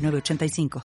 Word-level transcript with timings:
985. 0.00 0.89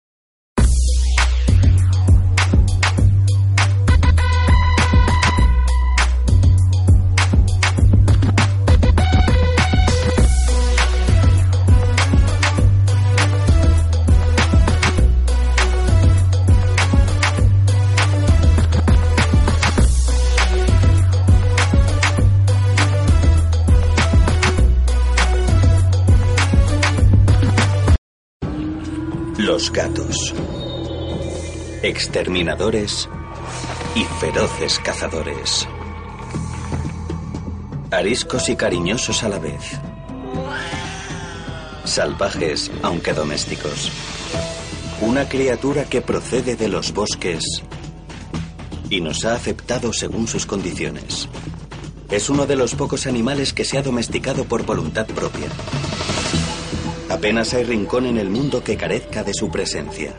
Los 29.58 29.72
gatos. 29.72 30.36
Exterminadores 31.82 33.10
y 33.96 34.04
feroces 34.20 34.78
cazadores. 34.78 35.68
Ariscos 37.90 38.50
y 38.50 38.56
cariñosos 38.56 39.24
a 39.24 39.30
la 39.30 39.40
vez. 39.40 39.80
Salvajes, 41.86 42.70
aunque 42.84 43.14
domésticos. 43.14 43.92
Una 45.02 45.28
criatura 45.28 45.86
que 45.86 46.02
procede 46.02 46.56
de 46.56 46.68
los 46.68 46.94
bosques 46.94 47.64
y 48.92 49.02
nos 49.02 49.26
ha 49.26 49.34
aceptado 49.34 49.92
según 49.92 50.28
sus 50.28 50.46
condiciones. 50.46 51.30
Es 52.12 52.30
uno 52.30 52.46
de 52.46 52.58
los 52.58 52.76
pocos 52.76 53.08
animales 53.08 53.54
que 53.54 53.66
se 53.66 53.80
ha 53.80 53.82
domesticado 53.82 54.44
por 54.44 54.68
voluntad 54.68 55.08
propia. 55.08 55.48
Apenas 57.10 57.54
hay 57.54 57.64
rincón 57.64 58.06
en 58.06 58.18
el 58.18 58.30
mundo 58.30 58.64
que 58.64 58.76
carezca 58.76 59.24
de 59.24 59.34
su 59.34 59.50
presencia. 59.50 60.14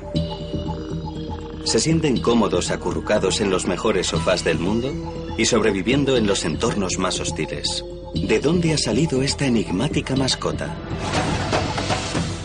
Se 1.64 1.80
sienten 1.80 2.20
cómodos 2.20 2.70
acurrucados 2.70 3.42
en 3.42 3.50
los 3.50 3.66
mejores 3.66 4.06
sofás 4.06 4.42
del 4.42 4.58
mundo 4.58 4.90
y 5.36 5.44
sobreviviendo 5.44 6.16
en 6.16 6.26
los 6.26 6.46
entornos 6.46 6.98
más 6.98 7.20
hostiles. 7.20 7.84
¿De 8.14 8.40
dónde 8.40 8.72
ha 8.72 8.78
salido 8.78 9.22
esta 9.22 9.44
enigmática 9.44 10.16
mascota? 10.16 10.74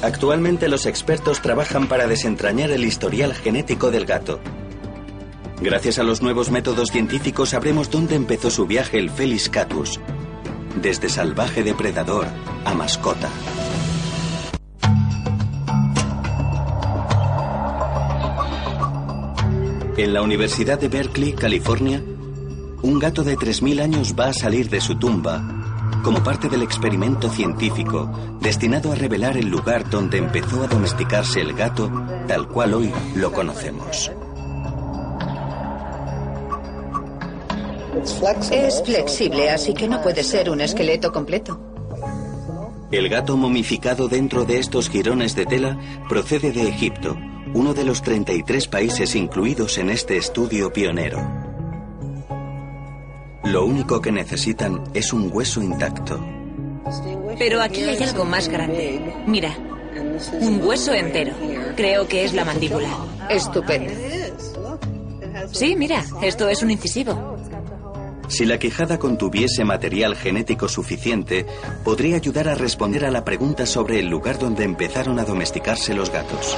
Actualmente 0.01 0.67
los 0.67 0.85
expertos 0.85 1.41
trabajan 1.41 1.87
para 1.87 2.07
desentrañar 2.07 2.69
el 2.71 2.83
historial 2.83 3.33
genético 3.33 3.91
del 3.91 4.05
gato. 4.05 4.41
Gracias 5.61 5.99
a 5.99 6.03
los 6.03 6.21
nuevos 6.21 6.51
métodos 6.51 6.89
científicos 6.89 7.51
sabremos 7.51 7.89
dónde 7.89 8.15
empezó 8.15 8.51
su 8.51 8.65
viaje 8.65 8.99
el 8.99 9.09
Felis 9.09 9.47
catus, 9.47 10.01
desde 10.81 11.07
salvaje 11.07 11.63
depredador 11.63 12.27
a 12.65 12.73
mascota. 12.73 13.29
En 20.03 20.13
la 20.13 20.21
Universidad 20.21 20.77
de 20.77 20.89
Berkeley, 20.89 21.31
California, 21.31 22.03
un 22.81 22.99
gato 22.99 23.23
de 23.23 23.37
3.000 23.37 23.81
años 23.81 24.13
va 24.19 24.27
a 24.27 24.33
salir 24.33 24.69
de 24.69 24.81
su 24.81 24.99
tumba 24.99 25.41
como 26.03 26.21
parte 26.21 26.49
del 26.49 26.61
experimento 26.61 27.29
científico 27.29 28.11
destinado 28.41 28.91
a 28.91 28.95
revelar 28.95 29.37
el 29.37 29.47
lugar 29.47 29.89
donde 29.89 30.17
empezó 30.17 30.61
a 30.61 30.67
domesticarse 30.67 31.39
el 31.39 31.53
gato 31.53 31.89
tal 32.27 32.49
cual 32.49 32.73
hoy 32.73 32.91
lo 33.15 33.31
conocemos. 33.31 34.11
Es 38.51 38.83
flexible, 38.83 39.51
así 39.51 39.73
que 39.73 39.87
no 39.87 40.01
puede 40.01 40.25
ser 40.25 40.49
un 40.49 40.59
esqueleto 40.59 41.13
completo. 41.13 41.57
El 42.91 43.07
gato 43.07 43.37
momificado 43.37 44.09
dentro 44.09 44.43
de 44.43 44.59
estos 44.59 44.89
jirones 44.89 45.33
de 45.33 45.45
tela 45.45 45.79
procede 46.09 46.51
de 46.51 46.67
Egipto, 46.67 47.15
uno 47.53 47.73
de 47.73 47.83
los 47.83 48.01
33 48.01 48.67
países 48.67 49.15
incluidos 49.15 49.77
en 49.77 49.89
este 49.89 50.17
estudio 50.17 50.73
pionero. 50.73 51.19
Lo 53.43 53.65
único 53.65 54.01
que 54.01 54.11
necesitan 54.11 54.83
es 54.93 55.13
un 55.13 55.29
hueso 55.31 55.61
intacto. 55.61 56.19
Pero 57.37 57.61
aquí 57.61 57.83
hay 57.83 58.01
algo 58.01 58.25
más 58.25 58.47
grande. 58.47 59.15
Mira, 59.27 59.55
un 60.39 60.61
hueso 60.63 60.93
entero. 60.93 61.33
Creo 61.75 62.07
que 62.07 62.23
es 62.23 62.33
la 62.33 62.45
mandíbula. 62.45 62.89
Estupendo. 63.29 63.91
Sí, 65.51 65.75
mira, 65.75 66.03
esto 66.21 66.47
es 66.47 66.63
un 66.63 66.71
incisivo. 66.71 67.37
Si 68.27 68.45
la 68.45 68.57
quijada 68.57 68.97
contuviese 68.97 69.63
material 69.65 70.15
genético 70.15 70.67
suficiente, 70.67 71.45
podría 71.83 72.15
ayudar 72.15 72.47
a 72.47 72.55
responder 72.55 73.05
a 73.05 73.11
la 73.11 73.23
pregunta 73.23 73.65
sobre 73.65 73.99
el 73.99 74.07
lugar 74.07 74.39
donde 74.39 74.63
empezaron 74.63 75.19
a 75.19 75.25
domesticarse 75.25 75.93
los 75.93 76.09
gatos. 76.09 76.57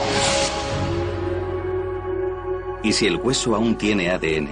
Y 2.86 2.94
si 2.94 3.08
el 3.08 3.16
hueso 3.16 3.56
aún 3.56 3.76
tiene 3.80 4.12
ADN, 4.12 4.48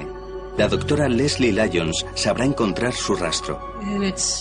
la 0.58 0.68
doctora 0.68 1.08
Leslie 1.08 1.52
Lyons 1.52 2.04
sabrá 2.16 2.46
encontrar 2.46 2.92
su 2.92 3.16
rastro. 3.16 3.60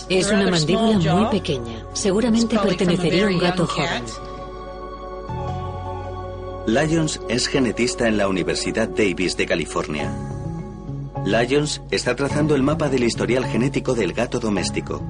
Es 0.09 0.31
una 0.31 0.49
mandíbula 0.49 0.97
muy 0.97 1.27
pequeña. 1.27 1.85
Seguramente 1.93 2.57
pertenecería 2.57 3.25
a 3.25 3.29
un 3.29 3.37
gato 3.37 3.67
joven. 3.67 4.03
Lyons 6.65 7.21
es 7.29 7.47
genetista 7.47 8.07
en 8.07 8.17
la 8.17 8.27
Universidad 8.27 8.89
Davis 8.89 9.37
de 9.37 9.45
California. 9.45 10.11
Lyons 11.23 11.79
está 11.91 12.15
trazando 12.15 12.55
el 12.55 12.63
mapa 12.63 12.89
del 12.89 13.03
historial 13.03 13.45
genético 13.45 13.93
del 13.93 14.13
gato 14.13 14.39
doméstico. 14.39 15.03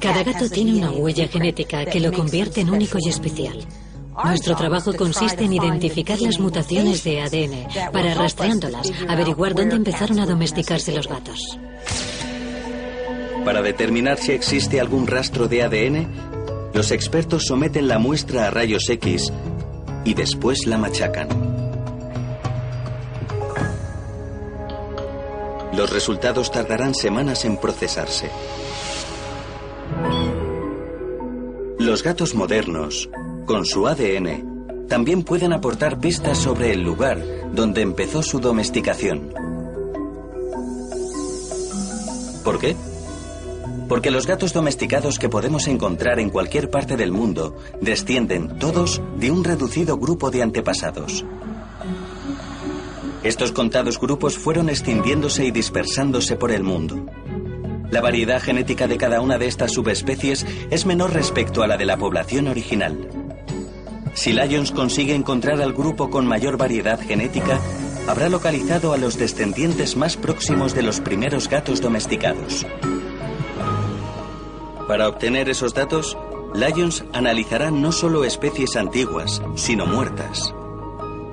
Cada 0.00 0.22
gato 0.22 0.48
tiene 0.48 0.74
una 0.74 0.92
huella 0.92 1.26
genética 1.26 1.84
que 1.86 1.98
lo 1.98 2.12
convierte 2.12 2.60
en 2.60 2.70
único 2.70 2.98
y 3.00 3.08
especial. 3.08 3.66
Nuestro 4.24 4.56
trabajo 4.56 4.92
consiste 4.94 5.44
en 5.44 5.52
identificar 5.52 6.20
las 6.20 6.38
mutaciones 6.38 7.04
de 7.04 7.20
ADN 7.22 7.92
para, 7.92 8.14
rastreándolas, 8.14 8.90
averiguar 9.08 9.54
dónde 9.54 9.76
empezaron 9.76 10.20
a 10.20 10.26
domesticarse 10.26 10.92
los 10.92 11.08
gatos. 11.08 11.58
Para 13.44 13.62
determinar 13.62 14.18
si 14.18 14.32
existe 14.32 14.80
algún 14.80 15.06
rastro 15.06 15.48
de 15.48 15.62
ADN, 15.62 16.08
los 16.74 16.90
expertos 16.90 17.44
someten 17.46 17.88
la 17.88 17.98
muestra 17.98 18.46
a 18.46 18.50
rayos 18.50 18.88
X 18.88 19.32
y 20.04 20.14
después 20.14 20.66
la 20.66 20.78
machacan. 20.78 21.28
Los 25.76 25.90
resultados 25.90 26.50
tardarán 26.50 26.94
semanas 26.94 27.44
en 27.44 27.56
procesarse. 27.56 28.30
Los 31.78 32.02
gatos 32.02 32.34
modernos 32.34 33.08
con 33.50 33.66
su 33.66 33.88
ADN, 33.88 34.86
también 34.86 35.24
pueden 35.24 35.52
aportar 35.52 35.98
pistas 35.98 36.38
sobre 36.38 36.72
el 36.72 36.82
lugar 36.82 37.20
donde 37.52 37.82
empezó 37.82 38.22
su 38.22 38.38
domesticación. 38.38 39.34
¿Por 42.44 42.60
qué? 42.60 42.76
Porque 43.88 44.12
los 44.12 44.28
gatos 44.28 44.52
domesticados 44.52 45.18
que 45.18 45.28
podemos 45.28 45.66
encontrar 45.66 46.20
en 46.20 46.30
cualquier 46.30 46.70
parte 46.70 46.96
del 46.96 47.10
mundo 47.10 47.56
descienden 47.80 48.56
todos 48.60 49.02
de 49.16 49.32
un 49.32 49.42
reducido 49.42 49.98
grupo 49.98 50.30
de 50.30 50.42
antepasados. 50.42 51.24
Estos 53.24 53.50
contados 53.50 53.98
grupos 53.98 54.38
fueron 54.38 54.68
extinguiéndose 54.68 55.44
y 55.44 55.50
dispersándose 55.50 56.36
por 56.36 56.52
el 56.52 56.62
mundo. 56.62 57.04
La 57.90 58.00
variedad 58.00 58.40
genética 58.40 58.86
de 58.86 58.96
cada 58.96 59.20
una 59.20 59.38
de 59.38 59.48
estas 59.48 59.72
subespecies 59.72 60.46
es 60.70 60.86
menor 60.86 61.12
respecto 61.12 61.64
a 61.64 61.66
la 61.66 61.76
de 61.76 61.86
la 61.86 61.96
población 61.96 62.46
original. 62.46 63.19
Si 64.20 64.34
Lyons 64.34 64.70
consigue 64.70 65.14
encontrar 65.14 65.62
al 65.62 65.72
grupo 65.72 66.10
con 66.10 66.26
mayor 66.26 66.58
variedad 66.58 67.00
genética, 67.00 67.58
habrá 68.06 68.28
localizado 68.28 68.92
a 68.92 68.98
los 68.98 69.16
descendientes 69.16 69.96
más 69.96 70.18
próximos 70.18 70.74
de 70.74 70.82
los 70.82 71.00
primeros 71.00 71.48
gatos 71.48 71.80
domesticados. 71.80 72.66
Para 74.86 75.08
obtener 75.08 75.48
esos 75.48 75.72
datos, 75.72 76.18
Lyons 76.52 77.02
analizará 77.14 77.70
no 77.70 77.92
solo 77.92 78.24
especies 78.24 78.76
antiguas, 78.76 79.40
sino 79.54 79.86
muertas. 79.86 80.54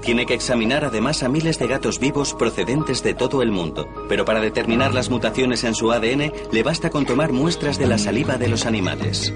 Tiene 0.01 0.25
que 0.25 0.35
examinar 0.35 0.85
además 0.85 1.23
a 1.23 1.27
miles 1.27 1.59
de 1.59 1.67
gatos 1.67 1.99
vivos 1.99 2.33
procedentes 2.35 3.03
de 3.03 3.13
todo 3.13 3.41
el 3.41 3.51
mundo, 3.51 3.85
pero 4.07 4.23
para 4.23 4.39
determinar 4.39 4.93
las 4.93 5.09
mutaciones 5.09 5.65
en 5.65 5.75
su 5.75 5.91
ADN 5.91 6.31
le 6.53 6.63
basta 6.63 6.89
con 6.89 7.05
tomar 7.05 7.33
muestras 7.33 7.77
de 7.77 7.87
la 7.87 7.97
saliva 7.97 8.37
de 8.37 8.47
los 8.47 8.65
animales. 8.65 9.33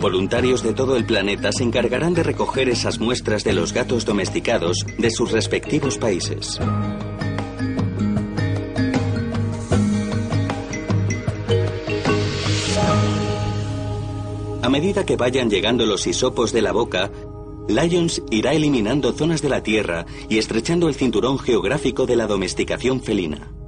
Voluntarios 0.00 0.62
de 0.62 0.72
todo 0.72 0.96
el 0.96 1.04
planeta 1.04 1.52
se 1.52 1.62
encargarán 1.62 2.14
de 2.14 2.22
recoger 2.22 2.70
esas 2.70 2.98
muestras 2.98 3.44
de 3.44 3.52
los 3.52 3.74
gatos 3.74 4.06
domesticados 4.06 4.78
de 4.96 5.10
sus 5.10 5.30
respectivos 5.30 5.98
países. 5.98 6.58
A 14.62 14.68
medida 14.70 15.04
que 15.04 15.16
vayan 15.16 15.50
llegando 15.50 15.84
los 15.84 16.06
hisopos 16.06 16.50
de 16.52 16.62
la 16.62 16.72
boca, 16.72 17.10
Lions 17.68 18.22
irá 18.30 18.54
eliminando 18.54 19.12
zonas 19.12 19.42
de 19.42 19.50
la 19.50 19.62
Tierra 19.62 20.06
y 20.30 20.38
estrechando 20.38 20.88
el 20.88 20.94
cinturón 20.94 21.38
geográfico 21.38 22.06
de 22.06 22.16
la 22.16 22.26
domesticación 22.26 23.02
felina. 23.02 23.59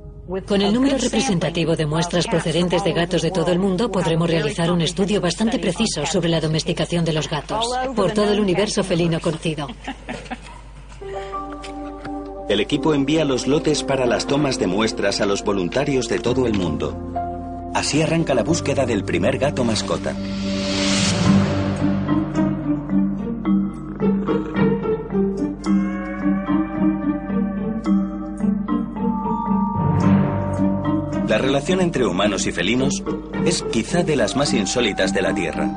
Con 0.46 0.62
el 0.62 0.72
número 0.72 0.96
representativo 0.98 1.74
de 1.74 1.84
muestras 1.84 2.26
procedentes 2.26 2.84
de 2.84 2.92
gatos 2.92 3.22
de 3.22 3.30
todo 3.30 3.50
el 3.50 3.58
mundo, 3.58 3.90
podremos 3.90 4.30
realizar 4.30 4.70
un 4.70 4.80
estudio 4.80 5.20
bastante 5.20 5.58
preciso 5.58 6.06
sobre 6.06 6.28
la 6.28 6.40
domesticación 6.40 7.04
de 7.04 7.12
los 7.12 7.28
gatos 7.28 7.66
por 7.94 8.12
todo 8.12 8.32
el 8.32 8.40
universo 8.40 8.84
felino 8.84 9.20
conocido. 9.20 9.66
El 12.48 12.60
equipo 12.60 12.94
envía 12.94 13.24
los 13.24 13.46
lotes 13.46 13.82
para 13.82 14.06
las 14.06 14.26
tomas 14.26 14.58
de 14.58 14.66
muestras 14.66 15.20
a 15.20 15.26
los 15.26 15.42
voluntarios 15.42 16.08
de 16.08 16.18
todo 16.18 16.46
el 16.46 16.54
mundo. 16.54 16.96
Así 17.74 18.02
arranca 18.02 18.34
la 18.34 18.42
búsqueda 18.42 18.86
del 18.86 19.04
primer 19.04 19.38
gato 19.38 19.64
mascota. 19.64 20.14
La 31.28 31.38
relación 31.38 31.80
entre 31.80 32.04
humanos 32.04 32.46
y 32.46 32.52
felinos 32.52 33.02
es 33.46 33.62
quizá 33.70 34.02
de 34.02 34.16
las 34.16 34.36
más 34.36 34.52
insólitas 34.52 35.14
de 35.14 35.22
la 35.22 35.34
Tierra. 35.34 35.70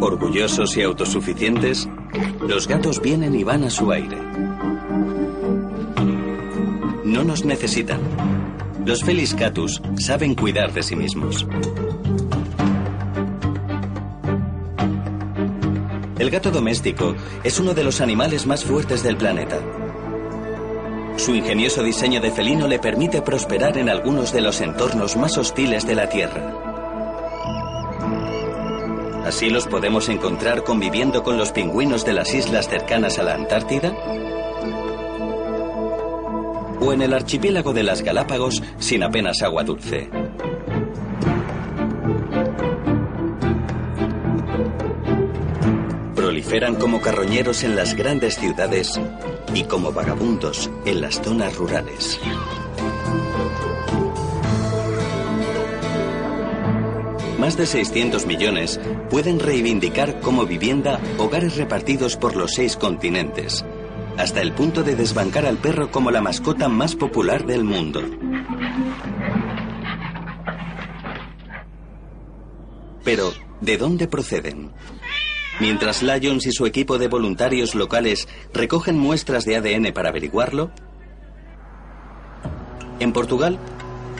Orgullosos 0.00 0.76
y 0.76 0.82
autosuficientes, 0.82 1.88
los 2.46 2.68
gatos 2.68 3.00
vienen 3.02 3.34
y 3.34 3.42
van 3.42 3.64
a 3.64 3.70
su 3.70 3.90
aire. 3.90 4.18
No 7.04 7.24
nos 7.24 7.44
necesitan. 7.44 8.00
Los 8.86 9.02
Felis 9.02 9.34
Catus 9.34 9.82
saben 9.98 10.34
cuidar 10.34 10.72
de 10.72 10.82
sí 10.82 10.94
mismos. 10.94 11.46
El 16.18 16.30
gato 16.30 16.50
doméstico 16.50 17.14
es 17.42 17.58
uno 17.58 17.74
de 17.74 17.84
los 17.84 18.00
animales 18.00 18.46
más 18.46 18.64
fuertes 18.64 19.02
del 19.02 19.16
planeta. 19.16 19.58
Su 21.16 21.34
ingenioso 21.34 21.82
diseño 21.82 22.20
de 22.20 22.30
felino 22.30 22.66
le 22.66 22.78
permite 22.78 23.22
prosperar 23.22 23.78
en 23.78 23.88
algunos 23.88 24.32
de 24.32 24.40
los 24.40 24.60
entornos 24.60 25.16
más 25.16 25.38
hostiles 25.38 25.86
de 25.86 25.94
la 25.94 26.08
Tierra. 26.08 26.52
Así 29.24 29.48
los 29.48 29.66
podemos 29.66 30.08
encontrar 30.08 30.64
conviviendo 30.64 31.22
con 31.22 31.38
los 31.38 31.52
pingüinos 31.52 32.04
de 32.04 32.12
las 32.12 32.34
islas 32.34 32.68
cercanas 32.68 33.18
a 33.18 33.22
la 33.22 33.34
Antártida 33.34 33.94
o 36.80 36.92
en 36.92 37.00
el 37.00 37.14
archipiélago 37.14 37.72
de 37.72 37.84
las 37.84 38.02
Galápagos 38.02 38.62
sin 38.78 39.02
apenas 39.02 39.40
agua 39.42 39.62
dulce. 39.62 40.10
Proliferan 46.14 46.74
como 46.74 47.00
carroñeros 47.00 47.62
en 47.62 47.76
las 47.76 47.94
grandes 47.94 48.36
ciudades 48.36 49.00
y 49.54 49.64
como 49.64 49.92
vagabundos 49.92 50.70
en 50.84 51.00
las 51.00 51.22
zonas 51.22 51.56
rurales. 51.56 52.20
Más 57.38 57.56
de 57.56 57.66
600 57.66 58.26
millones 58.26 58.80
pueden 59.10 59.38
reivindicar 59.38 60.20
como 60.20 60.46
vivienda 60.46 60.98
hogares 61.18 61.56
repartidos 61.56 62.16
por 62.16 62.36
los 62.36 62.54
seis 62.54 62.76
continentes, 62.76 63.64
hasta 64.16 64.40
el 64.40 64.52
punto 64.52 64.82
de 64.82 64.96
desbancar 64.96 65.44
al 65.46 65.58
perro 65.58 65.90
como 65.90 66.10
la 66.10 66.20
mascota 66.20 66.68
más 66.68 66.96
popular 66.96 67.44
del 67.44 67.64
mundo. 67.64 68.00
Pero, 73.04 73.32
¿de 73.60 73.76
dónde 73.76 74.08
proceden? 74.08 74.72
Mientras 75.60 76.02
Lyons 76.02 76.46
y 76.46 76.52
su 76.52 76.66
equipo 76.66 76.98
de 76.98 77.08
voluntarios 77.08 77.74
locales 77.74 78.28
recogen 78.52 78.98
muestras 78.98 79.44
de 79.44 79.56
ADN 79.56 79.92
para 79.92 80.08
averiguarlo, 80.08 80.70
en 83.00 83.12
Portugal, 83.12 83.58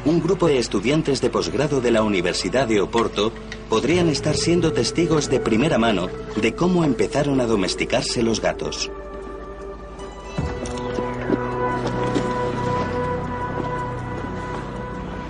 un 0.04 0.20
grupo 0.20 0.46
de 0.46 0.58
estudiantes 0.58 1.20
de 1.20 1.30
posgrado 1.30 1.80
de 1.80 1.90
la 1.90 2.02
Universidad 2.02 2.68
de 2.68 2.80
Oporto 2.80 3.32
podrían 3.68 4.08
estar 4.08 4.36
siendo 4.36 4.72
testigos 4.72 5.30
de 5.30 5.40
primera 5.40 5.78
mano 5.78 6.08
de 6.36 6.54
cómo 6.54 6.84
empezaron 6.84 7.40
a 7.40 7.46
domesticarse 7.46 8.22
los 8.22 8.40
gatos. 8.40 8.90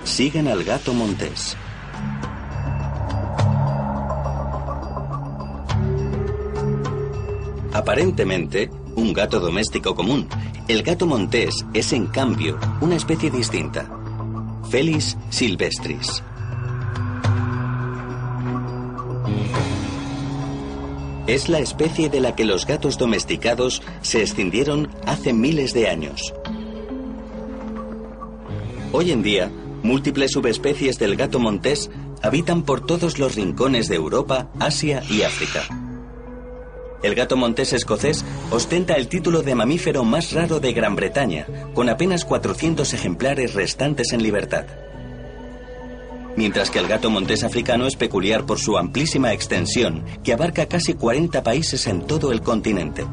Siguen 0.03 0.47
al 0.47 0.63
gato 0.63 0.93
montés. 0.93 1.55
Aparentemente, 7.75 8.69
un 8.95 9.11
gato 9.11 9.41
doméstico 9.41 9.95
común. 9.95 10.29
El 10.69 10.81
gato 10.81 11.05
montés 11.05 11.65
es, 11.73 11.91
en 11.91 12.07
cambio, 12.07 12.57
una 12.79 12.95
especie 12.95 13.29
distinta. 13.29 13.85
Felis 14.69 15.17
silvestris. 15.29 16.23
Es 21.27 21.49
la 21.49 21.59
especie 21.59 22.07
de 22.07 22.21
la 22.21 22.33
que 22.33 22.45
los 22.45 22.65
gatos 22.65 22.97
domesticados 22.97 23.81
se 24.01 24.21
extendieron 24.21 24.89
hace 25.05 25.33
miles 25.33 25.73
de 25.73 25.89
años. 25.89 26.33
Hoy 28.93 29.11
en 29.11 29.21
día, 29.21 29.51
múltiples 29.83 30.31
subespecies 30.31 30.97
del 30.97 31.17
gato 31.17 31.39
montés 31.39 31.91
habitan 32.21 32.63
por 32.63 32.85
todos 32.85 33.19
los 33.19 33.35
rincones 33.35 33.89
de 33.89 33.95
Europa, 33.95 34.47
Asia 34.61 35.03
y 35.09 35.23
África. 35.23 35.84
El 37.03 37.15
gato 37.15 37.37
montés 37.37 37.73
escocés 37.73 38.25
ostenta 38.51 38.93
el 38.93 39.07
título 39.07 39.41
de 39.41 39.55
mamífero 39.55 40.03
más 40.03 40.31
raro 40.31 40.59
de 40.59 40.73
Gran 40.73 40.95
Bretaña, 40.95 41.45
con 41.73 41.89
apenas 41.89 42.25
400 42.25 42.93
ejemplares 42.93 43.53
restantes 43.53 44.11
en 44.13 44.23
libertad. 44.23 44.65
Mientras 46.35 46.69
que 46.69 46.79
el 46.79 46.87
gato 46.87 47.09
montés 47.09 47.43
africano 47.43 47.87
es 47.87 47.95
peculiar 47.95 48.45
por 48.45 48.59
su 48.59 48.77
amplísima 48.77 49.33
extensión, 49.33 50.03
que 50.23 50.33
abarca 50.33 50.65
casi 50.65 50.93
40 50.93 51.43
países 51.43 51.87
en 51.87 52.05
todo 52.07 52.31
el 52.31 52.41
continente. 52.41 53.05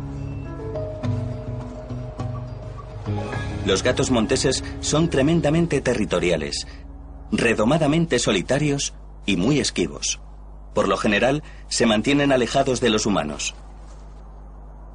Los 3.65 3.85
gatos 3.85 4.11
monteses 4.11 4.65
son 4.81 5.09
tremendamente 5.09 5.81
territoriales, 5.81 6.67
redomadamente 7.31 8.19
solitarios 8.19 8.93
y 9.25 9.37
muy 9.37 9.61
esquivos. 9.61 10.21
Por 10.75 10.89
lo 10.89 10.97
general, 10.97 11.45
se 11.69 11.87
mantienen 11.87 12.33
alejados 12.33 12.81
de 12.81 12.91
los 12.91 13.07
humanos. 13.07 13.55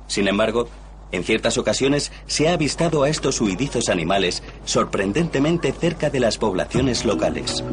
Sin 0.08 0.28
embargo, 0.28 0.68
en 1.12 1.24
ciertas 1.24 1.58
ocasiones 1.58 2.12
se 2.26 2.50
ha 2.50 2.54
avistado 2.54 3.04
a 3.04 3.10
estos 3.10 3.40
huidizos 3.40 3.90
animales 3.90 4.44
sorprendentemente 4.66 5.72
cerca 5.72 6.10
de 6.10 6.20
las 6.20 6.38
poblaciones 6.38 7.06
locales. 7.06 7.64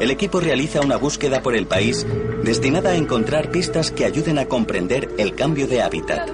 El 0.00 0.10
equipo 0.10 0.40
realiza 0.40 0.80
una 0.80 0.96
búsqueda 0.96 1.42
por 1.42 1.54
el 1.54 1.66
país 1.68 2.04
destinada 2.42 2.90
a 2.90 2.96
encontrar 2.96 3.52
pistas 3.52 3.92
que 3.92 4.04
ayuden 4.04 4.38
a 4.38 4.46
comprender 4.46 5.14
el 5.16 5.36
cambio 5.36 5.68
de 5.68 5.80
hábitat. 5.80 6.28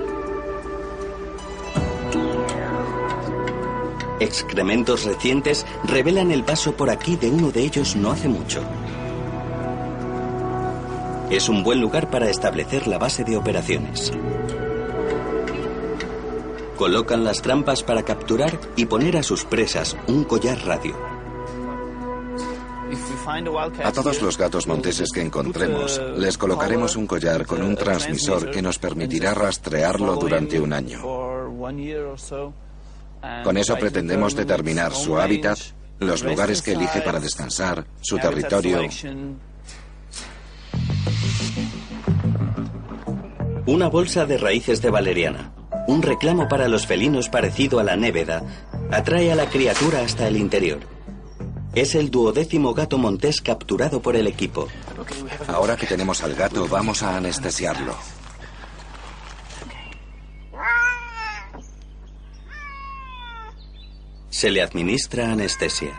Excrementos 4.21 5.05
recientes 5.05 5.67
revelan 5.85 6.31
el 6.31 6.45
paso 6.45 6.73
por 6.73 6.89
aquí 6.89 7.17
de 7.17 7.29
uno 7.29 7.51
de 7.51 7.63
ellos 7.63 7.95
no 7.95 8.11
hace 8.11 8.27
mucho. 8.29 8.63
Es 11.31 11.51
un 11.51 11.63
buen 11.63 11.79
lugar 11.81 12.09
para 12.09 12.31
establecer 12.31 12.87
la 12.87 12.97
base 12.97 13.23
de 13.23 13.37
operaciones. 13.37 14.13
Colocan 16.77 17.23
las 17.23 17.43
trampas 17.43 17.83
para 17.83 18.03
capturar 18.03 18.59
y 18.77 18.87
poner 18.87 19.19
a 19.19 19.23
sus 19.23 19.45
presas 19.45 19.95
un 20.07 20.25
collar 20.25 20.59
radio. 20.65 20.97
A 23.85 23.93
todos 23.93 24.23
los 24.23 24.39
gatos 24.39 24.67
monteses 24.67 25.11
que 25.13 25.21
encontremos, 25.21 26.01
les 26.17 26.39
colocaremos 26.39 26.97
un 26.97 27.07
collar 27.07 27.45
con 27.45 27.63
un 27.63 27.77
transmisor 27.77 28.51
que 28.51 28.63
nos 28.63 28.79
permitirá 28.79 29.35
rastrearlo 29.35 30.17
durante 30.17 30.59
un 30.59 30.73
año. 30.73 31.03
Con 33.45 33.57
eso 33.59 33.77
pretendemos 33.77 34.35
determinar 34.35 34.95
su 34.95 35.19
hábitat, 35.19 35.59
los 35.99 36.25
lugares 36.25 36.63
que 36.63 36.73
elige 36.73 37.03
para 37.03 37.21
descansar, 37.21 37.85
su 38.01 38.17
territorio 38.17 38.81
Una 43.69 43.89
bolsa 43.89 44.25
de 44.25 44.39
raíces 44.39 44.81
de 44.81 44.89
valeriana, 44.89 45.53
un 45.89 46.01
reclamo 46.01 46.49
para 46.49 46.69
los 46.69 46.87
felinos 46.87 47.29
parecido 47.29 47.79
a 47.79 47.85
la 47.85 47.97
néveda, 47.97 48.43
atrae 48.91 49.31
a 49.31 49.35
la 49.35 49.51
criatura 49.51 50.01
hasta 50.01 50.27
el 50.27 50.39
interior. 50.39 50.79
Es 51.75 51.95
el 51.95 52.11
duodécimo 52.11 52.73
gato 52.73 52.97
montés 52.97 53.43
capturado 53.43 54.01
por 54.01 54.17
el 54.17 54.27
equipo. 54.27 54.69
Ahora 55.49 55.77
que 55.77 55.87
tenemos 55.87 56.23
al 56.23 56.35
gato, 56.35 56.67
vamos 56.67 57.03
a 57.03 57.19
anestesiarlo. 57.19 57.95
Se 64.31 64.51
le 64.51 64.63
administra 64.63 65.31
anestesia. 65.31 65.93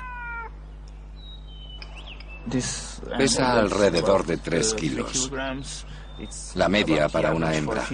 Pesa 3.15 3.59
alrededor 3.59 4.25
de 4.25 4.37
3 4.37 4.73
kilos. 4.73 5.31
La 6.55 6.69
media 6.69 7.09
para 7.09 7.33
una 7.33 7.55
hembra. 7.55 7.85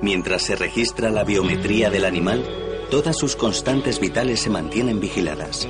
Mientras 0.00 0.42
se 0.42 0.56
registra 0.56 1.10
la 1.10 1.24
biometría 1.24 1.90
del 1.90 2.04
animal, 2.04 2.44
todas 2.90 3.16
sus 3.16 3.36
constantes 3.36 4.00
vitales 4.00 4.40
se 4.40 4.50
mantienen 4.50 5.00
vigiladas. 5.00 5.68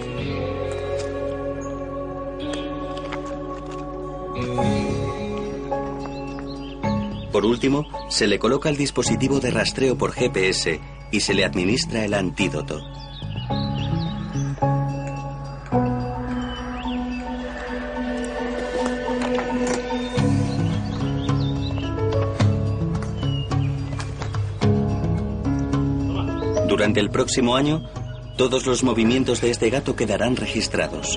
Por 7.30 7.46
último, 7.46 7.86
se 8.08 8.26
le 8.26 8.38
coloca 8.38 8.68
el 8.68 8.76
dispositivo 8.76 9.40
de 9.40 9.50
rastreo 9.50 9.96
por 9.96 10.12
GPS 10.12 10.80
y 11.10 11.20
se 11.20 11.34
le 11.34 11.44
administra 11.44 12.04
el 12.04 12.14
antídoto. 12.14 12.80
Durante 26.82 26.98
el 26.98 27.10
próximo 27.10 27.54
año, 27.54 27.80
todos 28.36 28.66
los 28.66 28.82
movimientos 28.82 29.40
de 29.40 29.52
este 29.52 29.70
gato 29.70 29.94
quedarán 29.94 30.34
registrados. 30.34 31.16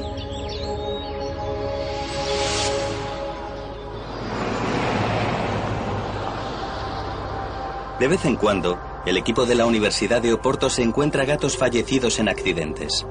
De 8.00 8.08
vez 8.08 8.24
en 8.26 8.36
cuando, 8.36 8.78
el 9.08 9.18
equipo 9.18 9.48
de 9.48 9.56
la 9.56 9.66
Universidad 9.66 10.22
de 10.22 10.34
Oporto 10.34 10.70
se 10.70 10.84
encuentra 10.84 11.26
gatos 11.26 11.58
fallecidos 11.58 12.20
en 12.20 12.30
accidentes. 12.30 13.04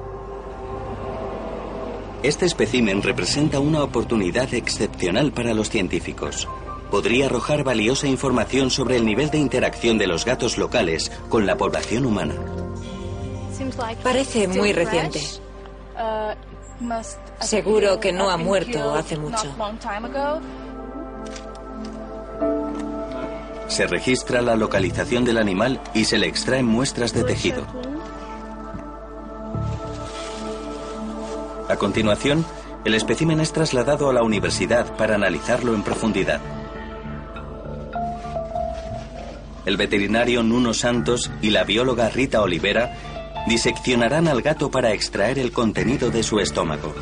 Este 2.22 2.46
espécimen 2.46 3.02
representa 3.02 3.58
una 3.58 3.82
oportunidad 3.82 4.54
excepcional 4.54 5.32
para 5.32 5.54
los 5.54 5.70
científicos. 5.70 6.46
Podría 6.94 7.26
arrojar 7.26 7.64
valiosa 7.64 8.06
información 8.06 8.70
sobre 8.70 8.94
el 8.94 9.04
nivel 9.04 9.28
de 9.28 9.38
interacción 9.38 9.98
de 9.98 10.06
los 10.06 10.24
gatos 10.24 10.56
locales 10.56 11.10
con 11.28 11.44
la 11.44 11.56
población 11.56 12.06
humana. 12.06 12.36
Parece 14.04 14.46
muy 14.46 14.72
reciente. 14.72 15.20
Seguro 17.40 17.98
que 17.98 18.12
no 18.12 18.30
ha 18.30 18.36
muerto 18.36 18.94
hace 18.94 19.18
mucho. 19.18 19.52
Se 23.66 23.88
registra 23.88 24.40
la 24.40 24.54
localización 24.54 25.24
del 25.24 25.38
animal 25.38 25.80
y 25.94 26.04
se 26.04 26.16
le 26.16 26.28
extraen 26.28 26.66
muestras 26.66 27.12
de 27.12 27.24
tejido. 27.24 27.66
A 31.68 31.74
continuación, 31.74 32.46
el 32.84 32.94
espécimen 32.94 33.40
es 33.40 33.52
trasladado 33.52 34.10
a 34.10 34.12
la 34.12 34.22
universidad 34.22 34.96
para 34.96 35.16
analizarlo 35.16 35.74
en 35.74 35.82
profundidad. 35.82 36.40
El 39.66 39.76
veterinario 39.76 40.42
Nuno 40.42 40.74
Santos 40.74 41.30
y 41.40 41.50
la 41.50 41.64
bióloga 41.64 42.08
Rita 42.10 42.42
Olivera 42.42 42.96
diseccionarán 43.46 44.28
al 44.28 44.42
gato 44.42 44.70
para 44.70 44.92
extraer 44.92 45.38
el 45.38 45.52
contenido 45.52 46.10
de 46.10 46.22
su 46.22 46.38
estómago. 46.40 46.94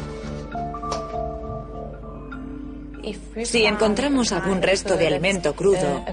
Si 3.44 3.64
encontramos 3.64 4.30
algún 4.32 4.62
resto 4.62 4.96
de 4.96 5.08
alimento 5.08 5.54
crudo, 5.54 6.04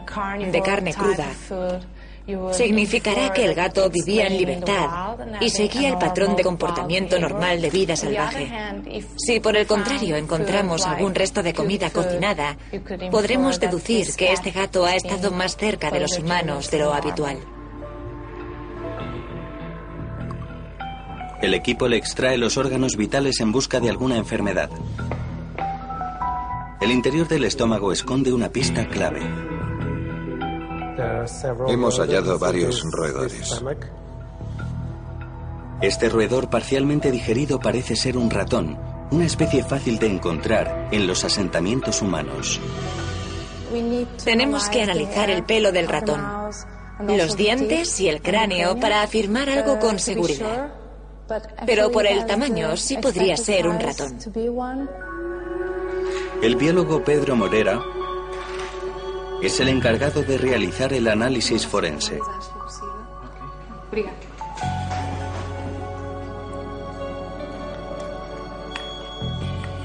de 0.51 0.62
carne 0.62 0.94
cruda, 0.94 1.27
significará 2.51 3.33
que 3.33 3.45
el 3.45 3.53
gato 3.53 3.89
vivía 3.89 4.27
en 4.27 4.38
libertad 4.38 5.17
y 5.41 5.50
seguía 5.50 5.89
el 5.89 5.98
patrón 5.98 6.36
de 6.36 6.43
comportamiento 6.43 7.19
normal 7.19 7.62
de 7.62 7.69
vida 7.69 7.95
salvaje. 7.95 8.51
Si 9.17 9.39
por 9.39 9.55
el 9.55 9.67
contrario 9.67 10.15
encontramos 10.15 10.86
algún 10.86 11.15
resto 11.15 11.43
de 11.43 11.53
comida 11.53 11.89
cocinada, 11.89 12.57
podremos 13.12 13.59
deducir 13.59 14.07
que 14.15 14.33
este 14.33 14.51
gato 14.51 14.86
ha 14.86 14.95
estado 14.95 15.31
más 15.31 15.55
cerca 15.55 15.91
de 15.91 16.00
los 16.01 16.17
humanos 16.17 16.69
de 16.71 16.79
lo 16.79 16.93
habitual. 16.93 17.38
El 21.41 21.53
equipo 21.53 21.88
le 21.88 21.95
extrae 21.95 22.38
los 22.38 22.57
órganos 22.57 22.98
vitales 22.98 23.39
en 23.39 23.53
busca 23.53 23.79
de 23.79 23.89
alguna 23.89 24.17
enfermedad. 24.17 24.69
El 26.81 26.91
interior 26.91 27.27
del 27.27 27.45
estómago 27.45 27.93
esconde 27.93 28.33
una 28.33 28.50
pista 28.50 28.88
clave. 28.88 29.21
Hemos 31.68 32.00
hallado 32.00 32.38
varios 32.38 32.84
roedores. 32.91 33.62
Este 35.82 36.10
roedor 36.10 36.50
parcialmente 36.50 37.10
digerido 37.10 37.60
parece 37.60 37.96
ser 37.96 38.18
un 38.18 38.29
ratón, 38.29 38.77
una 39.12 39.25
especie 39.25 39.63
fácil 39.63 39.98
de 39.98 40.08
encontrar 40.08 40.89
en 40.91 41.08
los 41.08 41.24
asentamientos 41.24 42.01
humanos. 42.01 42.60
Tenemos 44.24 44.68
que 44.70 44.82
analizar 44.82 45.29
el 45.29 45.44
pelo 45.44 45.72
del 45.72 45.88
ratón, 45.88 46.22
los 47.08 47.38
dientes 47.38 48.00
y 48.01 48.10
el 48.10 48.22
cráneo 48.22 48.77
para 48.79 49.01
afirmar 49.01 49.50
algo 49.50 49.79
con 49.79 50.00
seguridad. 50.00 50.74
Pero 51.65 51.91
por 51.91 52.08
el 52.08 52.25
tamaño 52.25 52.75
sí 52.75 52.98
podría 52.98 53.38
ser 53.38 53.68
un 53.68 53.79
ratón. 53.79 54.18
El 56.41 56.56
biólogo 56.56 57.03
Pedro 57.03 57.36
Morera 57.36 57.82
es 59.41 59.60
el 59.60 59.69
encargado 59.69 60.22
de 60.24 60.38
realizar 60.38 60.93
el 60.93 61.08
análisis 61.08 61.65
forense. 61.65 62.19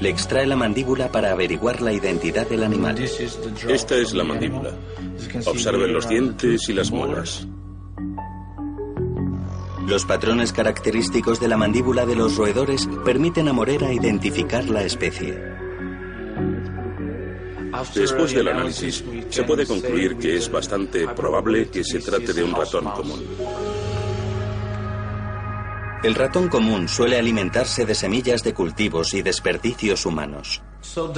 Le 0.01 0.09
extrae 0.09 0.45
la 0.45 0.55
mandíbula 0.55 1.09
para 1.11 1.31
averiguar 1.31 1.81
la 1.81 1.93
identidad 1.93 2.47
del 2.47 2.63
animal. 2.63 2.99
Esta 2.99 3.95
es 3.95 4.13
la 4.13 4.23
mandíbula. 4.23 4.71
Observen 5.45 5.93
los 5.93 6.07
dientes 6.09 6.67
y 6.67 6.73
las 6.73 6.91
muelas. 6.91 7.47
Los 9.87 10.03
patrones 10.05 10.51
característicos 10.51 11.39
de 11.39 11.47
la 11.47 11.57
mandíbula 11.57 12.05
de 12.05 12.15
los 12.15 12.35
roedores 12.35 12.89
permiten 13.05 13.47
a 13.47 13.53
Morera 13.53 13.93
identificar 13.93 14.67
la 14.67 14.81
especie. 14.83 15.64
Después 17.93 18.33
del 18.33 18.47
análisis, 18.47 19.03
se 19.29 19.43
puede 19.43 19.65
concluir 19.65 20.17
que 20.17 20.37
es 20.37 20.51
bastante 20.51 21.07
probable 21.07 21.69
que 21.69 21.83
se 21.83 21.99
trate 21.99 22.33
de 22.33 22.43
un 22.43 22.53
ratón 22.53 22.85
común. 22.85 23.25
El 26.03 26.13
ratón 26.13 26.49
común 26.49 26.87
suele 26.87 27.17
alimentarse 27.17 27.83
de 27.83 27.95
semillas 27.95 28.43
de 28.43 28.53
cultivos 28.53 29.15
y 29.15 29.23
desperdicios 29.23 30.05
humanos. 30.05 30.61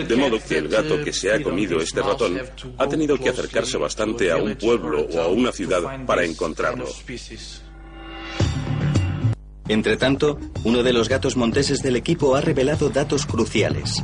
De 0.07 0.15
modo 0.15 0.37
que 0.39 0.59
el 0.59 0.69
gato 0.69 1.03
que 1.03 1.11
se 1.11 1.33
ha 1.33 1.43
comido 1.43 1.81
este 1.81 2.01
ratón 2.01 2.39
ha 2.77 2.87
tenido 2.87 3.17
que 3.17 3.27
acercarse 3.27 3.77
bastante 3.77 4.31
a 4.31 4.37
un 4.37 4.55
pueblo 4.55 5.05
o 5.13 5.19
a 5.19 5.27
una 5.27 5.51
ciudad 5.51 6.05
para 6.05 6.23
encontrarlo. 6.23 6.85
Entre 9.67 9.97
tanto, 9.97 10.39
uno 10.63 10.81
de 10.83 10.93
los 10.93 11.09
gatos 11.09 11.35
monteses 11.35 11.83
del 11.83 11.97
equipo 11.97 12.37
ha 12.37 12.41
revelado 12.41 12.89
datos 12.89 13.25
cruciales. 13.25 14.01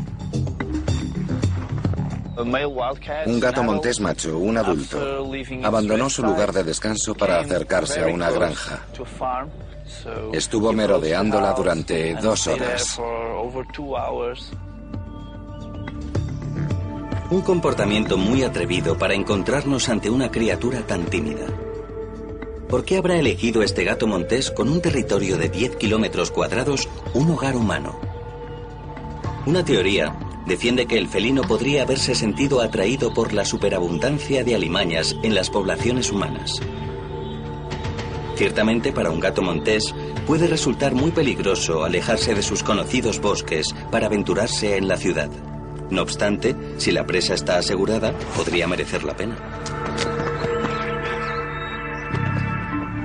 Un 2.35 3.39
gato 3.39 3.63
montés 3.63 3.99
macho, 3.99 4.37
un 4.37 4.57
adulto, 4.57 4.97
abandonó 5.63 6.09
su 6.09 6.23
lugar 6.23 6.51
de 6.51 6.63
descanso 6.63 7.13
para 7.13 7.39
acercarse 7.39 8.01
a 8.01 8.07
una 8.07 8.31
granja. 8.31 8.85
Estuvo 10.31 10.73
merodeándola 10.73 11.53
durante 11.53 12.15
dos 12.15 12.47
horas. 12.47 12.99
Un 17.29 17.41
comportamiento 17.41 18.17
muy 18.17 18.43
atrevido 18.43 18.97
para 18.97 19.13
encontrarnos 19.13 19.89
ante 19.89 20.09
una 20.09 20.31
criatura 20.31 20.81
tan 20.81 21.05
tímida. 21.05 21.45
¿Por 22.67 22.83
qué 22.85 22.97
habrá 22.97 23.17
elegido 23.17 23.61
este 23.61 23.83
gato 23.83 24.07
montés 24.07 24.49
con 24.49 24.67
un 24.69 24.81
territorio 24.81 25.37
de 25.37 25.49
10 25.49 25.75
kilómetros 25.75 26.31
cuadrados 26.31 26.89
un 27.13 27.29
hogar 27.29 27.55
humano? 27.55 27.99
Una 29.45 29.63
teoría 29.63 30.15
defiende 30.45 30.85
que 30.85 30.97
el 30.97 31.07
felino 31.07 31.43
podría 31.43 31.83
haberse 31.83 32.15
sentido 32.15 32.61
atraído 32.61 33.13
por 33.13 33.33
la 33.33 33.45
superabundancia 33.45 34.43
de 34.43 34.55
alimañas 34.55 35.15
en 35.23 35.35
las 35.35 35.49
poblaciones 35.49 36.11
humanas. 36.11 36.59
Ciertamente 38.35 38.91
para 38.91 39.11
un 39.11 39.19
gato 39.19 39.41
montés 39.41 39.93
puede 40.25 40.47
resultar 40.47 40.95
muy 40.95 41.11
peligroso 41.11 41.83
alejarse 41.83 42.33
de 42.33 42.41
sus 42.41 42.63
conocidos 42.63 43.21
bosques 43.21 43.73
para 43.91 44.07
aventurarse 44.07 44.77
en 44.77 44.87
la 44.87 44.97
ciudad. 44.97 45.29
No 45.89 46.01
obstante, 46.01 46.55
si 46.77 46.91
la 46.91 47.05
presa 47.05 47.35
está 47.35 47.57
asegurada, 47.57 48.17
podría 48.35 48.67
merecer 48.67 49.03
la 49.03 49.15
pena. 49.15 49.37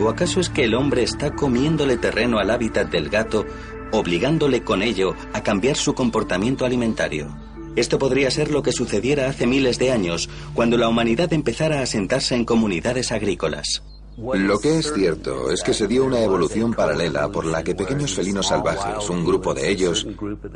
¿O 0.01 0.09
acaso 0.09 0.41
es 0.41 0.49
que 0.49 0.65
el 0.65 0.75
hombre 0.75 1.03
está 1.03 1.33
comiéndole 1.33 1.97
terreno 1.97 2.39
al 2.39 2.51
hábitat 2.51 2.89
del 2.89 3.09
gato, 3.09 3.45
obligándole 3.93 4.63
con 4.63 4.83
ello 4.83 5.15
a 5.33 5.43
cambiar 5.43 5.77
su 5.77 5.95
comportamiento 5.95 6.65
alimentario? 6.65 7.29
Esto 7.77 7.99
podría 7.99 8.31
ser 8.31 8.51
lo 8.51 8.63
que 8.63 8.73
sucediera 8.73 9.29
hace 9.29 9.47
miles 9.47 9.79
de 9.79 9.93
años, 9.93 10.29
cuando 10.55 10.77
la 10.77 10.89
humanidad 10.89 11.33
empezara 11.33 11.79
a 11.79 11.83
asentarse 11.83 12.35
en 12.35 12.45
comunidades 12.45 13.13
agrícolas. 13.13 13.83
Lo 14.17 14.59
que 14.59 14.79
es 14.79 14.93
cierto 14.93 15.53
es 15.53 15.63
que 15.63 15.73
se 15.73 15.87
dio 15.87 16.05
una 16.05 16.21
evolución 16.21 16.75
paralela 16.75 17.29
por 17.29 17.45
la 17.47 17.63
que 17.63 17.77
pequeños 17.77 18.15
felinos 18.15 18.49
salvajes, 18.49 19.09
un 19.09 19.25
grupo 19.25 19.55
de 19.55 19.71
ellos, 19.71 20.09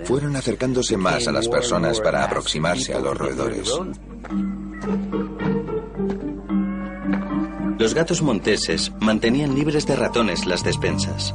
fueron 0.05 0.35
acercándose 0.35 0.97
más 0.97 1.29
a 1.29 1.33
las 1.33 1.49
personas 1.49 2.01
para 2.01 2.25
aproximarse 2.25 2.93
a 2.93 2.99
los 2.99 3.17
roedores. 3.17 3.73
Los 7.79 7.95
gatos 7.95 8.21
monteses 8.21 8.93
mantenían 9.01 9.55
libres 9.55 9.87
de 9.87 9.95
ratones 9.95 10.45
las 10.45 10.65
despensas. 10.65 11.33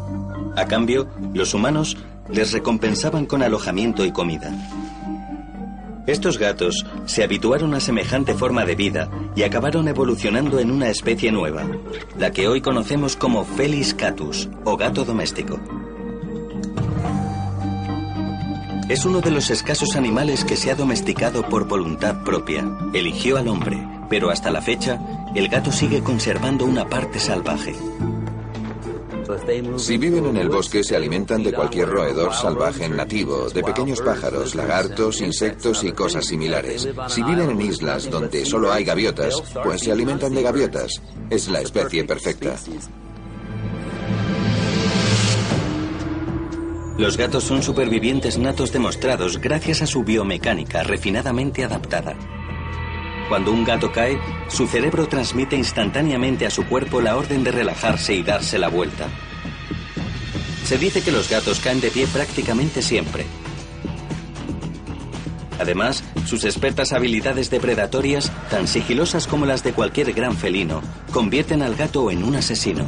A 0.58 0.66
cambio, 0.66 1.08
los 1.36 1.54
humanos 1.54 1.98
les 2.30 2.52
recompensaban 2.52 3.28
con 3.28 3.44
alojamiento 3.44 4.04
y 4.04 4.12
comida. 4.12 4.52
Estos 6.08 6.40
gatos 6.40 6.84
se 7.06 7.24
habituaron 7.24 7.76
a 7.76 7.80
semejante 7.80 8.34
forma 8.34 8.66
de 8.66 8.74
vida 8.74 9.08
y 9.36 9.44
acabaron 9.44 9.88
evolucionando 9.88 10.58
en 10.58 10.72
una 10.72 10.90
especie 10.90 11.32
nueva, 11.32 11.64
la 12.18 12.32
que 12.32 12.48
hoy 12.48 12.62
conocemos 12.62 13.16
como 13.16 13.46
Felis 13.46 13.94
catus 13.94 14.50
o 14.64 14.76
gato 14.78 15.06
doméstico. 15.06 15.60
Es 18.90 19.06
uno 19.06 19.22
de 19.22 19.30
los 19.30 19.52
escasos 19.52 19.96
animales 19.96 20.44
que 20.44 20.56
se 20.56 20.72
ha 20.72 20.76
domesticado 20.76 21.48
por 21.48 21.68
voluntad 21.68 22.24
propia. 22.24 22.66
Eligió 22.94 23.38
al 23.38 23.48
hombre, 23.48 23.78
pero 24.10 24.32
hasta 24.32 24.50
la 24.50 24.64
fecha, 24.64 25.00
el 25.36 25.50
gato 25.50 25.72
sigue 25.72 26.02
conservando 26.02 26.66
una 26.66 26.90
parte 26.90 27.20
salvaje. 27.20 27.76
Si 29.78 29.98
viven 29.98 30.26
en 30.26 30.38
el 30.38 30.50
bosque 30.50 30.84
se 30.84 30.96
alimentan 30.96 31.44
de 31.44 31.54
cualquier 31.54 31.90
roedor 31.90 32.34
salvaje 32.34 32.88
nativo, 32.88 33.50
de 33.50 33.64
pequeños 33.64 34.02
pájaros, 34.02 34.56
lagartos, 34.56 35.22
insectos 35.22 35.84
y 35.84 35.92
cosas 35.92 36.26
similares. 36.26 36.88
Si 37.10 37.24
viven 37.24 37.50
en 37.52 37.62
islas 37.62 38.10
donde 38.10 38.46
solo 38.46 38.72
hay 38.72 38.84
gaviotas, 38.84 39.42
pues 39.64 39.82
se 39.82 39.92
alimentan 39.92 40.34
de 40.34 40.44
gaviotas. 40.44 41.02
Es 41.30 41.50
la 41.50 41.62
especie 41.62 42.04
perfecta. 42.06 42.56
Los 46.98 47.16
gatos 47.16 47.44
son 47.44 47.62
supervivientes 47.62 48.40
natos 48.40 48.72
demostrados 48.72 49.40
gracias 49.40 49.84
a 49.84 49.88
su 49.88 50.04
biomecánica 50.04 50.82
refinadamente 50.84 51.64
adaptada. 51.64 52.16
Cuando 53.28 53.52
un 53.52 53.66
gato 53.66 53.92
cae, 53.92 54.18
su 54.48 54.68
cerebro 54.68 55.08
transmite 55.08 55.56
instantáneamente 55.56 56.46
a 56.46 56.50
su 56.50 56.66
cuerpo 56.66 57.02
la 57.02 57.18
orden 57.18 57.44
de 57.44 57.52
relajarse 57.52 58.14
y 58.14 58.24
darse 58.24 58.58
la 58.58 58.70
vuelta. 58.70 59.08
Se 60.64 60.78
dice 60.78 61.02
que 61.02 61.12
los 61.12 61.30
gatos 61.30 61.60
caen 61.60 61.82
de 61.82 61.92
pie 61.92 62.08
prácticamente 62.08 62.82
siempre. 62.82 63.26
Además, 65.60 66.04
sus 66.26 66.46
expertas 66.46 66.94
habilidades 66.94 67.50
depredatorias, 67.50 68.32
tan 68.50 68.68
sigilosas 68.68 69.28
como 69.28 69.46
las 69.46 69.64
de 69.64 69.74
cualquier 69.74 70.14
gran 70.14 70.38
felino, 70.38 70.82
convierten 71.12 71.62
al 71.62 71.76
gato 71.76 72.12
en 72.12 72.24
un 72.24 72.36
asesino. 72.36 72.88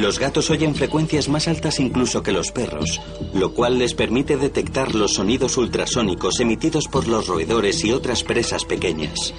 Los 0.00 0.18
gatos 0.18 0.48
oyen 0.48 0.74
frecuencias 0.74 1.28
más 1.28 1.46
altas 1.46 1.78
incluso 1.78 2.22
que 2.22 2.32
los 2.32 2.52
perros, 2.52 3.02
lo 3.34 3.52
cual 3.52 3.78
les 3.78 3.92
permite 3.92 4.38
detectar 4.38 4.94
los 4.94 5.12
sonidos 5.12 5.58
ultrasónicos 5.58 6.40
emitidos 6.40 6.88
por 6.88 7.06
los 7.06 7.26
roedores 7.26 7.84
y 7.84 7.92
otras 7.92 8.22
presas 8.22 8.64
pequeñas. 8.64 9.34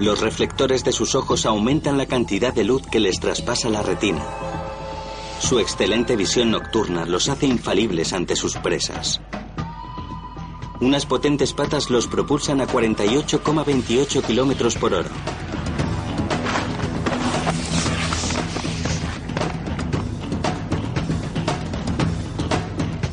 Los 0.00 0.20
reflectores 0.20 0.82
de 0.82 0.92
sus 0.92 1.14
ojos 1.14 1.44
aumentan 1.44 1.98
la 1.98 2.06
cantidad 2.06 2.54
de 2.54 2.64
luz 2.64 2.86
que 2.90 3.00
les 3.00 3.20
traspasa 3.20 3.68
la 3.68 3.82
retina. 3.82 4.24
Su 5.40 5.58
excelente 5.58 6.16
visión 6.16 6.50
nocturna 6.50 7.04
los 7.04 7.28
hace 7.28 7.46
infalibles 7.46 8.14
ante 8.14 8.34
sus 8.34 8.56
presas. 8.56 9.20
Unas 10.80 11.04
potentes 11.04 11.52
patas 11.52 11.90
los 11.90 12.06
propulsan 12.06 12.62
a 12.62 12.66
48,28 12.66 14.22
kilómetros 14.24 14.76
por 14.76 14.94
hora. 14.94 15.10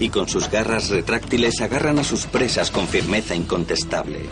Y 0.05 0.09
con 0.09 0.29
sus 0.29 0.51
garras 0.51 0.89
retráctiles 0.89 1.61
agarran 1.61 1.97
a 1.97 2.03
sus 2.03 2.27
presas 2.27 2.69
con 2.69 2.87
firmeza 2.87 3.33
incontestable. 3.33 4.29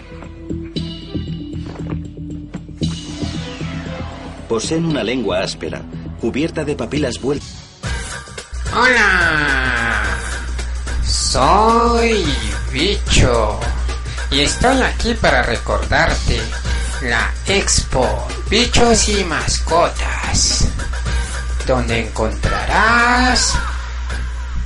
Poseen 4.48 4.86
una 4.86 5.04
lengua 5.04 5.40
áspera, 5.40 5.82
cubierta 6.22 6.64
de 6.64 6.76
papilas 6.76 7.20
vueltas. 7.20 7.56
Hola, 8.76 10.04
soy 11.04 12.24
Bicho 12.72 13.60
y 14.30 14.42
estoy 14.42 14.80
aquí 14.80 15.16
para 15.16 15.42
recordarte 15.42 16.40
la 17.02 17.34
Expo 17.48 18.28
Bichos 18.48 19.10
y 19.10 19.24
Mascotas, 19.24 20.68
donde 21.66 22.10
encontrarás 22.10 23.58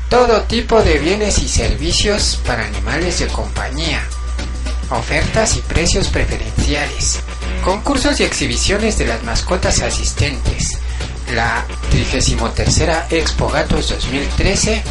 todo 0.09 0.41
tipo 0.43 0.81
de 0.81 0.99
bienes 0.99 1.39
y 1.39 1.47
servicios 1.47 2.39
para 2.45 2.65
animales 2.65 3.19
de 3.19 3.27
compañía, 3.27 4.01
ofertas 4.89 5.57
y 5.57 5.61
precios 5.61 6.07
preferenciales, 6.07 7.19
concursos 7.63 8.19
y 8.19 8.23
exhibiciones 8.23 8.97
de 8.97 9.07
las 9.07 9.23
mascotas 9.23 9.81
asistentes, 9.81 10.79
la 11.33 11.65
33 11.89 13.11
Expo 13.11 13.49
Gatos 13.49 13.89
2013, 13.89 14.81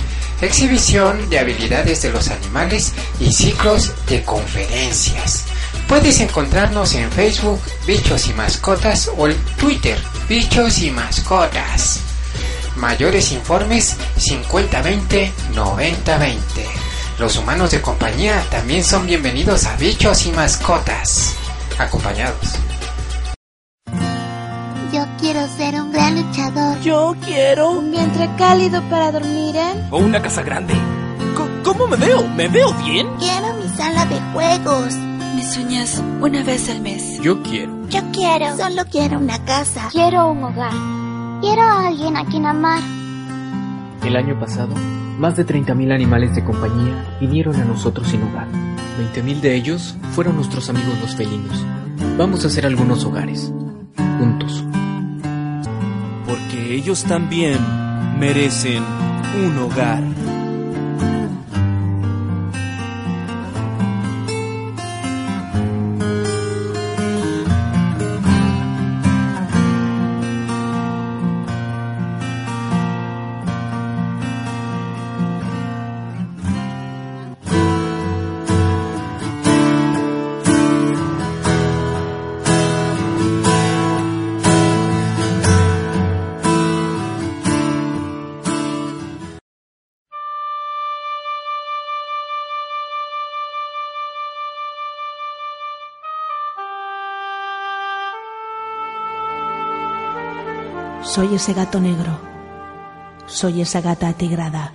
exhibición 0.43 1.31
de 1.31 1.39
habilidades 1.39 2.03
de 2.03 2.11
los 2.11 2.29
animales 2.29 2.93
y 3.19 3.33
ciclos 3.33 3.93
de 4.09 4.23
conferencias. 4.23 5.45
Puedes 5.89 6.21
encontrarnos 6.21 6.95
en 6.95 7.11
Facebook 7.11 7.61
Bichos 7.87 8.27
y 8.29 8.35
Mascotas 8.35 9.11
o 9.17 9.29
en 9.29 9.37
Twitter 9.57 9.99
Bichos 10.29 10.79
y 10.83 10.91
Mascotas. 10.91 12.06
Mayores 12.77 13.33
informes 13.33 13.97
5020-9020. 14.19 16.37
Los 17.19 17.37
humanos 17.39 17.71
de 17.71 17.81
compañía 17.81 18.45
también 18.51 18.85
son 18.85 19.07
bienvenidos 19.07 19.65
a 19.65 19.75
bichos 19.77 20.27
y 20.27 20.33
mascotas. 20.33 21.35
Acompañados. 21.79 22.57
Yo 24.93 25.07
quiero 25.19 25.47
ser 25.57 25.81
un 25.81 25.91
gran 25.93 26.21
luchador. 26.23 26.79
Yo 26.81 27.17
quiero 27.25 27.71
un 27.71 27.91
vientre 27.91 28.29
cálido 28.37 28.83
para 28.91 29.13
dormir 29.13 29.57
en. 29.57 29.87
O 29.91 29.97
una 29.99 30.21
casa 30.21 30.43
grande. 30.43 30.75
¿Cómo 31.65 31.87
me 31.89 31.97
veo? 31.97 32.23
¿Me 32.29 32.47
veo 32.49 32.73
bien? 32.75 33.09
Quiero 33.19 33.55
mi 33.55 33.69
sala 33.77 34.05
de 34.07 34.21
juegos. 34.33 34.93
Me 35.35 35.45
sueñas 35.45 36.01
una 36.21 36.43
vez 36.45 36.69
al 36.71 36.81
mes. 36.81 37.19
Yo 37.21 37.43
quiero. 37.43 37.89
Yo 37.89 38.01
quiero. 38.13 38.57
Solo 38.57 38.85
quiero 38.91 39.19
una 39.19 39.45
casa. 39.45 39.89
Quiero 39.91 40.31
un 40.31 40.45
hogar. 40.45 40.73
Quiero 41.41 41.63
a 41.63 41.89
alguien 41.89 42.17
a 42.17 42.25
quien 42.25 42.47
amar. 42.47 42.83
El 44.05 44.17
año 44.17 44.39
pasado, 44.39 44.75
más 45.19 45.37
de 45.37 45.47
30.000 45.47 45.93
animales 45.93 46.35
de 46.35 46.45
compañía 46.45 47.19
vinieron 47.21 47.57
a 47.57 47.65
nosotros 47.65 48.09
sin 48.09 48.23
hogar. 48.23 48.49
20.000 48.99 49.41
de 49.41 49.55
ellos 49.55 49.97
fueron 50.13 50.37
nuestros 50.37 50.71
amigos 50.71 50.99
los 51.01 51.15
felinos. 51.15 51.65
Vamos 52.17 52.45
a 52.45 52.49
hacer 52.49 52.65
algunos 52.65 53.05
hogares, 53.05 53.53
juntos. 54.19 54.65
Porque 56.27 56.75
ellos 56.75 57.05
también 57.05 57.59
merecen 58.19 58.83
un 59.45 59.59
hogar. 59.59 60.03
Soy 101.07 101.37
ese 101.37 101.55
gato 101.55 101.79
negro. 101.79 102.19
Soy 103.27 103.61
esa 103.61 103.81
gata 103.81 104.09
atigrada. 104.09 104.73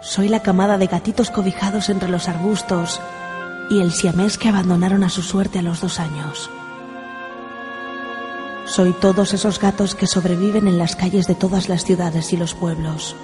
Soy 0.00 0.28
la 0.28 0.40
camada 0.40 0.78
de 0.78 0.86
gatitos 0.86 1.30
cobijados 1.30 1.90
entre 1.90 2.08
los 2.08 2.26
arbustos 2.26 3.02
y 3.68 3.82
el 3.82 3.92
siamés 3.92 4.38
que 4.38 4.48
abandonaron 4.48 5.04
a 5.04 5.10
su 5.10 5.20
suerte 5.20 5.58
a 5.58 5.62
los 5.62 5.82
dos 5.82 6.00
años. 6.00 6.48
Soy 8.64 8.92
todos 8.94 9.34
esos 9.34 9.60
gatos 9.60 9.94
que 9.94 10.06
sobreviven 10.06 10.66
en 10.66 10.78
las 10.78 10.96
calles 10.96 11.26
de 11.26 11.34
todas 11.34 11.68
las 11.68 11.84
ciudades 11.84 12.32
y 12.32 12.38
los 12.38 12.54
pueblos. 12.54 13.14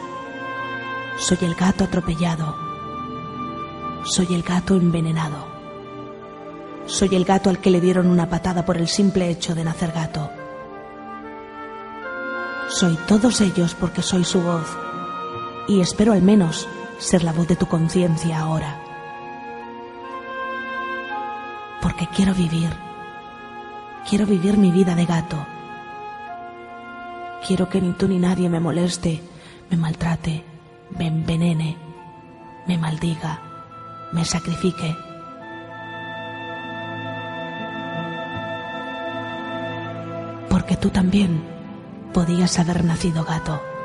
Soy 1.18 1.38
el 1.40 1.54
gato 1.54 1.84
atropellado. 1.84 2.56
Soy 4.04 4.34
el 4.34 4.42
gato 4.42 4.76
envenenado. 4.76 5.46
Soy 6.84 7.16
el 7.16 7.24
gato 7.24 7.48
al 7.48 7.58
que 7.58 7.70
le 7.70 7.80
dieron 7.80 8.06
una 8.06 8.28
patada 8.28 8.66
por 8.66 8.76
el 8.76 8.86
simple 8.86 9.30
hecho 9.30 9.54
de 9.54 9.64
nacer 9.64 9.92
gato. 9.92 10.30
Soy 12.68 12.96
todos 13.06 13.40
ellos 13.40 13.76
porque 13.78 14.02
soy 14.02 14.24
su 14.24 14.42
voz. 14.42 14.66
Y 15.68 15.80
espero 15.80 16.12
al 16.12 16.22
menos 16.22 16.68
ser 16.98 17.22
la 17.22 17.32
voz 17.32 17.46
de 17.46 17.54
tu 17.54 17.66
conciencia 17.66 18.40
ahora. 18.40 18.82
Porque 21.80 22.08
quiero 22.08 22.34
vivir. 22.34 22.70
Quiero 24.08 24.26
vivir 24.26 24.58
mi 24.58 24.72
vida 24.72 24.96
de 24.96 25.06
gato. 25.06 25.46
Quiero 27.46 27.68
que 27.68 27.80
ni 27.80 27.92
tú 27.92 28.08
ni 28.08 28.18
nadie 28.18 28.48
me 28.48 28.58
moleste, 28.58 29.22
me 29.70 29.76
maltrate, 29.76 30.44
me 30.98 31.06
envenene, 31.06 31.76
me 32.66 32.78
maldiga, 32.78 33.40
me 34.12 34.24
sacrifique. 34.24 34.96
Porque 40.48 40.76
tú 40.76 40.90
también 40.90 41.55
podías 42.16 42.58
haber 42.58 42.82
nacido 42.82 43.24
gato. 43.24 43.75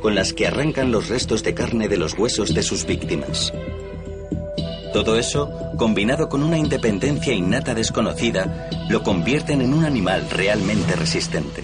Con 0.00 0.14
las 0.14 0.32
que 0.32 0.46
arrancan 0.46 0.92
los 0.92 1.08
restos 1.08 1.42
de 1.42 1.54
carne 1.54 1.88
de 1.88 1.96
los 1.96 2.18
huesos 2.18 2.54
de 2.54 2.62
sus 2.62 2.84
víctimas. 2.86 3.52
Todo 4.92 5.16
eso, 5.16 5.50
combinado 5.76 6.28
con 6.28 6.42
una 6.42 6.58
independencia 6.58 7.32
innata 7.32 7.74
desconocida, 7.74 8.68
lo 8.88 9.02
convierten 9.02 9.60
en 9.60 9.72
un 9.72 9.84
animal 9.84 10.28
realmente 10.30 10.96
resistente. 10.96 11.62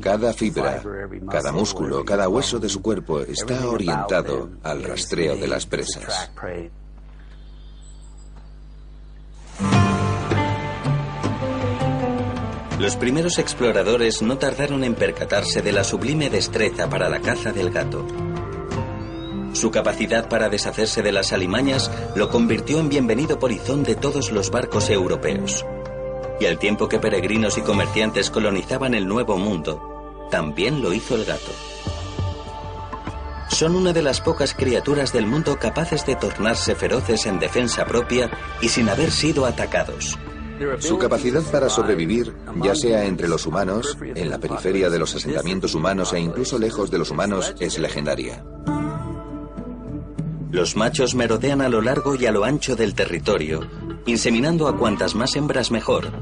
Cada 0.00 0.32
fibra, 0.32 0.82
cada 1.30 1.52
músculo, 1.52 2.04
cada 2.04 2.28
hueso 2.28 2.58
de 2.58 2.68
su 2.68 2.80
cuerpo 2.80 3.20
está 3.20 3.68
orientado 3.68 4.50
al 4.62 4.82
rastreo 4.82 5.36
de 5.36 5.48
las 5.48 5.66
presas. 5.66 6.30
Los 12.84 12.96
primeros 12.96 13.38
exploradores 13.38 14.20
no 14.20 14.36
tardaron 14.36 14.84
en 14.84 14.94
percatarse 14.94 15.62
de 15.62 15.72
la 15.72 15.84
sublime 15.84 16.28
destreza 16.28 16.86
para 16.86 17.08
la 17.08 17.20
caza 17.20 17.50
del 17.50 17.70
gato. 17.70 18.06
Su 19.54 19.70
capacidad 19.70 20.28
para 20.28 20.50
deshacerse 20.50 21.00
de 21.00 21.10
las 21.10 21.32
alimañas 21.32 21.90
lo 22.14 22.28
convirtió 22.28 22.78
en 22.80 22.90
bienvenido 22.90 23.38
polizón 23.38 23.84
de 23.84 23.94
todos 23.94 24.32
los 24.32 24.50
barcos 24.50 24.90
europeos. 24.90 25.64
Y 26.38 26.44
al 26.44 26.58
tiempo 26.58 26.86
que 26.86 26.98
peregrinos 26.98 27.56
y 27.56 27.62
comerciantes 27.62 28.28
colonizaban 28.28 28.92
el 28.92 29.08
Nuevo 29.08 29.38
Mundo, 29.38 30.28
también 30.30 30.82
lo 30.82 30.92
hizo 30.92 31.14
el 31.14 31.24
gato. 31.24 31.52
Son 33.48 33.76
una 33.76 33.94
de 33.94 34.02
las 34.02 34.20
pocas 34.20 34.52
criaturas 34.52 35.10
del 35.10 35.26
mundo 35.26 35.58
capaces 35.58 36.04
de 36.04 36.16
tornarse 36.16 36.74
feroces 36.74 37.24
en 37.24 37.38
defensa 37.38 37.86
propia 37.86 38.30
y 38.60 38.68
sin 38.68 38.90
haber 38.90 39.10
sido 39.10 39.46
atacados. 39.46 40.18
Su 40.78 40.98
capacidad 40.98 41.42
para 41.50 41.68
sobrevivir, 41.68 42.34
ya 42.62 42.74
sea 42.74 43.04
entre 43.04 43.28
los 43.28 43.46
humanos, 43.46 43.96
en 44.02 44.30
la 44.30 44.38
periferia 44.38 44.88
de 44.90 44.98
los 44.98 45.14
asentamientos 45.14 45.74
humanos 45.74 46.12
e 46.12 46.20
incluso 46.20 46.58
lejos 46.58 46.90
de 46.90 46.98
los 46.98 47.10
humanos, 47.10 47.54
es 47.58 47.78
legendaria. 47.78 48.44
Los 50.50 50.76
machos 50.76 51.14
merodean 51.16 51.60
a 51.60 51.68
lo 51.68 51.80
largo 51.80 52.14
y 52.14 52.26
a 52.26 52.32
lo 52.32 52.44
ancho 52.44 52.76
del 52.76 52.94
territorio, 52.94 53.68
inseminando 54.06 54.68
a 54.68 54.76
cuantas 54.76 55.16
más 55.16 55.34
hembras 55.34 55.72
mejor, 55.72 56.12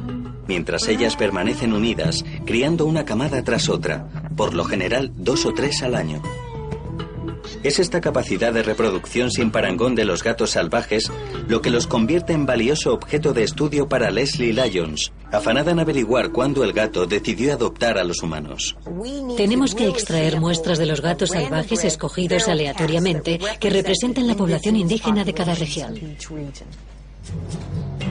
mientras 0.49 0.89
ellas 0.89 1.17
permanecen 1.17 1.73
unidas, 1.73 2.25
criando 2.47 2.87
una 2.87 3.05
camada 3.05 3.45
tras 3.45 3.69
otra, 3.69 4.09
por 4.37 4.55
lo 4.55 4.65
general 4.65 5.13
dos 5.17 5.45
o 5.45 5.53
tres 5.53 5.83
al 5.83 5.95
año. 5.95 6.23
Es 7.63 7.79
esta 7.79 8.01
capacidad 8.01 8.53
de 8.53 8.65
reproducción 8.65 9.31
sin 9.31 9.53
parangón 9.53 9.95
de 9.95 10.05
los 10.05 10.25
gatos 10.25 10.51
salvajes 10.51 11.11
lo 11.47 11.63
que 11.63 11.71
los 11.71 11.87
convierte 11.87 12.33
en 12.33 12.45
valioso 12.45 12.93
objeto 12.93 13.33
de 13.33 13.45
estudio 13.45 13.89
para 13.89 14.11
Leslie 14.11 14.53
Lyons, 14.53 15.13
afanada 15.31 15.71
en 15.71 15.79
averiguar 15.79 16.33
cuándo 16.33 16.65
el 16.65 16.73
gato 16.73 17.07
decidió 17.07 17.53
adoptar 17.53 17.99
a 17.99 18.05
los 18.05 18.23
humanos. 18.23 18.77
Tenemos 19.37 19.77
que 19.77 19.87
extraer 19.87 20.41
muestras 20.41 20.79
de 20.79 20.87
los 20.87 21.01
gatos 21.01 21.31
salvajes 21.31 21.85
escogidos 21.85 22.49
aleatoriamente 22.49 23.39
que 23.61 23.71
representan 23.71 24.27
la 24.27 24.35
población 24.35 24.75
indígena 24.77 25.25
de 25.25 25.35
cada 25.35 25.55
región. 25.55 25.95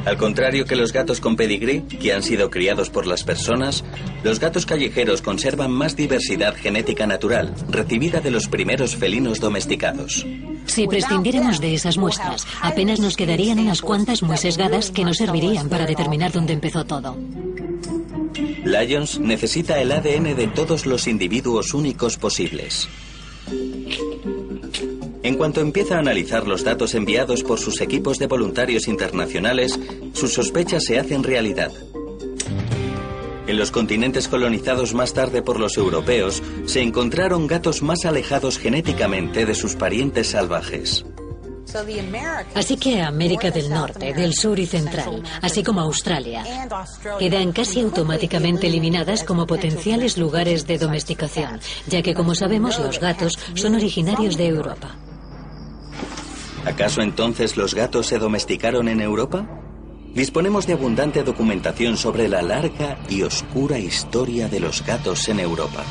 Al 0.06 0.18
contrario 0.18 0.66
que 0.66 0.76
los 0.76 0.94
gatos 0.94 1.20
con 1.20 1.36
pedigrí, 1.36 1.82
que 1.82 2.12
han 2.12 2.24
sido 2.24 2.50
criados 2.50 2.90
por 2.90 3.06
las 3.06 3.24
personas, 3.24 3.84
los 4.24 4.40
gatos 4.40 4.66
callejeros 4.66 5.22
conservan 5.22 5.72
más 5.72 5.96
diversidad 5.96 6.56
genética 6.56 7.06
natural, 7.06 7.54
recibida 7.70 8.20
de 8.20 8.32
los 8.32 8.48
primeros 8.48 8.96
felinos 8.96 9.40
domesticados. 9.40 10.26
Si 10.66 10.88
prescindiéramos 10.88 11.60
de 11.60 11.76
esas 11.76 11.98
muestras, 11.98 12.48
apenas 12.62 13.00
nos 13.00 13.16
quedarían 13.16 13.60
unas 13.60 13.82
cuantas 13.82 14.24
muy 14.24 14.38
sesgadas 14.38 14.90
que 14.90 15.06
no 15.06 15.14
servirían 15.14 15.70
para 15.70 15.86
determinar 15.86 16.32
dónde 16.32 16.54
empezó 16.54 16.84
todo. 16.84 17.16
Lyons 18.64 19.20
necesita 19.20 19.80
el 19.80 19.92
ADN 19.92 20.36
de 20.36 20.48
todos 20.48 20.86
los 20.86 21.08
individuos 21.08 21.74
únicos 21.74 22.18
posibles. 22.18 22.88
En 25.24 25.36
cuanto 25.36 25.62
empieza 25.62 25.96
a 25.96 26.00
analizar 26.00 26.48
los 26.48 26.64
datos 26.64 26.96
enviados 26.96 27.44
por 27.44 27.60
sus 27.60 27.80
equipos 27.82 28.18
de 28.18 28.28
voluntarios 28.28 28.88
internacionales, 28.88 29.80
sus 30.14 30.34
sospechas 30.34 30.84
se 30.84 31.00
hacen 31.00 31.24
realidad. 31.24 31.72
En 33.48 33.58
los 33.58 33.70
continentes 33.70 34.28
colonizados 34.28 34.94
más 34.94 35.14
tarde 35.14 35.42
por 35.42 35.60
los 35.60 35.78
europeos, 35.78 36.42
se 36.66 36.82
encontraron 36.82 37.48
gatos 37.48 37.84
más 37.84 38.06
alejados 38.06 38.58
genéticamente 38.58 39.46
de 39.46 39.56
sus 39.56 39.76
parientes 39.76 40.28
salvajes. 40.28 41.06
Así 42.56 42.76
que 42.78 43.02
América 43.02 43.52
del 43.52 43.70
Norte, 43.70 44.14
del 44.14 44.34
Sur 44.34 44.60
y 44.60 44.66
Central, 44.66 45.24
así 45.42 45.64
como 45.64 45.82
Australia, 45.82 46.44
quedan 47.20 47.52
casi 47.52 47.82
automáticamente 47.82 48.68
eliminadas 48.68 49.24
como 49.24 49.48
potenciales 49.48 50.18
lugares 50.18 50.68
de 50.68 50.78
domesticación, 50.78 51.60
ya 51.88 52.02
que 52.02 52.14
como 52.14 52.36
sabemos 52.36 52.80
los 52.80 53.00
gatos 53.00 53.40
son 53.56 53.76
originarios 53.76 54.38
de 54.38 54.48
Europa. 54.48 54.98
¿Acaso 56.66 57.02
entonces 57.02 57.58
los 57.58 57.74
gatos 57.74 58.08
se 58.08 58.20
domesticaron 58.20 58.88
en 58.88 59.02
Europa? 59.02 59.48
Disponemos 60.14 60.68
de 60.68 60.74
abundante 60.74 61.24
documentación 61.24 61.98
sobre 61.98 62.28
la 62.28 62.42
larga 62.42 63.00
y 63.10 63.24
oscura 63.24 63.80
historia 63.80 64.48
de 64.48 64.60
los 64.60 64.86
gatos 64.86 65.28
en 65.30 65.40
Europa. 65.40 65.84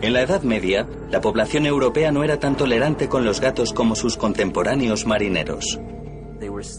En 0.00 0.12
la 0.14 0.22
Edad 0.22 0.42
Media, 0.42 0.88
la 1.10 1.20
población 1.20 1.66
europea 1.66 2.10
no 2.10 2.24
era 2.24 2.40
tan 2.40 2.56
tolerante 2.56 3.08
con 3.08 3.24
los 3.24 3.40
gatos 3.40 3.72
como 3.72 3.94
sus 3.94 4.16
contemporáneos 4.16 5.06
marineros. 5.06 5.78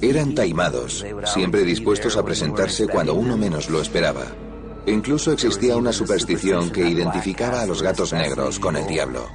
Eran 0.01 0.35
taimados, 0.35 1.05
siempre 1.25 1.63
dispuestos 1.63 2.17
a 2.17 2.25
presentarse 2.25 2.87
cuando 2.87 3.13
uno 3.13 3.37
menos 3.37 3.69
lo 3.69 3.81
esperaba. 3.81 4.25
Incluso 4.85 5.31
existía 5.31 5.77
una 5.77 5.93
superstición 5.93 6.69
que 6.69 6.87
identificaba 6.87 7.61
a 7.61 7.65
los 7.65 7.81
gatos 7.81 8.11
negros 8.11 8.59
con 8.59 8.75
el 8.75 8.85
diablo. 8.85 9.29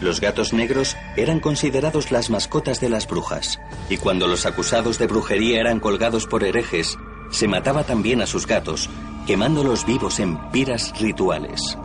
Los 0.00 0.20
gatos 0.20 0.52
negros 0.52 0.96
eran 1.16 1.38
considerados 1.38 2.10
las 2.10 2.28
mascotas 2.28 2.80
de 2.80 2.88
las 2.88 3.06
brujas, 3.06 3.60
y 3.88 3.98
cuando 3.98 4.26
los 4.26 4.46
acusados 4.46 4.98
de 4.98 5.06
brujería 5.06 5.60
eran 5.60 5.78
colgados 5.78 6.26
por 6.26 6.42
herejes, 6.42 6.98
se 7.30 7.46
mataba 7.46 7.84
también 7.84 8.20
a 8.20 8.26
sus 8.26 8.46
gatos, 8.48 8.90
quemándolos 9.28 9.86
vivos 9.86 10.18
en 10.18 10.36
piras 10.50 10.92
rituales. 11.00 11.78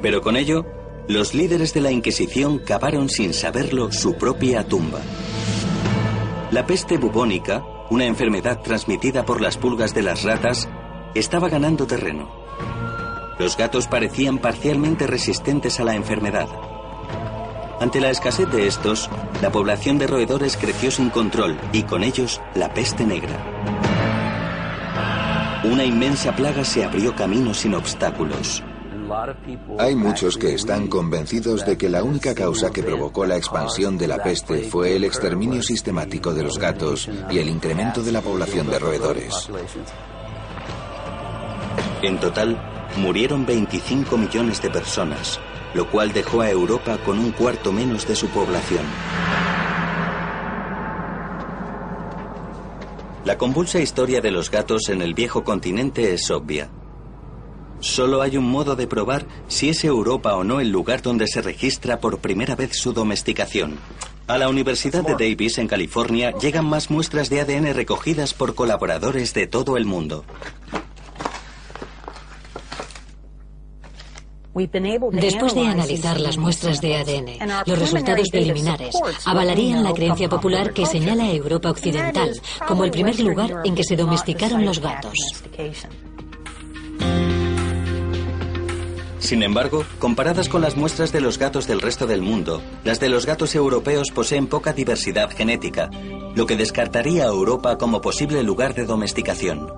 Pero 0.00 0.22
con 0.22 0.36
ello, 0.36 0.64
los 1.08 1.34
líderes 1.34 1.74
de 1.74 1.82
la 1.82 1.90
Inquisición 1.90 2.58
cavaron 2.58 3.10
sin 3.10 3.34
saberlo 3.34 3.92
su 3.92 4.14
propia 4.14 4.66
tumba. 4.66 5.00
La 6.52 6.66
peste 6.66 6.96
bubónica 6.96 7.62
una 7.90 8.04
enfermedad 8.06 8.60
transmitida 8.62 9.24
por 9.24 9.40
las 9.40 9.58
pulgas 9.58 9.92
de 9.94 10.02
las 10.02 10.22
ratas, 10.22 10.68
estaba 11.14 11.48
ganando 11.48 11.86
terreno. 11.86 12.30
Los 13.38 13.56
gatos 13.56 13.88
parecían 13.88 14.38
parcialmente 14.38 15.06
resistentes 15.06 15.80
a 15.80 15.84
la 15.84 15.96
enfermedad. 15.96 16.48
Ante 17.80 18.00
la 18.00 18.10
escasez 18.10 18.48
de 18.50 18.66
estos, 18.66 19.10
la 19.42 19.50
población 19.50 19.98
de 19.98 20.06
roedores 20.06 20.56
creció 20.56 20.90
sin 20.90 21.10
control 21.10 21.58
y 21.72 21.82
con 21.82 22.04
ellos 22.04 22.40
la 22.54 22.72
peste 22.72 23.04
negra. 23.04 23.34
Una 25.64 25.84
inmensa 25.84 26.36
plaga 26.36 26.64
se 26.64 26.84
abrió 26.84 27.16
camino 27.16 27.54
sin 27.54 27.74
obstáculos. 27.74 28.62
Hay 29.78 29.96
muchos 29.96 30.36
que 30.36 30.54
están 30.54 30.86
convencidos 30.86 31.66
de 31.66 31.76
que 31.76 31.88
la 31.88 32.02
única 32.02 32.34
causa 32.34 32.70
que 32.70 32.82
provocó 32.82 33.26
la 33.26 33.36
expansión 33.36 33.98
de 33.98 34.06
la 34.06 34.22
peste 34.22 34.62
fue 34.62 34.96
el 34.96 35.04
exterminio 35.04 35.62
sistemático 35.62 36.32
de 36.32 36.44
los 36.44 36.58
gatos 36.58 37.08
y 37.30 37.38
el 37.38 37.48
incremento 37.48 38.02
de 38.02 38.12
la 38.12 38.20
población 38.20 38.68
de 38.68 38.78
roedores. 38.78 39.50
En 42.02 42.18
total, 42.18 42.58
murieron 42.96 43.44
25 43.44 44.16
millones 44.16 44.62
de 44.62 44.70
personas, 44.70 45.40
lo 45.74 45.90
cual 45.90 46.12
dejó 46.12 46.40
a 46.40 46.50
Europa 46.50 46.98
con 47.04 47.18
un 47.18 47.32
cuarto 47.32 47.72
menos 47.72 48.06
de 48.06 48.16
su 48.16 48.28
población. 48.28 48.84
La 53.24 53.36
convulsa 53.36 53.80
historia 53.80 54.20
de 54.20 54.30
los 54.30 54.50
gatos 54.50 54.88
en 54.88 55.02
el 55.02 55.14
viejo 55.14 55.44
continente 55.44 56.14
es 56.14 56.30
obvia. 56.30 56.70
Solo 57.80 58.20
hay 58.20 58.36
un 58.36 58.44
modo 58.44 58.76
de 58.76 58.86
probar 58.86 59.26
si 59.48 59.70
es 59.70 59.84
Europa 59.84 60.36
o 60.36 60.44
no 60.44 60.60
el 60.60 60.70
lugar 60.70 61.02
donde 61.02 61.26
se 61.26 61.40
registra 61.40 61.98
por 61.98 62.18
primera 62.18 62.54
vez 62.54 62.76
su 62.76 62.92
domesticación. 62.92 63.78
A 64.26 64.38
la 64.38 64.48
Universidad 64.48 65.02
de 65.02 65.14
Davis, 65.14 65.58
en 65.58 65.66
California, 65.66 66.32
llegan 66.38 66.66
más 66.66 66.90
muestras 66.90 67.30
de 67.30 67.40
ADN 67.40 67.74
recogidas 67.74 68.32
por 68.32 68.54
colaboradores 68.54 69.34
de 69.34 69.46
todo 69.46 69.76
el 69.76 69.86
mundo. 69.86 70.24
Después 74.52 75.54
de 75.54 75.66
analizar 75.66 76.20
las 76.20 76.36
muestras 76.36 76.80
de 76.80 76.96
ADN, 76.96 77.48
los 77.66 77.78
resultados 77.78 78.28
preliminares 78.30 78.94
avalarían 79.24 79.82
la 79.82 79.92
creencia 79.92 80.28
popular 80.28 80.72
que 80.72 80.86
señala 80.86 81.24
a 81.24 81.32
Europa 81.32 81.70
Occidental 81.70 82.32
como 82.66 82.84
el 82.84 82.90
primer 82.90 83.18
lugar 83.20 83.62
en 83.64 83.74
que 83.74 83.84
se 83.84 83.96
domesticaron 83.96 84.64
los 84.64 84.80
gatos. 84.80 85.14
Sin 89.20 89.42
embargo, 89.42 89.84
comparadas 89.98 90.48
con 90.48 90.62
las 90.62 90.76
muestras 90.76 91.12
de 91.12 91.20
los 91.20 91.38
gatos 91.38 91.66
del 91.66 91.80
resto 91.80 92.06
del 92.06 92.22
mundo, 92.22 92.62
las 92.84 93.00
de 93.00 93.08
los 93.08 93.26
gatos 93.26 93.54
europeos 93.54 94.10
poseen 94.10 94.46
poca 94.46 94.72
diversidad 94.72 95.30
genética, 95.30 95.90
lo 96.34 96.46
que 96.46 96.56
descartaría 96.56 97.24
a 97.24 97.28
Europa 97.28 97.78
como 97.78 98.00
posible 98.00 98.42
lugar 98.42 98.74
de 98.74 98.86
domesticación. 98.86 99.68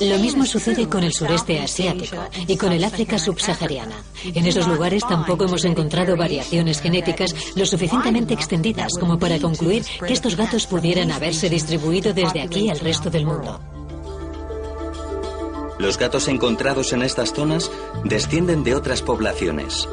Lo 0.00 0.18
mismo 0.18 0.46
sucede 0.46 0.88
con 0.88 1.04
el 1.04 1.12
sureste 1.12 1.60
asiático 1.60 2.16
y 2.46 2.56
con 2.56 2.72
el 2.72 2.84
África 2.84 3.18
subsahariana. 3.18 3.96
En 4.24 4.46
esos 4.46 4.66
lugares 4.66 5.02
tampoco 5.06 5.44
hemos 5.44 5.64
encontrado 5.64 6.16
variaciones 6.16 6.80
genéticas 6.80 7.34
lo 7.56 7.66
suficientemente 7.66 8.32
extendidas 8.32 8.92
como 8.98 9.18
para 9.18 9.38
concluir 9.38 9.84
que 10.06 10.12
estos 10.12 10.36
gatos 10.36 10.66
pudieran 10.66 11.10
haberse 11.12 11.50
distribuido 11.50 12.14
desde 12.14 12.40
aquí 12.40 12.70
al 12.70 12.80
resto 12.80 13.10
del 13.10 13.26
mundo. 13.26 13.60
Los 15.78 15.98
gatos 15.98 16.28
encontrados 16.28 16.92
en 16.92 17.02
estas 17.02 17.32
zonas 17.32 17.70
descienden 18.04 18.64
de 18.64 18.74
otras 18.74 19.02
poblaciones. 19.02 19.88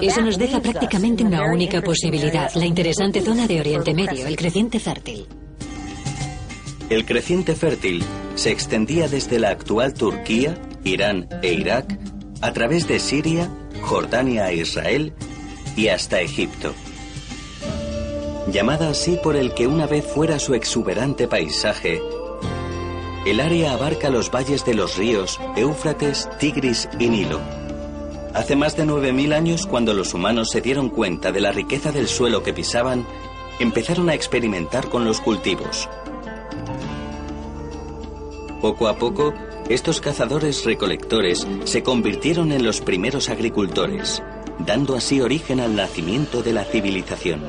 Eso 0.00 0.20
nos 0.20 0.38
deja 0.38 0.60
prácticamente 0.60 1.24
una 1.24 1.44
única 1.50 1.80
posibilidad, 1.80 2.50
la 2.54 2.66
interesante 2.66 3.20
zona 3.20 3.46
de 3.46 3.60
Oriente 3.60 3.94
Medio, 3.94 4.26
el 4.26 4.36
creciente 4.36 4.78
fértil. 4.78 5.26
El 6.90 7.04
creciente 7.04 7.54
fértil 7.54 8.02
se 8.34 8.50
extendía 8.50 9.08
desde 9.08 9.38
la 9.38 9.50
actual 9.50 9.94
Turquía, 9.94 10.56
Irán 10.84 11.28
e 11.42 11.52
Irak, 11.52 11.98
a 12.40 12.52
través 12.52 12.86
de 12.86 12.98
Siria, 12.98 13.50
Jordania 13.82 14.50
e 14.50 14.56
Israel 14.56 15.12
y 15.76 15.88
hasta 15.88 16.20
Egipto. 16.20 16.74
Llamada 18.52 18.88
así 18.88 19.18
por 19.22 19.36
el 19.36 19.52
que 19.52 19.66
una 19.66 19.86
vez 19.86 20.06
fuera 20.06 20.38
su 20.38 20.54
exuberante 20.54 21.28
paisaje, 21.28 22.00
el 23.26 23.40
área 23.40 23.74
abarca 23.74 24.08
los 24.08 24.30
valles 24.30 24.64
de 24.64 24.72
los 24.72 24.96
ríos 24.96 25.38
Éufrates, 25.54 26.30
Tigris 26.38 26.88
y 26.98 27.10
Nilo. 27.10 27.40
Hace 28.32 28.56
más 28.56 28.74
de 28.74 28.86
9.000 28.86 29.34
años, 29.34 29.66
cuando 29.66 29.92
los 29.92 30.14
humanos 30.14 30.48
se 30.50 30.62
dieron 30.62 30.88
cuenta 30.88 31.30
de 31.30 31.42
la 31.42 31.52
riqueza 31.52 31.92
del 31.92 32.08
suelo 32.08 32.42
que 32.42 32.54
pisaban, 32.54 33.06
empezaron 33.58 34.08
a 34.08 34.14
experimentar 34.14 34.88
con 34.88 35.04
los 35.04 35.20
cultivos. 35.20 35.86
Poco 38.62 38.88
a 38.88 38.96
poco, 38.96 39.34
estos 39.68 40.00
cazadores 40.00 40.64
recolectores 40.64 41.46
se 41.64 41.82
convirtieron 41.82 42.52
en 42.52 42.64
los 42.64 42.80
primeros 42.80 43.28
agricultores, 43.28 44.22
dando 44.58 44.96
así 44.96 45.20
origen 45.20 45.60
al 45.60 45.76
nacimiento 45.76 46.42
de 46.42 46.54
la 46.54 46.64
civilización. 46.64 47.42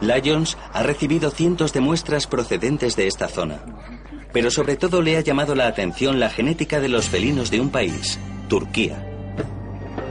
Lyons 0.00 0.56
ha 0.72 0.82
recibido 0.82 1.30
cientos 1.30 1.72
de 1.72 1.80
muestras 1.80 2.26
procedentes 2.26 2.96
de 2.96 3.06
esta 3.06 3.28
zona, 3.28 3.62
pero 4.32 4.50
sobre 4.50 4.76
todo 4.76 5.02
le 5.02 5.16
ha 5.16 5.20
llamado 5.20 5.54
la 5.54 5.66
atención 5.66 6.20
la 6.20 6.30
genética 6.30 6.80
de 6.80 6.88
los 6.88 7.08
felinos 7.08 7.50
de 7.50 7.60
un 7.60 7.70
país, 7.70 8.18
Turquía. 8.48 9.06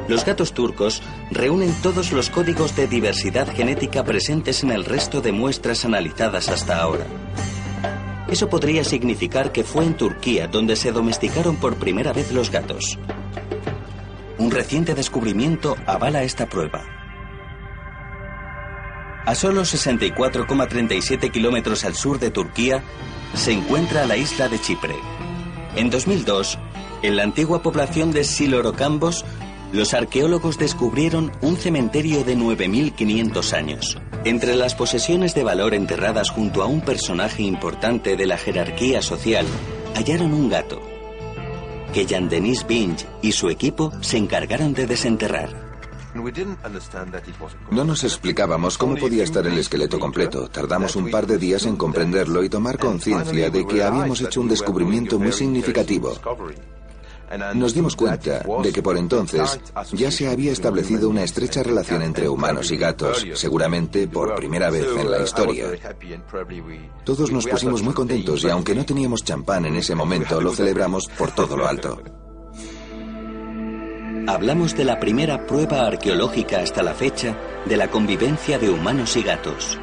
Los 0.08 0.26
gatos 0.26 0.54
turcos 0.54 1.02
reúnen 1.30 1.72
todos 1.84 2.12
los 2.12 2.30
códigos 2.30 2.76
de 2.76 2.88
diversidad 2.88 3.48
genética 3.54 4.04
presentes 4.04 4.64
en 4.64 4.72
el 4.72 4.86
resto 4.86 5.22
de 5.22 5.32
muestras 5.32 5.86
analizadas 5.86 6.50
hasta 6.50 6.82
ahora. 6.82 7.06
Eso 8.28 8.50
podría 8.50 8.84
significar 8.84 9.52
que 9.52 9.64
fue 9.64 9.86
en 9.86 9.96
Turquía 9.96 10.48
donde 10.48 10.76
se 10.76 10.92
domesticaron 10.92 11.58
por 11.58 11.76
primera 11.76 12.14
vez 12.14 12.32
los 12.32 12.52
gatos. 12.52 12.98
Un 14.38 14.52
reciente 14.52 14.96
descubrimiento 14.96 15.76
avala 15.86 16.24
esta 16.24 16.48
prueba. 16.48 16.99
A 19.30 19.36
solo 19.36 19.62
64,37 19.62 21.30
kilómetros 21.30 21.86
al 21.86 21.94
sur 21.94 22.18
de 22.18 22.32
Turquía 22.32 22.84
se 23.36 23.52
encuentra 23.52 24.08
la 24.08 24.18
isla 24.18 24.50
de 24.50 24.60
Chipre. 24.60 24.96
En 25.76 25.92
2002, 25.92 26.58
en 27.04 27.16
la 27.16 27.22
antigua 27.22 27.62
población 27.62 28.10
de 28.10 28.24
Silorocambos, 28.24 29.26
los 29.72 29.94
arqueólogos 29.94 30.58
descubrieron 30.58 31.32
un 31.42 31.58
cementerio 31.58 32.24
de 32.24 32.36
9.500 32.36 33.54
años. 33.54 34.00
Entre 34.26 34.56
las 34.56 34.74
posesiones 34.74 35.36
de 35.36 35.44
valor 35.44 35.76
enterradas 35.76 36.32
junto 36.32 36.64
a 36.64 36.66
un 36.66 36.82
personaje 36.82 37.44
importante 37.44 38.18
de 38.18 38.26
la 38.26 38.40
jerarquía 38.40 39.04
social, 39.04 39.46
hallaron 39.94 40.34
un 40.34 40.50
gato, 40.50 40.82
que 41.94 42.08
Jean 42.08 42.30
Denis 42.30 42.66
Binge 42.66 43.06
y 43.22 43.34
su 43.34 43.50
equipo 43.50 43.92
se 44.02 44.18
encargaron 44.18 44.74
de 44.74 44.88
desenterrar. 44.88 45.69
No 47.72 47.84
nos 47.84 48.04
explicábamos 48.04 48.78
cómo 48.78 48.96
podía 48.96 49.24
estar 49.24 49.46
el 49.46 49.58
esqueleto 49.58 50.00
completo. 50.00 50.50
Tardamos 50.50 50.96
un 50.96 51.12
par 51.12 51.28
de 51.28 51.38
días 51.38 51.66
en 51.66 51.76
comprenderlo 51.76 52.44
y 52.44 52.50
tomar 52.50 52.78
conciencia 52.78 53.50
de 53.50 53.66
que 53.66 53.84
habíamos 53.84 54.22
hecho 54.22 54.42
un 54.42 54.50
descubrimiento 54.50 55.20
muy 55.20 55.32
significativo. 55.32 56.14
Nos 57.54 57.76
dimos 57.76 57.96
cuenta 57.96 58.44
de 58.64 58.72
que 58.72 58.82
por 58.82 58.98
entonces 58.98 59.60
ya 59.94 60.10
se 60.10 60.28
había 60.28 60.52
establecido 60.52 61.10
una 61.10 61.24
estrecha 61.24 61.62
relación 61.62 62.02
entre 62.02 62.28
humanos 62.28 62.72
y 62.72 62.78
gatos, 62.78 63.26
seguramente 63.36 64.08
por 64.08 64.36
primera 64.36 64.72
vez 64.72 64.88
en 64.98 65.12
la 65.12 65.22
historia. 65.22 65.68
Todos 67.04 67.32
nos 67.32 67.46
pusimos 67.46 67.84
muy 67.84 67.94
contentos 67.94 68.44
y 68.44 68.50
aunque 68.50 68.74
no 68.74 68.84
teníamos 68.84 69.24
champán 69.24 69.66
en 69.66 69.76
ese 69.76 69.94
momento, 69.94 70.42
lo 70.42 70.52
celebramos 70.54 71.08
por 71.08 71.32
todo 71.32 71.56
lo 71.56 71.68
alto. 71.68 72.02
Hablamos 74.28 74.76
de 74.76 74.86
la 74.86 75.00
primera 75.00 75.46
prueba 75.46 75.88
arqueológica 75.88 76.60
hasta 76.62 76.84
la 76.84 76.94
fecha 76.94 77.36
de 77.66 77.78
la 77.78 77.90
convivencia 77.90 78.60
de 78.60 78.70
humanos 78.70 79.16
y 79.18 79.24
gatos. 79.24 79.80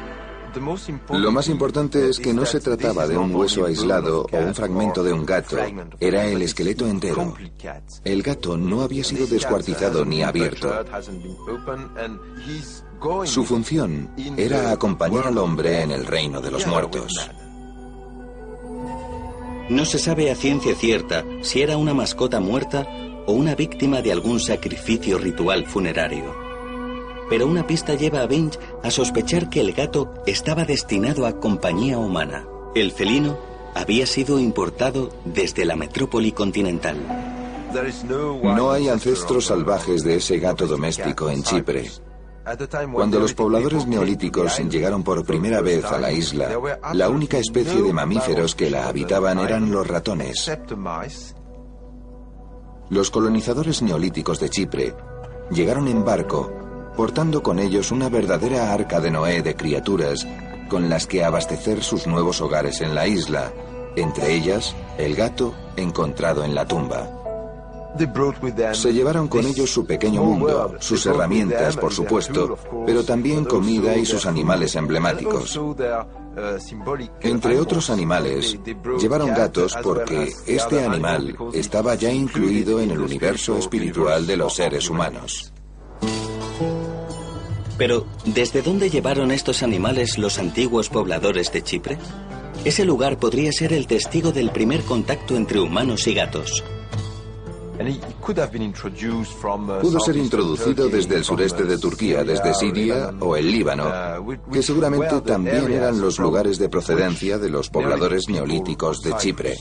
Lo 1.11 1.31
más 1.31 1.49
importante 1.49 2.09
es 2.09 2.19
que 2.19 2.33
no 2.33 2.45
se 2.45 2.59
trataba 2.59 3.07
de 3.07 3.17
un 3.17 3.35
hueso 3.35 3.65
aislado 3.65 4.25
o 4.31 4.37
un 4.37 4.55
fragmento 4.55 5.03
de 5.03 5.13
un 5.13 5.25
gato, 5.25 5.57
era 5.99 6.25
el 6.25 6.41
esqueleto 6.41 6.87
entero. 6.87 7.35
El 8.03 8.23
gato 8.23 8.57
no 8.57 8.81
había 8.81 9.03
sido 9.03 9.27
descuartizado 9.27 10.03
ni 10.05 10.23
abierto. 10.23 10.73
Su 13.25 13.43
función 13.43 14.09
era 14.35 14.71
acompañar 14.71 15.27
al 15.27 15.37
hombre 15.37 15.83
en 15.83 15.91
el 15.91 16.05
reino 16.05 16.41
de 16.41 16.51
los 16.51 16.65
muertos. 16.65 17.29
No 19.69 19.83
se 19.83 19.99
sabe 19.99 20.31
a 20.31 20.35
ciencia 20.35 20.73
cierta 20.75 21.25
si 21.41 21.61
era 21.61 21.77
una 21.77 21.93
mascota 21.93 22.39
muerta 22.39 22.87
o 23.27 23.33
una 23.33 23.53
víctima 23.53 24.01
de 24.01 24.11
algún 24.11 24.39
sacrificio 24.39 25.19
ritual 25.19 25.67
funerario 25.67 26.47
pero 27.29 27.47
una 27.47 27.65
pista 27.67 27.93
lleva 27.95 28.21
a 28.21 28.27
Binge 28.27 28.57
a 28.83 28.91
sospechar 28.91 29.49
que 29.49 29.59
el 29.59 29.73
gato 29.73 30.13
estaba 30.25 30.65
destinado 30.65 31.25
a 31.25 31.39
compañía 31.39 31.97
humana. 31.97 32.45
El 32.75 32.91
felino 32.91 33.37
había 33.75 34.05
sido 34.05 34.39
importado 34.39 35.09
desde 35.25 35.65
la 35.65 35.75
metrópoli 35.75 36.31
continental. 36.31 36.97
No 38.43 38.71
hay 38.71 38.89
ancestros 38.89 39.45
salvajes 39.45 40.03
de 40.03 40.15
ese 40.15 40.39
gato 40.39 40.67
doméstico 40.67 41.29
en 41.29 41.43
Chipre. 41.43 41.89
Cuando 42.93 43.19
los 43.19 43.33
pobladores 43.33 43.85
neolíticos 43.87 44.57
llegaron 44.69 45.03
por 45.03 45.25
primera 45.25 45.59
vez 45.59 45.83
a 45.83 45.99
la 45.99 46.13
isla, 46.13 46.49
la 46.93 47.09
única 47.09 47.37
especie 47.37 47.81
de 47.81 47.91
mamíferos 47.91 48.55
que 48.55 48.69
la 48.69 48.87
habitaban 48.87 49.37
eran 49.39 49.69
los 49.69 49.85
ratones. 49.85 50.49
Los 52.89 53.11
colonizadores 53.11 53.81
neolíticos 53.81 54.39
de 54.39 54.49
Chipre 54.49 54.95
llegaron 55.51 55.87
en 55.87 56.05
barco, 56.05 56.51
portando 56.95 57.43
con 57.43 57.59
ellos 57.59 57.91
una 57.91 58.07
verdadera 58.07 58.71
arca 58.71 59.01
de 59.01 59.11
Noé 59.11 59.41
de 59.41 59.55
criaturas 59.55 60.25
con 60.69 60.89
las 60.89 61.05
que 61.05 61.23
abastecer 61.23 61.83
sus 61.83 62.07
nuevos 62.07 62.39
hogares 62.41 62.81
en 62.81 62.95
la 62.95 63.07
isla, 63.07 63.51
entre 63.95 64.33
ellas 64.33 64.75
el 64.97 65.15
gato 65.15 65.53
encontrado 65.75 66.43
en 66.43 66.55
la 66.55 66.65
tumba. 66.65 67.16
Se 68.73 68.93
llevaron 68.93 69.27
con 69.27 69.45
ellos 69.45 69.71
su 69.71 69.85
pequeño 69.85 70.23
mundo, 70.23 70.75
sus 70.79 71.05
herramientas, 71.05 71.77
por 71.77 71.93
supuesto, 71.93 72.57
pero 72.85 73.03
también 73.03 73.45
comida 73.45 73.95
y 73.95 74.05
sus 74.05 74.25
animales 74.25 74.75
emblemáticos. 74.75 75.59
Entre 77.21 77.59
otros 77.59 77.89
animales, 77.89 78.57
llevaron 78.99 79.29
gatos 79.29 79.75
porque 79.81 80.31
este 80.45 80.85
animal 80.85 81.35
estaba 81.53 81.95
ya 81.95 82.11
incluido 82.11 82.79
en 82.79 82.91
el 82.91 82.99
universo 82.99 83.57
espiritual 83.57 84.27
de 84.27 84.37
los 84.37 84.55
seres 84.55 84.89
humanos. 84.89 85.51
Pero, 87.77 88.07
¿desde 88.25 88.61
dónde 88.61 88.89
llevaron 88.89 89.31
estos 89.31 89.61
animales 89.61 90.17
los 90.17 90.39
antiguos 90.39 90.89
pobladores 90.89 91.51
de 91.51 91.63
Chipre? 91.63 91.97
Ese 92.65 92.85
lugar 92.85 93.17
podría 93.17 93.51
ser 93.51 93.71
el 93.71 93.85
testigo 93.85 94.31
del 94.31 94.49
primer 94.49 94.81
contacto 94.81 95.35
entre 95.35 95.59
humanos 95.59 96.07
y 96.07 96.13
gatos. 96.13 96.63
Pudo 99.81 99.99
ser 99.99 100.17
introducido 100.17 100.89
desde 100.89 101.15
el 101.15 101.23
sureste 101.23 101.63
de 101.63 101.77
Turquía, 101.77 102.23
desde 102.23 102.53
Siria 102.53 103.13
o 103.19 103.35
el 103.35 103.51
Líbano, 103.51 103.85
que 104.51 104.63
seguramente 104.63 105.21
también 105.21 105.71
eran 105.71 106.01
los 106.01 106.19
lugares 106.19 106.57
de 106.57 106.69
procedencia 106.69 107.37
de 107.37 107.49
los 107.49 107.69
pobladores 107.69 108.29
neolíticos 108.29 109.01
de 109.01 109.15
Chipre. 109.17 109.57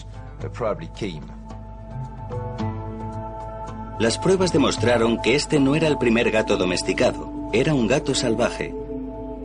Las 3.98 4.18
pruebas 4.18 4.52
demostraron 4.52 5.20
que 5.22 5.35
este 5.35 5.59
no 5.59 5.74
era 5.74 5.88
el 5.88 5.96
primer 5.96 6.31
gato 6.31 6.57
domesticado, 6.57 7.50
era 7.52 7.74
un 7.74 7.87
gato 7.87 8.14
salvaje, 8.14 8.74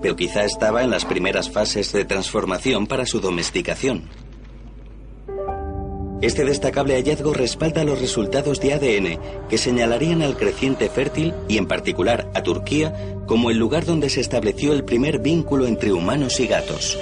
pero 0.02 0.16
quizá 0.16 0.44
estaba 0.44 0.84
en 0.84 0.90
las 0.90 1.06
primeras 1.06 1.50
fases 1.50 1.94
de 1.94 2.04
transformación 2.04 2.88
para 2.88 3.06
su 3.06 3.22
domesticación. 3.22 4.10
Este 6.22 6.46
destacable 6.46 6.94
hallazgo 6.94 7.34
respalda 7.34 7.84
los 7.84 8.00
resultados 8.00 8.60
de 8.60 8.74
ADN 8.74 9.48
que 9.50 9.58
señalarían 9.58 10.22
al 10.22 10.38
creciente 10.38 10.88
fértil 10.88 11.34
y 11.48 11.58
en 11.58 11.68
particular 11.68 12.30
a 12.36 12.44
Turquía 12.44 12.94
como 13.26 13.50
el 13.50 13.58
lugar 13.58 13.86
donde 13.86 14.08
se 14.08 14.22
estableció 14.22 14.72
el 14.74 14.84
primer 14.86 15.18
vínculo 15.18 15.66
entre 15.66 15.92
humanos 15.92 16.40
y 16.40 16.46
gatos. 16.46 17.00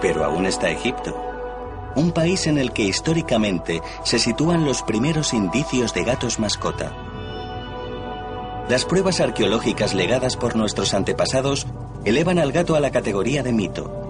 Pero 0.00 0.24
aún 0.24 0.46
está 0.46 0.70
Egipto, 0.70 1.20
un 1.96 2.12
país 2.12 2.46
en 2.46 2.58
el 2.58 2.72
que 2.72 2.82
históricamente 2.82 3.82
se 4.04 4.20
sitúan 4.20 4.64
los 4.64 4.82
primeros 4.82 5.34
indicios 5.34 5.94
de 5.94 6.04
gatos 6.04 6.38
mascota. 6.38 6.92
Las 8.68 8.84
pruebas 8.84 9.20
arqueológicas 9.20 9.94
legadas 9.94 10.36
por 10.36 10.54
nuestros 10.54 10.94
antepasados 10.94 11.66
elevan 12.04 12.38
al 12.38 12.52
gato 12.52 12.76
a 12.76 12.80
la 12.80 12.92
categoría 12.92 13.42
de 13.42 13.52
mito 13.52 14.05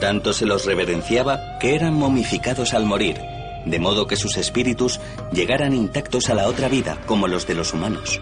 tanto 0.00 0.32
se 0.32 0.46
los 0.46 0.64
reverenciaba 0.64 1.58
que 1.58 1.74
eran 1.74 1.94
momificados 1.94 2.74
al 2.74 2.84
morir, 2.84 3.16
de 3.64 3.78
modo 3.78 4.06
que 4.06 4.16
sus 4.16 4.36
espíritus 4.36 5.00
llegaran 5.32 5.74
intactos 5.74 6.28
a 6.30 6.34
la 6.34 6.48
otra 6.48 6.68
vida, 6.68 6.98
como 7.06 7.28
los 7.28 7.46
de 7.46 7.54
los 7.54 7.74
humanos. 7.74 8.20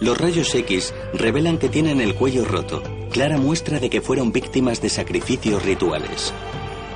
Los 0.00 0.16
rayos 0.16 0.54
X 0.54 0.94
revelan 1.12 1.58
que 1.58 1.68
tienen 1.68 2.00
el 2.00 2.14
cuello 2.14 2.44
roto, 2.44 2.82
clara 3.10 3.36
muestra 3.36 3.78
de 3.78 3.90
que 3.90 4.00
fueron 4.00 4.32
víctimas 4.32 4.80
de 4.80 4.88
sacrificios 4.88 5.62
rituales. 5.62 6.32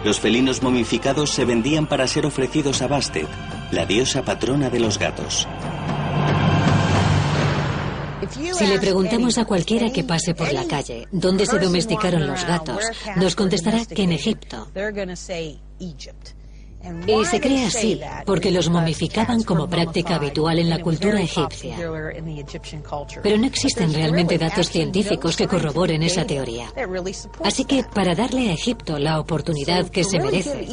Los 0.04 0.20
felinos 0.20 0.62
momificados 0.62 1.30
se 1.30 1.44
vendían 1.44 1.86
para 1.86 2.06
ser 2.06 2.26
ofrecidos 2.26 2.82
a 2.82 2.88
Bastet, 2.88 3.28
la 3.70 3.86
diosa 3.86 4.22
patrona 4.22 4.70
de 4.70 4.80
los 4.80 4.98
gatos. 4.98 5.46
Si 8.34 8.66
le 8.66 8.78
preguntamos 8.78 9.38
a 9.38 9.44
cualquiera 9.44 9.90
que 9.90 10.04
pase 10.04 10.34
por 10.34 10.52
la 10.52 10.64
calle 10.66 11.06
dónde 11.12 11.46
se 11.46 11.58
domesticaron 11.58 12.26
los 12.26 12.44
gatos, 12.44 12.82
nos 13.16 13.34
contestará 13.36 13.84
que 13.84 14.02
en 14.02 14.12
Egipto. 14.12 14.68
Y 17.06 17.24
se 17.24 17.40
cree 17.40 17.64
así 17.64 18.00
porque 18.26 18.50
los 18.50 18.68
momificaban 18.68 19.42
como 19.42 19.68
práctica 19.68 20.16
habitual 20.16 20.58
en 20.58 20.68
la 20.68 20.80
cultura 20.80 21.20
egipcia. 21.20 21.76
Pero 23.22 23.38
no 23.38 23.46
existen 23.46 23.94
realmente 23.94 24.36
datos 24.36 24.68
científicos 24.68 25.36
que 25.36 25.48
corroboren 25.48 26.02
esa 26.02 26.26
teoría. 26.26 26.70
Así 27.42 27.64
que 27.64 27.84
para 27.84 28.14
darle 28.14 28.50
a 28.50 28.52
Egipto 28.52 28.98
la 28.98 29.18
oportunidad 29.18 29.88
que 29.88 30.04
se 30.04 30.20
merece, 30.20 30.66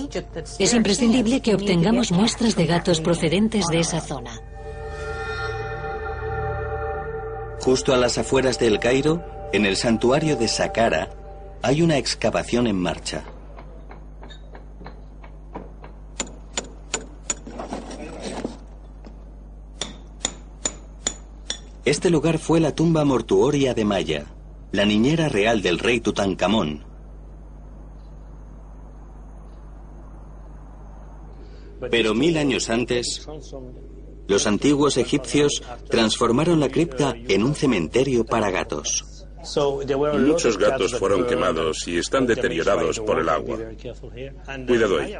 es 0.59 0.73
imprescindible 0.73 1.41
que 1.41 1.55
obtengamos 1.55 2.11
muestras 2.11 2.55
de 2.55 2.65
gatos 2.65 2.99
procedentes 2.99 3.67
de 3.67 3.79
esa 3.79 4.01
zona. 4.01 4.41
Justo 7.61 7.93
a 7.93 7.97
las 7.97 8.17
afueras 8.17 8.57
del 8.57 8.79
Cairo, 8.79 9.23
en 9.53 9.67
el 9.67 9.75
santuario 9.75 10.35
de 10.35 10.47
Saqqara, 10.47 11.11
hay 11.61 11.83
una 11.83 11.97
excavación 11.97 12.65
en 12.65 12.75
marcha. 12.75 13.23
Este 21.85 22.09
lugar 22.09 22.39
fue 22.39 22.59
la 22.59 22.73
tumba 22.73 23.05
mortuoria 23.05 23.75
de 23.75 23.85
Maya, 23.85 24.25
la 24.71 24.85
niñera 24.85 25.29
real 25.29 25.61
del 25.61 25.77
rey 25.77 25.99
Tutankamón. 25.99 26.83
Pero 31.91 32.15
mil 32.15 32.37
años 32.37 32.71
antes, 32.71 33.27
los 34.31 34.47
antiguos 34.47 34.95
egipcios 34.95 35.61
transformaron 35.89 36.61
la 36.61 36.69
cripta 36.69 37.13
en 37.27 37.43
un 37.43 37.53
cementerio 37.53 38.25
para 38.25 38.49
gatos. 38.49 39.27
Muchos 40.19 40.57
gatos 40.57 40.97
fueron 40.97 41.27
quemados 41.27 41.85
y 41.85 41.97
están 41.97 42.25
deteriorados 42.25 42.99
por 43.01 43.19
el 43.19 43.27
agua. 43.27 43.59
Cuidado 44.67 44.99
ahí. 44.99 45.15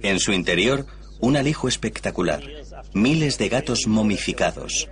En 0.00 0.20
su 0.20 0.32
interior, 0.32 0.86
un 1.18 1.36
alijo 1.36 1.66
espectacular. 1.66 2.40
Miles 2.94 3.36
de 3.36 3.48
gatos 3.48 3.88
momificados. 3.88 4.88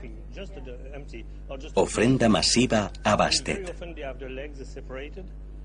Ofrenda 1.75 2.29
masiva 2.29 2.91
a 3.05 3.15
Bastet. 3.15 3.73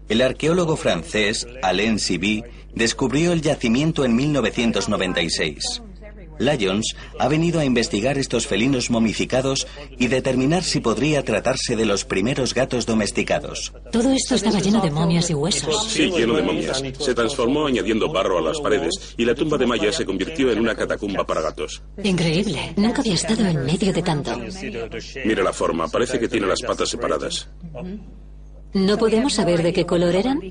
El 0.09 0.21
arqueólogo 0.21 0.75
francés 0.75 1.47
Alain 1.63 1.97
Siby 1.97 2.43
descubrió 2.75 3.31
el 3.31 3.41
yacimiento 3.41 4.05
en 4.05 4.15
1996. 4.15 5.81
Lyons 6.39 6.95
ha 7.19 7.27
venido 7.27 7.59
a 7.59 7.65
investigar 7.65 8.17
estos 8.17 8.47
felinos 8.47 8.89
momificados 8.89 9.67
y 9.97 10.07
determinar 10.07 10.63
si 10.63 10.79
podría 10.79 11.23
tratarse 11.23 11.75
de 11.75 11.85
los 11.85 12.05
primeros 12.05 12.53
gatos 12.53 12.85
domesticados. 12.85 13.73
Todo 13.91 14.11
esto 14.11 14.35
estaba 14.35 14.59
lleno 14.59 14.81
de 14.81 14.91
momias 14.91 15.29
y 15.29 15.33
huesos. 15.33 15.87
Sí, 15.87 16.09
lleno 16.11 16.35
de 16.35 16.43
momias. 16.43 16.81
Se 16.99 17.13
transformó 17.13 17.67
añadiendo 17.67 18.11
barro 18.11 18.37
a 18.37 18.41
las 18.41 18.59
paredes 18.59 19.15
y 19.17 19.25
la 19.25 19.35
tumba 19.35 19.57
de 19.57 19.67
Maya 19.67 19.91
se 19.91 20.05
convirtió 20.05 20.51
en 20.51 20.59
una 20.59 20.75
catacumba 20.75 21.25
para 21.25 21.41
gatos. 21.41 21.81
Increíble. 22.03 22.73
Nunca 22.77 23.01
había 23.01 23.13
estado 23.13 23.45
en 23.47 23.65
medio 23.65 23.93
de 23.93 24.01
tanto. 24.01 24.31
Mira 25.25 25.43
la 25.43 25.53
forma. 25.53 25.87
Parece 25.87 26.19
que 26.19 26.27
tiene 26.27 26.47
las 26.47 26.61
patas 26.61 26.89
separadas. 26.89 27.49
¿No 28.73 28.97
podemos 28.97 29.33
saber 29.33 29.63
de 29.63 29.73
qué 29.73 29.85
color 29.85 30.15
eran? 30.15 30.41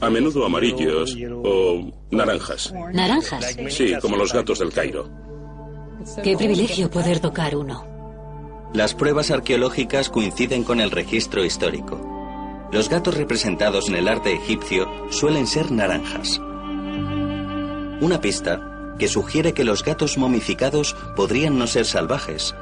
A 0.00 0.10
menudo 0.10 0.46
amarillos 0.46 1.16
o 1.44 1.90
naranjas. 2.10 2.72
¿Naranjas? 2.92 3.56
Sí, 3.68 3.94
como 4.00 4.16
los 4.16 4.32
gatos 4.32 4.58
del 4.58 4.72
Cairo. 4.72 5.08
Qué 6.22 6.36
privilegio 6.36 6.90
poder 6.90 7.20
tocar 7.20 7.56
uno. 7.56 7.86
Las 8.72 8.94
pruebas 8.94 9.30
arqueológicas 9.30 10.08
coinciden 10.08 10.64
con 10.64 10.80
el 10.80 10.90
registro 10.90 11.44
histórico. 11.44 12.00
Los 12.72 12.88
gatos 12.88 13.18
representados 13.18 13.90
en 13.90 13.96
el 13.96 14.08
arte 14.08 14.32
egipcio 14.32 14.88
suelen 15.10 15.46
ser 15.46 15.70
naranjas. 15.70 16.38
Una 18.00 18.18
pista 18.20 18.94
que 18.98 19.08
sugiere 19.08 19.52
que 19.52 19.64
los 19.64 19.84
gatos 19.84 20.16
momificados 20.16 20.96
podrían 21.14 21.58
no 21.58 21.66
ser 21.66 21.84
salvajes, 21.84 22.54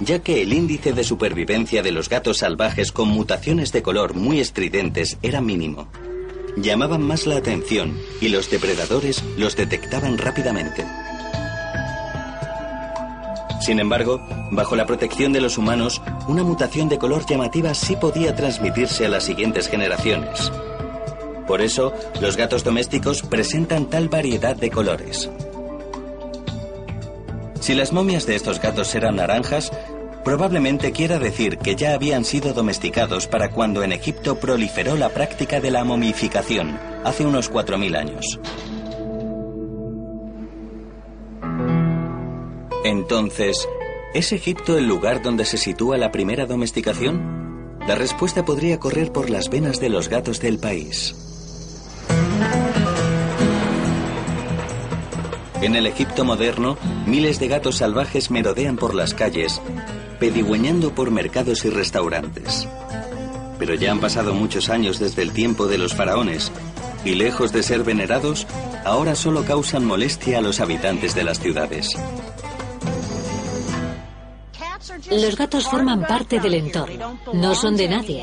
ya 0.00 0.20
que 0.20 0.42
el 0.42 0.52
índice 0.52 0.92
de 0.92 1.04
supervivencia 1.04 1.82
de 1.82 1.92
los 1.92 2.08
gatos 2.08 2.38
salvajes 2.38 2.92
con 2.92 3.08
mutaciones 3.08 3.72
de 3.72 3.82
color 3.82 4.14
muy 4.14 4.40
estridentes 4.40 5.18
era 5.22 5.40
mínimo. 5.40 5.88
Llamaban 6.56 7.02
más 7.02 7.26
la 7.26 7.36
atención 7.36 7.96
y 8.20 8.28
los 8.28 8.50
depredadores 8.50 9.22
los 9.36 9.56
detectaban 9.56 10.18
rápidamente. 10.18 10.84
Sin 13.60 13.78
embargo, 13.78 14.20
bajo 14.50 14.74
la 14.74 14.86
protección 14.86 15.32
de 15.32 15.40
los 15.40 15.58
humanos, 15.58 16.00
una 16.26 16.42
mutación 16.42 16.88
de 16.88 16.98
color 16.98 17.26
llamativa 17.26 17.74
sí 17.74 17.94
podía 17.94 18.34
transmitirse 18.34 19.04
a 19.04 19.10
las 19.10 19.24
siguientes 19.24 19.68
generaciones. 19.68 20.50
Por 21.46 21.60
eso, 21.60 21.92
los 22.20 22.36
gatos 22.36 22.64
domésticos 22.64 23.22
presentan 23.22 23.86
tal 23.90 24.08
variedad 24.08 24.56
de 24.56 24.70
colores. 24.70 25.28
Si 27.60 27.74
las 27.74 27.92
momias 27.92 28.24
de 28.26 28.36
estos 28.36 28.60
gatos 28.60 28.94
eran 28.94 29.16
naranjas, 29.16 29.70
probablemente 30.24 30.92
quiera 30.92 31.18
decir 31.18 31.58
que 31.58 31.76
ya 31.76 31.94
habían 31.94 32.24
sido 32.24 32.52
domesticados 32.52 33.26
para 33.26 33.50
cuando 33.50 33.82
en 33.82 33.92
Egipto 33.92 34.36
proliferó 34.38 34.96
la 34.96 35.10
práctica 35.10 35.60
de 35.60 35.70
la 35.70 35.84
momificación, 35.84 36.78
hace 37.04 37.26
unos 37.26 37.50
4.000 37.50 37.96
años. 37.96 38.40
Entonces, 42.84 43.68
¿es 44.14 44.32
Egipto 44.32 44.78
el 44.78 44.86
lugar 44.86 45.22
donde 45.22 45.44
se 45.44 45.58
sitúa 45.58 45.98
la 45.98 46.10
primera 46.10 46.46
domesticación? 46.46 47.78
La 47.86 47.94
respuesta 47.94 48.44
podría 48.44 48.78
correr 48.78 49.12
por 49.12 49.30
las 49.30 49.50
venas 49.50 49.80
de 49.80 49.90
los 49.90 50.08
gatos 50.08 50.40
del 50.40 50.58
país. 50.58 51.14
En 55.62 55.76
el 55.76 55.86
Egipto 55.86 56.24
moderno, 56.24 56.78
miles 57.06 57.38
de 57.38 57.48
gatos 57.48 57.76
salvajes 57.76 58.30
merodean 58.30 58.76
por 58.76 58.94
las 58.94 59.12
calles, 59.12 59.60
pedigüeñando 60.20 60.94
por 60.94 61.10
mercados 61.10 61.64
y 61.64 61.70
restaurantes. 61.70 62.68
Pero 63.58 63.74
ya 63.74 63.90
han 63.90 64.00
pasado 64.00 64.34
muchos 64.34 64.68
años 64.68 65.00
desde 65.00 65.22
el 65.22 65.32
tiempo 65.32 65.66
de 65.66 65.78
los 65.78 65.94
faraones, 65.94 66.52
y 67.04 67.14
lejos 67.14 67.52
de 67.52 67.62
ser 67.62 67.82
venerados, 67.82 68.46
ahora 68.84 69.14
solo 69.14 69.44
causan 69.44 69.84
molestia 69.84 70.38
a 70.38 70.40
los 70.42 70.60
habitantes 70.60 71.14
de 71.14 71.24
las 71.24 71.40
ciudades. 71.40 71.88
Los 75.10 75.36
gatos 75.36 75.66
forman 75.66 76.02
parte 76.02 76.38
del 76.40 76.54
entorno, 76.54 77.18
no 77.32 77.54
son 77.54 77.76
de 77.76 77.88
nadie. 77.88 78.22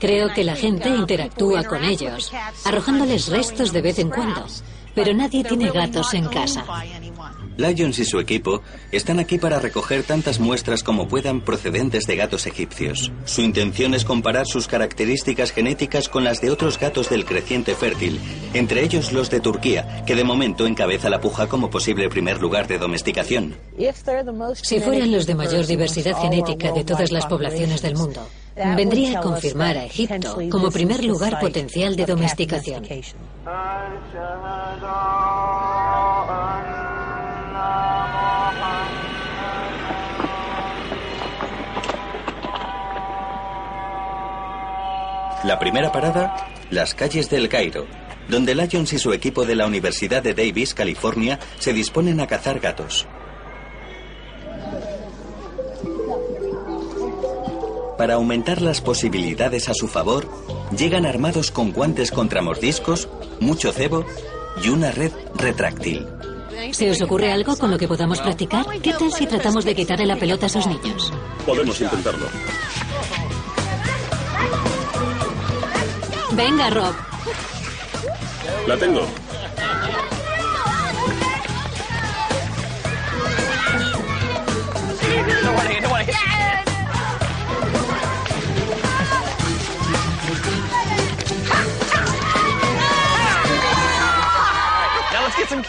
Creo 0.00 0.32
que 0.34 0.44
la 0.44 0.56
gente 0.56 0.88
interactúa 0.88 1.64
con 1.64 1.84
ellos, 1.84 2.32
arrojándoles 2.64 3.28
restos 3.28 3.72
de 3.72 3.82
vez 3.82 3.98
en 3.98 4.10
cuando, 4.10 4.46
pero 4.94 5.14
nadie 5.14 5.44
tiene 5.44 5.70
gatos 5.70 6.12
en 6.14 6.26
casa. 6.26 6.64
Lyons 7.56 7.98
y 7.98 8.04
su 8.04 8.20
equipo 8.20 8.62
están 8.92 9.18
aquí 9.18 9.38
para 9.38 9.58
recoger 9.58 10.02
tantas 10.02 10.40
muestras 10.40 10.82
como 10.82 11.08
puedan 11.08 11.40
procedentes 11.40 12.06
de 12.06 12.16
gatos 12.16 12.46
egipcios. 12.46 13.10
Su 13.24 13.42
intención 13.42 13.94
es 13.94 14.04
comparar 14.04 14.46
sus 14.46 14.66
características 14.66 15.52
genéticas 15.52 16.08
con 16.08 16.24
las 16.24 16.40
de 16.40 16.50
otros 16.50 16.78
gatos 16.78 17.08
del 17.10 17.24
creciente 17.24 17.74
fértil, 17.74 18.20
entre 18.54 18.82
ellos 18.82 19.12
los 19.12 19.30
de 19.30 19.40
Turquía, 19.40 20.04
que 20.06 20.14
de 20.14 20.24
momento 20.24 20.66
encabeza 20.66 21.10
la 21.10 21.20
puja 21.20 21.48
como 21.48 21.70
posible 21.70 22.08
primer 22.08 22.40
lugar 22.40 22.66
de 22.66 22.78
domesticación. 22.78 23.56
Si 24.62 24.80
fueran 24.80 25.12
los 25.12 25.26
de 25.26 25.34
mayor 25.34 25.66
diversidad 25.66 26.20
genética 26.20 26.72
de 26.72 26.84
todas 26.84 27.10
las 27.10 27.26
poblaciones 27.26 27.82
del 27.82 27.94
mundo, 27.96 28.26
vendría 28.76 29.18
a 29.18 29.22
confirmar 29.22 29.76
a 29.76 29.84
Egipto 29.84 30.38
como 30.50 30.70
primer 30.70 31.04
lugar 31.04 31.38
potencial 31.40 31.96
de 31.96 32.06
domesticación. 32.06 32.84
La 45.46 45.60
primera 45.60 45.92
parada, 45.92 46.34
las 46.70 46.94
calles 46.94 47.30
del 47.30 47.48
Cairo, 47.48 47.86
donde 48.28 48.56
Lyons 48.56 48.92
y 48.92 48.98
su 48.98 49.12
equipo 49.12 49.46
de 49.46 49.54
la 49.54 49.66
Universidad 49.66 50.20
de 50.20 50.34
Davis, 50.34 50.74
California, 50.74 51.38
se 51.60 51.72
disponen 51.72 52.20
a 52.20 52.26
cazar 52.26 52.58
gatos. 52.58 53.06
Para 57.96 58.14
aumentar 58.14 58.60
las 58.60 58.80
posibilidades 58.80 59.68
a 59.68 59.74
su 59.74 59.86
favor, 59.86 60.28
llegan 60.76 61.06
armados 61.06 61.52
con 61.52 61.70
guantes 61.70 62.10
contra 62.10 62.42
mordiscos, 62.42 63.08
mucho 63.38 63.72
cebo 63.72 64.04
y 64.64 64.68
una 64.70 64.90
red 64.90 65.12
retráctil. 65.36 66.06
¿Se 66.72 66.90
os 66.90 67.00
ocurre 67.02 67.32
algo 67.32 67.56
con 67.56 67.70
lo 67.70 67.78
que 67.78 67.88
podamos 67.88 68.20
practicar? 68.20 68.66
¿Qué 68.82 68.92
tal 68.92 69.12
si 69.12 69.26
tratamos 69.26 69.64
de 69.64 69.74
quitarle 69.74 70.06
la 70.06 70.16
pelota 70.16 70.46
a 70.46 70.48
esos 70.48 70.66
niños? 70.66 71.12
Podemos 71.44 71.80
intentarlo. 71.80 72.26
Venga, 76.32 76.70
Rob. 76.70 76.94
La 78.66 78.76
tengo. 78.76 79.06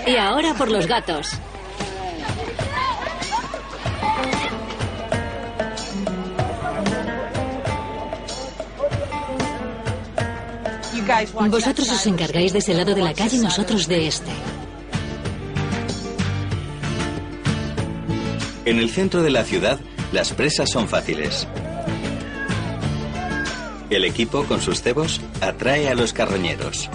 Y 0.07 0.15
ahora 0.15 0.53
por 0.53 0.71
los 0.71 0.87
gatos. 0.87 1.37
Vosotros 11.49 11.89
os 11.89 12.05
encargáis 12.05 12.53
de 12.53 12.59
ese 12.59 12.73
lado 12.73 12.93
de 12.93 13.01
la 13.01 13.13
calle 13.13 13.37
y 13.37 13.39
nosotros 13.39 13.87
de 13.87 14.07
este. 14.07 14.31
En 18.65 18.79
el 18.79 18.89
centro 18.89 19.21
de 19.23 19.29
la 19.29 19.43
ciudad, 19.43 19.79
las 20.11 20.33
presas 20.33 20.69
son 20.69 20.87
fáciles. 20.87 21.47
El 23.89 24.03
equipo, 24.03 24.43
con 24.43 24.61
sus 24.61 24.81
cebos, 24.81 25.21
atrae 25.39 25.87
a 25.89 25.95
los 25.95 26.11
carroñeros. 26.11 26.89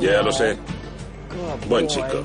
Ya 0.00 0.22
lo 0.22 0.32
sé. 0.32 0.56
Buen 1.68 1.86
chico. 1.88 2.22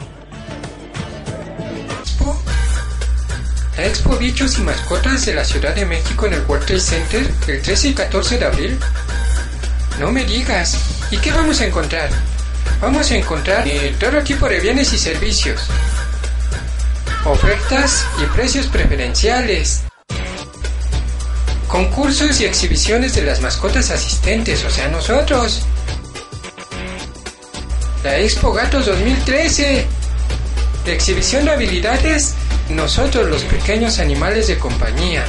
La 3.77 3.87
Expo 3.87 4.15
Bichos 4.17 4.59
y 4.59 4.61
Mascotas 4.61 5.25
de 5.25 5.33
la 5.33 5.43
Ciudad 5.43 5.73
de 5.73 5.85
México 5.85 6.27
en 6.27 6.33
el 6.33 6.45
World 6.47 6.65
Trade 6.65 6.81
Center 6.81 7.31
el 7.47 7.61
13 7.61 7.87
y 7.89 7.93
14 7.93 8.37
de 8.37 8.45
abril. 8.45 8.79
No 9.99 10.11
me 10.11 10.23
digas. 10.25 10.77
¿Y 11.09 11.17
qué 11.17 11.31
vamos 11.31 11.61
a 11.61 11.65
encontrar? 11.65 12.09
Vamos 12.79 13.09
a 13.11 13.15
encontrar 13.15 13.67
eh, 13.67 13.95
todo 13.99 14.21
tipo 14.23 14.47
de 14.47 14.59
bienes 14.59 14.93
y 14.93 14.97
servicios. 14.97 15.67
Ofertas 17.25 18.05
y 18.21 18.25
precios 18.35 18.67
preferenciales. 18.67 19.83
Concursos 21.67 22.41
y 22.41 22.45
exhibiciones 22.45 23.15
de 23.15 23.23
las 23.23 23.41
mascotas 23.41 23.91
asistentes, 23.91 24.63
o 24.65 24.69
sea, 24.69 24.89
nosotros. 24.89 25.65
La 28.03 28.17
Expo 28.17 28.51
Gatos 28.51 28.87
2013. 28.87 29.85
Exhibición 30.87 31.45
de 31.45 31.51
habilidades, 31.51 32.33
nosotros 32.69 33.29
los 33.29 33.43
pequeños 33.43 33.99
animales 33.99 34.47
de 34.47 34.57
compañía. 34.57 35.23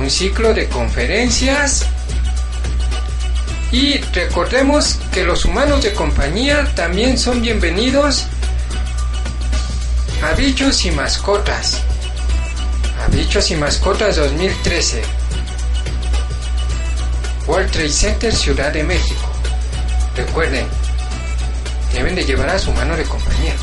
Un 0.00 0.10
ciclo 0.10 0.52
de 0.52 0.68
conferencias. 0.68 1.86
Y 3.70 3.98
recordemos 3.98 4.98
que 5.12 5.22
los 5.22 5.44
humanos 5.44 5.84
de 5.84 5.92
compañía 5.92 6.72
también 6.74 7.16
son 7.18 7.40
bienvenidos 7.40 8.26
a 10.24 10.32
Bichos 10.34 10.84
y 10.84 10.90
Mascotas. 10.90 11.82
A 13.00 13.06
Bichos 13.14 13.52
y 13.52 13.54
Mascotas 13.54 14.16
2013. 14.16 15.02
World 17.46 17.70
Trade 17.70 17.88
Center 17.90 18.34
Ciudad 18.34 18.72
de 18.72 18.82
México. 18.82 19.30
Recuerden, 20.16 20.66
deben 21.94 22.14
de 22.16 22.24
llevar 22.24 22.50
a 22.50 22.58
su 22.58 22.72
mano 22.72 22.96
de 22.96 23.04
compañía. 23.04 23.54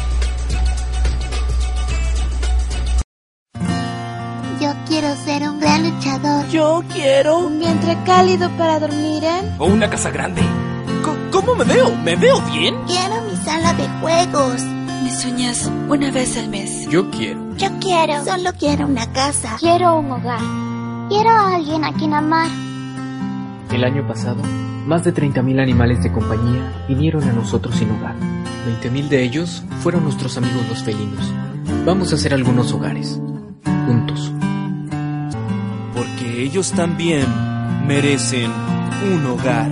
Yo 4.60 4.74
quiero 4.88 5.16
ser 5.18 5.44
un 5.44 5.60
gran 5.60 5.84
luchador. 5.84 6.48
Yo 6.50 6.84
quiero. 6.94 7.40
Un 7.40 7.60
vientre 7.60 7.98
cálido 8.06 8.50
para 8.58 8.80
dormir 8.80 9.24
en. 9.24 9.56
O 9.60 9.66
una 9.66 9.90
casa 9.90 10.10
grande. 10.10 10.42
¿Cómo 11.32 11.56
me 11.56 11.64
veo? 11.66 11.96
¿Me 11.98 12.16
veo 12.16 12.42
bien? 12.52 12.76
Quiero 12.88 13.22
mi 13.24 13.36
sala 13.38 13.74
de 13.74 13.88
juegos. 14.00 14.62
Me 15.04 15.12
sueñas 15.12 15.70
una 15.90 16.12
vez 16.12 16.38
al 16.38 16.50
mes. 16.50 16.88
Yo 16.90 17.10
quiero. 17.10 17.56
Yo 17.58 17.70
quiero. 17.80 18.24
Solo 18.24 18.52
quiero 18.58 18.86
una 18.86 19.12
casa. 19.12 19.58
Quiero 19.60 20.00
un 20.00 20.12
hogar. 20.12 20.40
Quiero 21.10 21.30
a 21.30 21.56
alguien 21.56 21.84
a 21.84 21.94
quien 21.94 22.14
amar. 22.14 22.50
El 23.72 23.84
año 23.84 24.06
pasado, 24.06 24.42
más 24.86 25.04
de 25.04 25.14
30.000 25.14 25.62
animales 25.62 26.04
de 26.04 26.12
compañía 26.12 26.86
vinieron 26.88 27.24
a 27.24 27.34
nosotros 27.34 27.76
sin 27.76 27.92
hogar. 27.92 28.16
20.000 28.82 29.08
de 29.10 29.24
ellos 29.24 29.64
fueron 29.82 30.04
nuestros 30.04 30.38
amigos 30.38 30.68
los 30.70 30.84
felinos. 30.84 31.34
Vamos 31.86 32.12
a 32.12 32.16
hacer 32.16 32.34
algunos 32.34 32.72
hogares. 32.74 33.20
Juntos. 33.86 34.32
Porque 35.96 36.44
ellos 36.44 36.72
también 36.72 37.26
merecen 37.88 38.52
un 39.12 39.26
hogar. 39.26 39.72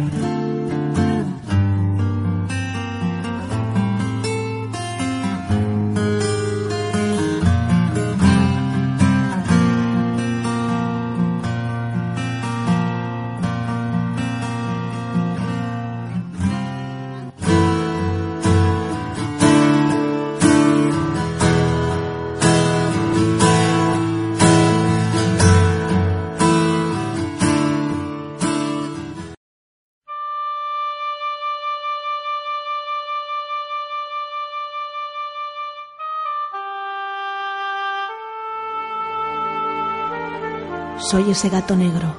Soy 41.10 41.32
ese 41.32 41.50
gato 41.50 41.76
negro. 41.76 42.14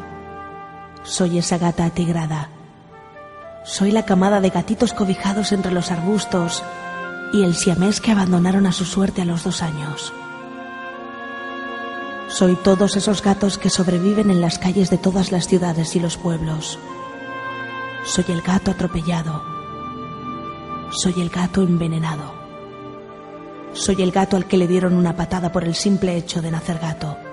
Soy 1.04 1.38
esa 1.38 1.58
gata 1.58 1.84
atigrada. 1.84 2.48
Soy 3.64 3.92
la 3.92 4.04
camada 4.04 4.40
de 4.40 4.50
gatitos 4.50 4.94
cobijados 4.94 5.52
entre 5.52 5.70
los 5.70 5.92
arbustos 5.92 6.64
y 7.32 7.44
el 7.44 7.54
siamés 7.54 8.00
que 8.00 8.10
abandonaron 8.10 8.66
a 8.66 8.72
su 8.72 8.84
suerte 8.84 9.22
a 9.22 9.24
los 9.24 9.44
dos 9.44 9.62
años. 9.62 10.12
Soy 12.26 12.56
todos 12.56 12.96
esos 12.96 13.22
gatos 13.22 13.58
que 13.58 13.70
sobreviven 13.70 14.28
en 14.28 14.40
las 14.40 14.58
calles 14.58 14.90
de 14.90 14.98
todas 14.98 15.30
las 15.30 15.46
ciudades 15.46 15.94
y 15.94 16.00
los 16.00 16.16
pueblos. 16.16 16.76
Soy 18.04 18.24
el 18.26 18.42
gato 18.42 18.72
atropellado. 18.72 19.40
Soy 20.90 21.20
el 21.20 21.28
gato 21.30 21.62
envenenado. 21.62 22.34
Soy 23.72 24.02
el 24.02 24.10
gato 24.10 24.36
al 24.36 24.46
que 24.46 24.56
le 24.56 24.66
dieron 24.66 24.94
una 24.94 25.14
patada 25.14 25.52
por 25.52 25.62
el 25.62 25.76
simple 25.76 26.16
hecho 26.16 26.42
de 26.42 26.50
nacer 26.50 26.80
gato. 26.80 27.29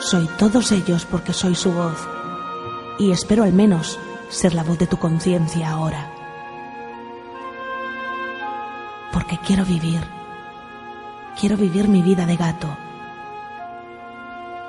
Soy 0.00 0.28
todos 0.38 0.72
ellos 0.72 1.06
porque 1.06 1.32
soy 1.32 1.54
su 1.54 1.72
voz. 1.72 1.96
Y 2.98 3.10
espero 3.10 3.44
al 3.44 3.52
menos 3.52 3.98
ser 4.28 4.54
la 4.54 4.62
voz 4.62 4.78
de 4.78 4.86
tu 4.86 4.98
conciencia 4.98 5.70
ahora. 5.70 6.10
Porque 9.12 9.38
quiero 9.46 9.64
vivir. 9.64 10.00
Quiero 11.38 11.56
vivir 11.56 11.88
mi 11.88 12.02
vida 12.02 12.26
de 12.26 12.36
gato. 12.36 12.68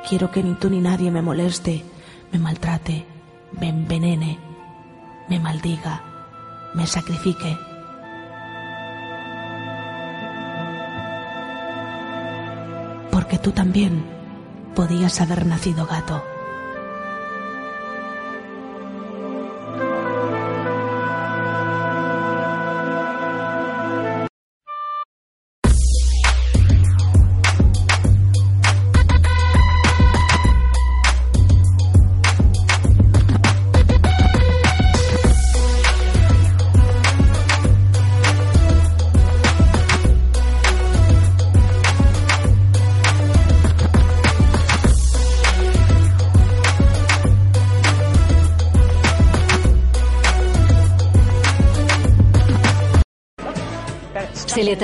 Quiero 0.08 0.30
que 0.30 0.44
ni 0.44 0.54
tú 0.54 0.70
ni 0.70 0.80
nadie 0.80 1.10
me 1.10 1.22
moleste, 1.22 1.84
me 2.32 2.38
maltrate, 2.38 3.06
me 3.60 3.70
envenene, 3.70 4.38
me 5.28 5.40
maldiga, 5.40 6.04
me 6.76 6.86
sacrifique. 6.86 7.58
Porque 13.12 13.40
tú 13.40 13.52
también 13.52 14.06
podías 14.76 15.20
haber 15.22 15.46
nacido 15.46 15.86
gato. 15.88 16.35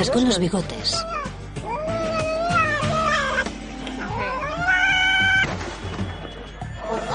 En 0.01 0.25
los 0.25 0.39
bigotes. 0.39 1.05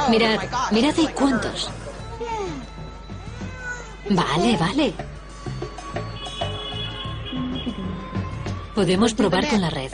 Mirad, 0.09 0.39
mirad 0.71 0.95
ahí 0.97 1.09
cuántos. 1.13 1.69
Vale, 4.09 4.57
vale. 4.57 4.95
Podemos 8.73 9.15
probar 9.15 9.49
con 9.49 9.61
la 9.61 9.71
red. 9.71 9.91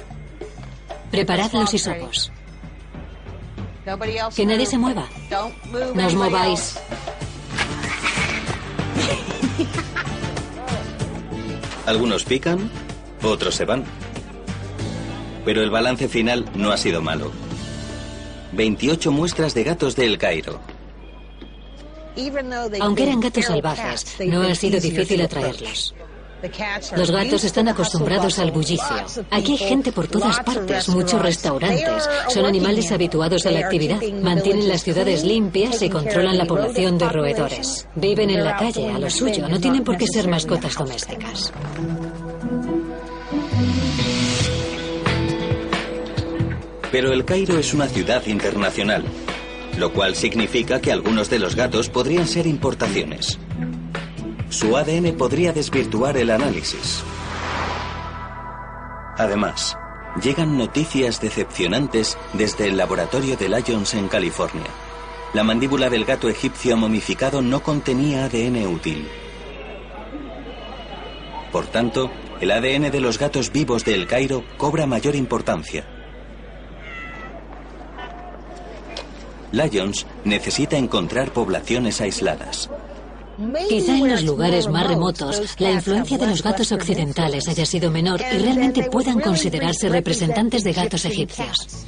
Preparad 1.10 1.50
los 1.52 1.72
hisopos. 1.72 2.30
Que 4.36 4.44
nadie 4.44 4.66
se 4.66 4.76
mueva. 4.76 5.08
No 5.94 6.06
os 6.06 6.14
mováis. 6.14 6.78
Algunos 11.86 12.24
pican, 12.24 12.70
otros 13.22 13.54
se 13.54 13.64
van. 13.64 13.84
Pero 15.44 15.62
el 15.62 15.70
balance 15.70 16.08
final 16.08 16.44
no 16.54 16.70
ha 16.70 16.76
sido 16.76 17.02
malo. 17.02 17.32
28 18.52 19.10
muestras 19.10 19.54
de 19.54 19.64
gatos 19.64 19.96
de 19.96 20.06
El 20.06 20.18
Cairo. 20.18 20.60
Aunque 22.80 23.04
eran 23.04 23.20
gatos 23.20 23.46
salvajes, 23.46 24.16
no 24.26 24.42
ha 24.42 24.54
sido 24.54 24.78
difícil 24.78 25.22
atraerlos. 25.22 25.94
Los 26.96 27.10
gatos 27.10 27.44
están 27.44 27.68
acostumbrados 27.68 28.38
al 28.38 28.50
bullicio. 28.50 29.06
Aquí 29.30 29.52
hay 29.52 29.58
gente 29.58 29.92
por 29.92 30.08
todas 30.08 30.40
partes, 30.40 30.88
muchos 30.88 31.22
restaurantes. 31.22 32.08
Son 32.28 32.44
animales 32.44 32.90
habituados 32.90 33.46
a 33.46 33.52
la 33.52 33.60
actividad. 33.60 34.00
Mantienen 34.20 34.68
las 34.68 34.82
ciudades 34.82 35.22
limpias 35.22 35.80
y 35.82 35.88
controlan 35.88 36.36
la 36.36 36.44
población 36.44 36.98
de 36.98 37.08
roedores. 37.08 37.86
Viven 37.94 38.30
en 38.30 38.44
la 38.44 38.56
calle, 38.56 38.90
a 38.90 38.98
lo 38.98 39.08
suyo. 39.08 39.48
No 39.48 39.60
tienen 39.60 39.84
por 39.84 39.96
qué 39.96 40.06
ser 40.06 40.28
mascotas 40.28 40.74
domésticas. 40.74 41.52
Pero 46.92 47.10
El 47.10 47.24
Cairo 47.24 47.58
es 47.58 47.72
una 47.72 47.88
ciudad 47.88 48.26
internacional, 48.26 49.02
lo 49.78 49.94
cual 49.94 50.14
significa 50.14 50.82
que 50.82 50.92
algunos 50.92 51.30
de 51.30 51.38
los 51.38 51.56
gatos 51.56 51.88
podrían 51.88 52.28
ser 52.28 52.46
importaciones. 52.46 53.38
Su 54.50 54.76
ADN 54.76 55.16
podría 55.16 55.54
desvirtuar 55.54 56.18
el 56.18 56.30
análisis. 56.30 57.02
Además, 59.16 59.74
llegan 60.22 60.58
noticias 60.58 61.18
decepcionantes 61.18 62.18
desde 62.34 62.68
el 62.68 62.76
laboratorio 62.76 63.38
de 63.38 63.48
Lyons 63.48 63.94
en 63.94 64.08
California. 64.08 64.68
La 65.32 65.44
mandíbula 65.44 65.88
del 65.88 66.04
gato 66.04 66.28
egipcio 66.28 66.76
momificado 66.76 67.40
no 67.40 67.62
contenía 67.62 68.26
ADN 68.26 68.66
útil. 68.66 69.08
Por 71.50 71.66
tanto, 71.68 72.10
el 72.42 72.50
ADN 72.50 72.90
de 72.90 73.00
los 73.00 73.18
gatos 73.18 73.50
vivos 73.50 73.86
de 73.86 73.94
El 73.94 74.06
Cairo 74.06 74.44
cobra 74.58 74.84
mayor 74.84 75.16
importancia. 75.16 75.86
Lyons 79.52 80.06
necesita 80.24 80.76
encontrar 80.76 81.32
poblaciones 81.32 82.00
aisladas. 82.00 82.70
Quizá 83.68 83.96
en 83.96 84.08
los 84.08 84.24
lugares 84.24 84.68
más 84.68 84.86
remotos 84.86 85.54
la 85.58 85.72
influencia 85.72 86.18
de 86.18 86.26
los 86.26 86.42
gatos 86.42 86.70
occidentales 86.72 87.48
haya 87.48 87.66
sido 87.66 87.90
menor 87.90 88.20
y 88.20 88.38
realmente 88.38 88.84
puedan 88.84 89.20
considerarse 89.20 89.88
representantes 89.88 90.64
de 90.64 90.72
gatos 90.72 91.04
egipcios. 91.04 91.86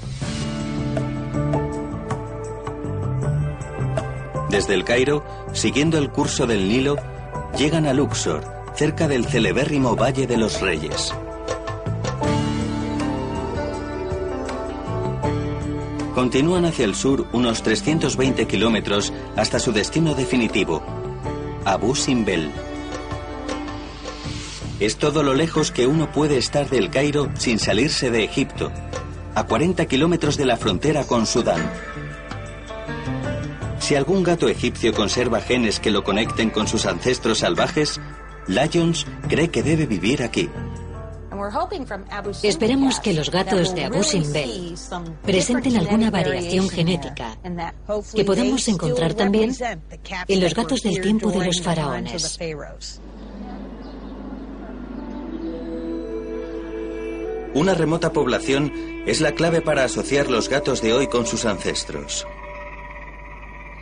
Desde 4.51 4.75
el 4.75 4.85
Cairo, 4.85 5.25
siguiendo 5.53 5.99
el 5.99 6.11
curso 6.11 6.47
del 6.47 6.69
Nilo, 6.69 6.97
llegan 7.59 7.87
a 7.87 7.93
Luxor, 7.93 8.45
cerca 8.77 9.09
del 9.09 9.27
celebérrimo 9.27 9.97
Valle 9.97 10.27
de 10.27 10.37
los 10.37 10.61
Reyes. 10.61 11.13
Continúan 16.15 16.65
hacia 16.65 16.85
el 16.85 16.95
sur 16.95 17.27
unos 17.33 17.65
320 17.65 18.47
kilómetros 18.47 19.13
hasta 19.35 19.59
su 19.59 19.73
destino 19.73 20.15
definitivo, 20.15 20.81
Abu 21.65 21.97
Simbel. 21.97 22.53
Es 24.79 24.97
todo 24.97 25.25
lo 25.25 25.35
lejos 25.35 25.73
que 25.73 25.89
uno 25.89 26.13
puede 26.13 26.37
estar 26.37 26.71
del 26.71 26.91
Cairo 26.91 27.31
sin 27.37 27.59
salirse 27.59 28.13
de 28.13 28.23
Egipto, 28.23 28.71
a 29.35 29.45
40 29.45 29.87
kilómetros 29.87 30.37
de 30.37 30.45
la 30.47 30.57
frontera 30.57 31.05
con 31.05 31.27
Sudán. 31.27 31.69
Si 33.81 33.97
algún 33.97 34.23
gato 34.23 34.49
egipcio 34.49 34.95
conserva 34.95 35.41
genes 35.41 35.81
que 35.81 35.91
lo 35.91 36.05
conecten 36.05 36.51
con 36.51 36.69
sus 36.69 36.87
ancestros 36.87 37.39
salvajes, 37.39 38.01
Lyons 38.47 39.07
cree 39.29 39.51
que 39.51 39.65
debe 39.65 39.87
vivir 39.87 40.23
aquí. 40.23 40.49
Esperamos 42.43 43.01
que 43.01 43.13
los 43.13 43.31
gatos 43.31 43.75
de 43.75 43.85
Abu 43.85 44.03
Simbel 44.03 44.75
presenten 45.23 45.77
alguna 45.77 46.11
variación 46.11 46.69
genética 46.69 47.37
que 48.15 48.25
podamos 48.25 48.67
encontrar 48.69 49.15
también 49.15 49.55
en 50.29 50.41
los 50.41 50.55
gatos 50.55 50.83
del 50.83 51.01
tiempo 51.01 51.31
de 51.31 51.47
los 51.47 51.61
faraones. 51.61 52.39
Una 57.55 57.73
remota 57.75 58.13
población 58.13 58.73
es 59.07 59.21
la 59.21 59.33
clave 59.33 59.61
para 59.61 59.85
asociar 59.85 60.29
los 60.29 60.49
gatos 60.49 60.83
de 60.83 60.93
hoy 60.93 61.07
con 61.07 61.25
sus 61.25 61.45
ancestros. 61.45 62.27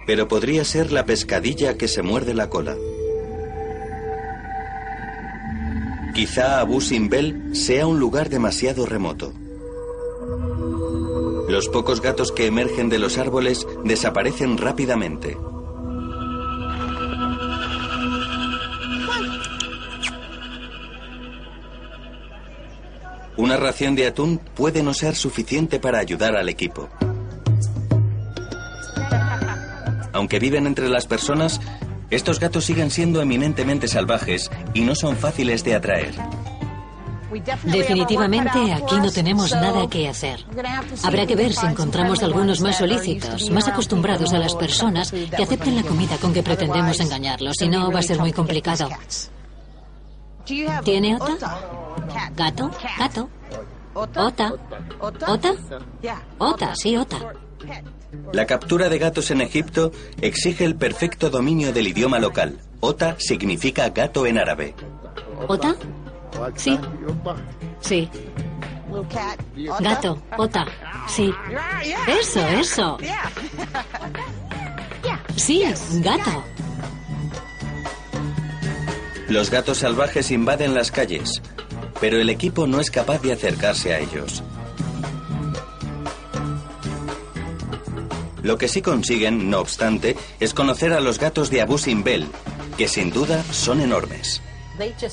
Pero 0.06 0.28
podría 0.28 0.64
ser 0.64 0.92
la 0.92 1.06
pescadilla 1.06 1.78
que 1.78 1.88
se 1.88 2.02
muerde 2.02 2.34
la 2.34 2.50
cola. 2.50 2.76
Quizá 6.14 6.60
Abu 6.60 6.82
Simbel 6.82 7.56
sea 7.56 7.86
un 7.86 7.98
lugar 7.98 8.28
demasiado 8.28 8.84
remoto. 8.84 9.32
Los 11.48 11.68
pocos 11.68 12.02
gatos 12.02 12.32
que 12.32 12.46
emergen 12.46 12.90
de 12.90 12.98
los 12.98 13.16
árboles 13.16 13.66
desaparecen 13.84 14.58
rápidamente. 14.58 15.38
Una 23.38 23.56
ración 23.56 23.94
de 23.94 24.06
atún 24.06 24.38
puede 24.54 24.82
no 24.82 24.92
ser 24.92 25.16
suficiente 25.16 25.80
para 25.80 25.98
ayudar 25.98 26.36
al 26.36 26.50
equipo. 26.50 26.90
Aunque 30.12 30.38
viven 30.38 30.66
entre 30.66 30.90
las 30.90 31.06
personas, 31.06 31.58
estos 32.10 32.38
gatos 32.38 32.66
siguen 32.66 32.90
siendo 32.90 33.22
eminentemente 33.22 33.88
salvajes 33.88 34.50
y 34.74 34.80
no 34.80 34.94
son 34.94 35.16
fáciles 35.16 35.64
de 35.64 35.74
atraer. 35.74 36.14
Definitivamente 37.64 38.72
aquí 38.72 38.96
no 38.96 39.10
tenemos 39.10 39.52
nada 39.52 39.88
que 39.88 40.08
hacer. 40.08 40.44
Habrá 41.02 41.26
que 41.26 41.34
ver 41.34 41.52
si 41.54 41.64
encontramos 41.66 42.22
algunos 42.22 42.60
más 42.60 42.76
solícitos, 42.76 43.50
más 43.50 43.68
acostumbrados 43.68 44.32
a 44.32 44.38
las 44.38 44.54
personas 44.54 45.10
que 45.10 45.42
acepten 45.42 45.76
la 45.76 45.82
comida 45.82 46.16
con 46.18 46.32
que 46.32 46.42
pretendemos 46.42 47.00
engañarlos. 47.00 47.56
Si 47.58 47.68
no, 47.68 47.90
va 47.90 48.00
a 48.00 48.02
ser 48.02 48.18
muy 48.18 48.32
complicado. 48.32 48.88
¿Tiene 50.84 51.16
Ota? 51.16 51.60
¿Gato? 52.36 52.70
¿Gato? 52.98 53.28
¿Ota? 53.94 54.52
¿Ota? 55.00 55.54
Ota, 56.38 56.74
sí, 56.74 56.96
Ota. 56.96 57.18
La 58.32 58.46
captura 58.46 58.88
de 58.88 58.98
gatos 58.98 59.30
en 59.30 59.40
Egipto 59.40 59.92
exige 60.20 60.64
el 60.64 60.76
perfecto 60.76 61.30
dominio 61.30 61.72
del 61.72 61.88
idioma 61.88 62.18
local. 62.18 62.58
Ota 62.80 63.16
significa 63.18 63.88
gato 63.90 64.26
en 64.26 64.38
árabe. 64.38 64.74
¿Ota? 65.46 65.74
Sí. 66.56 66.78
Sí. 67.80 68.08
Gato, 69.80 70.22
Ota. 70.36 70.66
Sí. 71.08 71.32
Eso, 72.20 72.46
eso. 72.48 72.98
Sí, 75.36 75.64
gato. 76.00 76.44
Los 79.28 79.50
gatos 79.50 79.78
salvajes 79.78 80.30
invaden 80.30 80.74
las 80.74 80.90
calles, 80.90 81.40
pero 82.00 82.20
el 82.20 82.30
equipo 82.30 82.66
no 82.66 82.80
es 82.80 82.90
capaz 82.90 83.20
de 83.22 83.32
acercarse 83.32 83.94
a 83.94 84.00
ellos. 84.00 84.42
Lo 88.42 88.58
que 88.58 88.68
sí 88.68 88.82
consiguen, 88.82 89.50
no 89.50 89.60
obstante, 89.60 90.16
es 90.40 90.52
conocer 90.52 90.92
a 90.92 91.00
los 91.00 91.18
gatos 91.18 91.48
de 91.50 91.60
Abu 91.60 91.78
Simbel, 91.78 92.26
que 92.76 92.88
sin 92.88 93.10
duda 93.10 93.42
son 93.52 93.80
enormes. 93.80 94.42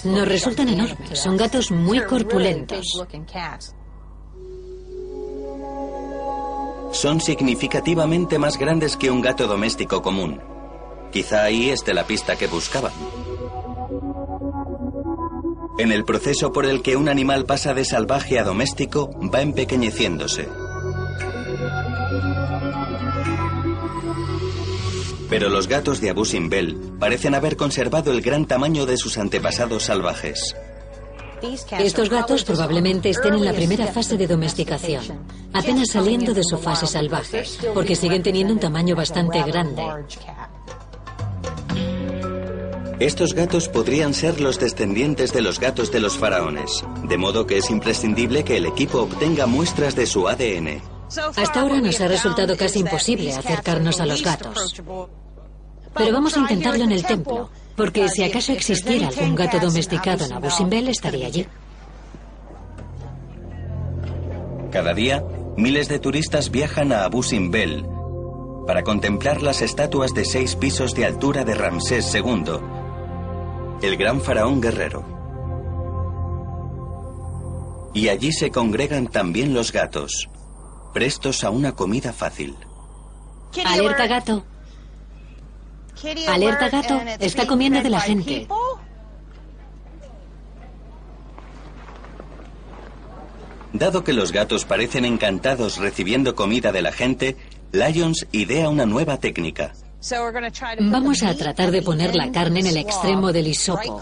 Nos 0.05 0.27
resultan 0.27 0.69
enormes. 0.69 1.19
Son 1.19 1.37
gatos 1.37 1.69
muy 1.69 2.01
corpulentos. 2.05 3.03
Son 6.91 7.21
significativamente 7.21 8.39
más 8.39 8.57
grandes 8.57 8.97
que 8.97 9.11
un 9.11 9.21
gato 9.21 9.45
doméstico 9.45 10.01
común. 10.01 10.41
Quizá 11.11 11.43
ahí 11.43 11.69
esté 11.69 11.93
la 11.93 12.05
pista 12.07 12.35
que 12.35 12.47
buscaban. 12.47 12.91
En 15.79 15.93
el 15.93 16.03
proceso 16.03 16.51
por 16.51 16.65
el 16.65 16.81
que 16.81 16.97
un 16.97 17.07
animal 17.07 17.45
pasa 17.45 17.73
de 17.73 17.85
salvaje 17.85 18.37
a 18.37 18.43
doméstico, 18.43 19.11
va 19.33 19.41
empequeñeciéndose. 19.41 20.49
Pero 25.29 25.47
los 25.47 25.69
gatos 25.69 26.01
de 26.01 26.09
Abu 26.09 26.25
Simbel 26.25 26.75
parecen 26.99 27.33
haber 27.33 27.55
conservado 27.55 28.11
el 28.11 28.21
gran 28.21 28.45
tamaño 28.45 28.85
de 28.85 28.97
sus 28.97 29.17
antepasados 29.17 29.83
salvajes. 29.83 30.53
Estos 31.79 32.09
gatos 32.09 32.43
probablemente 32.43 33.09
estén 33.09 33.35
en 33.35 33.45
la 33.45 33.53
primera 33.53 33.87
fase 33.87 34.17
de 34.17 34.27
domesticación, 34.27 35.01
apenas 35.53 35.91
saliendo 35.91 36.33
de 36.33 36.43
su 36.43 36.57
fase 36.57 36.87
salvaje, 36.87 37.45
porque 37.73 37.95
siguen 37.95 38.21
teniendo 38.21 38.51
un 38.51 38.59
tamaño 38.59 38.97
bastante 38.97 39.41
grande. 39.43 39.83
Estos 42.99 43.33
gatos 43.33 43.69
podrían 43.69 44.13
ser 44.13 44.41
los 44.41 44.59
descendientes 44.59 45.31
de 45.31 45.41
los 45.41 45.57
gatos 45.57 45.89
de 45.89 46.01
los 46.01 46.17
faraones, 46.17 46.83
de 47.05 47.17
modo 47.17 47.47
que 47.47 47.57
es 47.57 47.69
imprescindible 47.69 48.43
que 48.43 48.57
el 48.57 48.65
equipo 48.65 48.99
obtenga 48.99 49.45
muestras 49.45 49.95
de 49.95 50.05
su 50.05 50.27
ADN. 50.27 50.81
Hasta 51.37 51.61
ahora 51.61 51.79
nos 51.79 52.01
ha 52.01 52.09
resultado 52.09 52.57
casi 52.57 52.79
imposible 52.79 53.33
acercarnos 53.33 54.01
a 54.01 54.05
los 54.05 54.21
gatos. 54.21 54.75
Pero 55.95 56.11
vamos 56.11 56.35
a 56.35 56.41
intentarlo 56.41 56.83
en 56.83 56.91
el 56.91 57.05
templo, 57.05 57.49
porque 57.77 58.09
si 58.09 58.23
acaso 58.23 58.51
existiera 58.51 59.07
algún 59.07 59.33
gato 59.33 59.59
domesticado 59.59 60.25
en 60.25 60.33
Abu 60.33 60.49
Simbel, 60.49 60.89
estaría 60.89 61.27
allí. 61.27 61.47
Cada 64.71 64.93
día, 64.93 65.23
miles 65.55 65.87
de 65.87 65.99
turistas 65.99 66.51
viajan 66.51 66.91
a 66.91 67.05
Abu 67.05 67.23
Simbel 67.23 67.85
para 68.67 68.83
contemplar 68.83 69.41
las 69.41 69.63
estatuas 69.63 70.13
de 70.13 70.25
seis 70.25 70.55
pisos 70.55 70.93
de 70.93 71.05
altura 71.05 71.43
de 71.43 71.55
Ramsés 71.55 72.13
II, 72.13 72.59
el 73.81 73.97
gran 73.97 74.21
faraón 74.21 74.61
guerrero. 74.61 75.05
Y 77.93 78.09
allí 78.09 78.31
se 78.31 78.51
congregan 78.51 79.07
también 79.07 79.53
los 79.53 79.71
gatos, 79.71 80.29
prestos 80.93 81.43
a 81.43 81.49
una 81.49 81.73
comida 81.73 82.13
fácil. 82.13 82.55
Alerta 83.65 84.07
gato. 84.07 84.45
Alerta 86.27 86.69
gato, 86.69 87.01
está 87.19 87.47
comiendo 87.47 87.81
de 87.81 87.89
la 87.89 88.01
gente. 88.01 88.47
Dado 93.73 94.03
que 94.03 94.13
los 94.13 94.31
gatos 94.31 94.65
parecen 94.65 95.05
encantados 95.05 95.77
recibiendo 95.77 96.35
comida 96.35 96.71
de 96.71 96.81
la 96.81 96.91
gente, 96.91 97.37
Lions 97.71 98.27
idea 98.31 98.69
una 98.69 98.85
nueva 98.85 99.17
técnica. 99.17 99.73
Vamos 100.79 101.23
a 101.23 101.35
tratar 101.35 101.71
de 101.71 101.81
poner 101.81 102.15
la 102.15 102.31
carne 102.31 102.61
en 102.61 102.67
el 102.67 102.77
extremo 102.77 103.33
del 103.33 103.47
hisopo, 103.47 104.01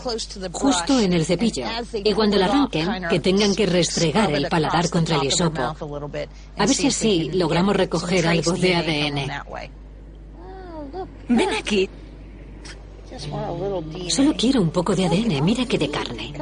justo 0.51 0.99
en 0.99 1.13
el 1.13 1.25
cepillo. 1.25 1.65
Y 2.03 2.13
cuando 2.13 2.37
la 2.37 2.45
arranquen, 2.45 3.07
que 3.09 3.19
tengan 3.19 3.55
que 3.55 3.65
restregar 3.65 4.31
el 4.31 4.47
paladar 4.47 4.89
contra 4.89 5.15
el 5.15 5.27
hisopo. 5.27 5.61
A 5.61 6.65
ver 6.65 6.75
si 6.75 6.87
así 6.87 7.31
logramos 7.33 7.75
recoger 7.75 8.27
algo 8.27 8.51
de 8.53 8.75
ADN. 8.75 9.31
Ven 11.29 11.49
aquí. 11.55 11.89
Solo 14.09 14.35
quiero 14.37 14.61
un 14.61 14.69
poco 14.69 14.95
de 14.95 15.05
ADN, 15.07 15.43
mira 15.43 15.65
que 15.65 15.79
de 15.79 15.89
carne. 15.89 16.33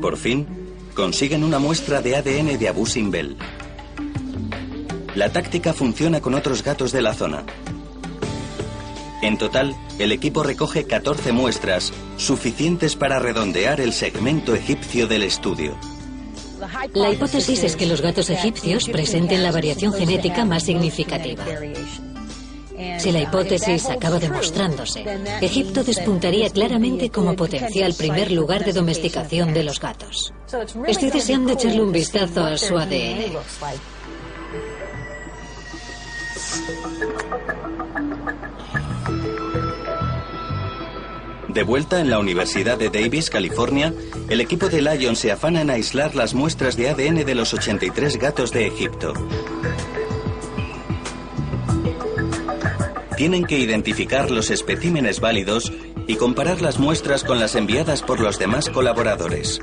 Por 0.00 0.16
fin, 0.16 0.46
consiguen 0.94 1.44
una 1.44 1.60
muestra 1.60 2.02
de 2.02 2.16
ADN 2.16 2.58
de 2.58 2.68
Abu 2.68 2.84
Simbel. 2.86 3.36
La 5.14 5.32
táctica 5.32 5.72
funciona 5.72 6.20
con 6.20 6.34
otros 6.34 6.62
gatos 6.62 6.92
de 6.92 7.02
la 7.02 7.14
zona. 7.14 7.44
En 9.22 9.36
total, 9.36 9.74
el 9.98 10.12
equipo 10.12 10.42
recoge 10.42 10.86
14 10.86 11.32
muestras, 11.32 11.92
suficientes 12.16 12.96
para 12.96 13.18
redondear 13.18 13.80
el 13.80 13.92
segmento 13.92 14.54
egipcio 14.54 15.06
del 15.08 15.24
estudio. 15.24 15.76
La 16.94 17.10
hipótesis 17.10 17.64
es 17.64 17.76
que 17.76 17.86
los 17.86 18.00
gatos 18.00 18.30
egipcios 18.30 18.88
presenten 18.88 19.42
la 19.42 19.50
variación 19.50 19.92
genética 19.92 20.44
más 20.44 20.62
significativa. 20.62 21.44
Si 22.98 23.12
la 23.12 23.20
hipótesis 23.20 23.90
acaba 23.90 24.18
demostrándose, 24.18 25.04
Egipto 25.42 25.84
despuntaría 25.84 26.48
claramente 26.50 27.10
como 27.10 27.34
potencial 27.34 27.94
primer 27.94 28.30
lugar 28.30 28.64
de 28.64 28.72
domesticación 28.72 29.52
de 29.52 29.64
los 29.64 29.80
gatos. 29.80 30.32
Estoy 30.86 31.10
deseando 31.10 31.52
echarle 31.52 31.82
un 31.82 31.92
vistazo 31.92 32.44
a 32.44 32.56
su 32.56 32.78
ADN. 32.78 33.36
De 41.52 41.64
vuelta 41.64 42.00
en 42.00 42.10
la 42.10 42.20
Universidad 42.20 42.78
de 42.78 42.90
Davis, 42.90 43.28
California, 43.28 43.92
el 44.28 44.40
equipo 44.40 44.68
de 44.68 44.82
Lion 44.82 45.16
se 45.16 45.32
afana 45.32 45.62
en 45.62 45.70
aislar 45.70 46.14
las 46.14 46.32
muestras 46.32 46.76
de 46.76 46.88
ADN 46.88 47.24
de 47.24 47.34
los 47.34 47.52
83 47.52 48.18
gatos 48.18 48.52
de 48.52 48.68
Egipto. 48.68 49.12
Tienen 53.16 53.44
que 53.44 53.58
identificar 53.58 54.30
los 54.30 54.50
especímenes 54.50 55.18
válidos 55.18 55.72
y 56.06 56.14
comparar 56.14 56.62
las 56.62 56.78
muestras 56.78 57.24
con 57.24 57.40
las 57.40 57.56
enviadas 57.56 58.02
por 58.02 58.20
los 58.20 58.38
demás 58.38 58.70
colaboradores. 58.70 59.58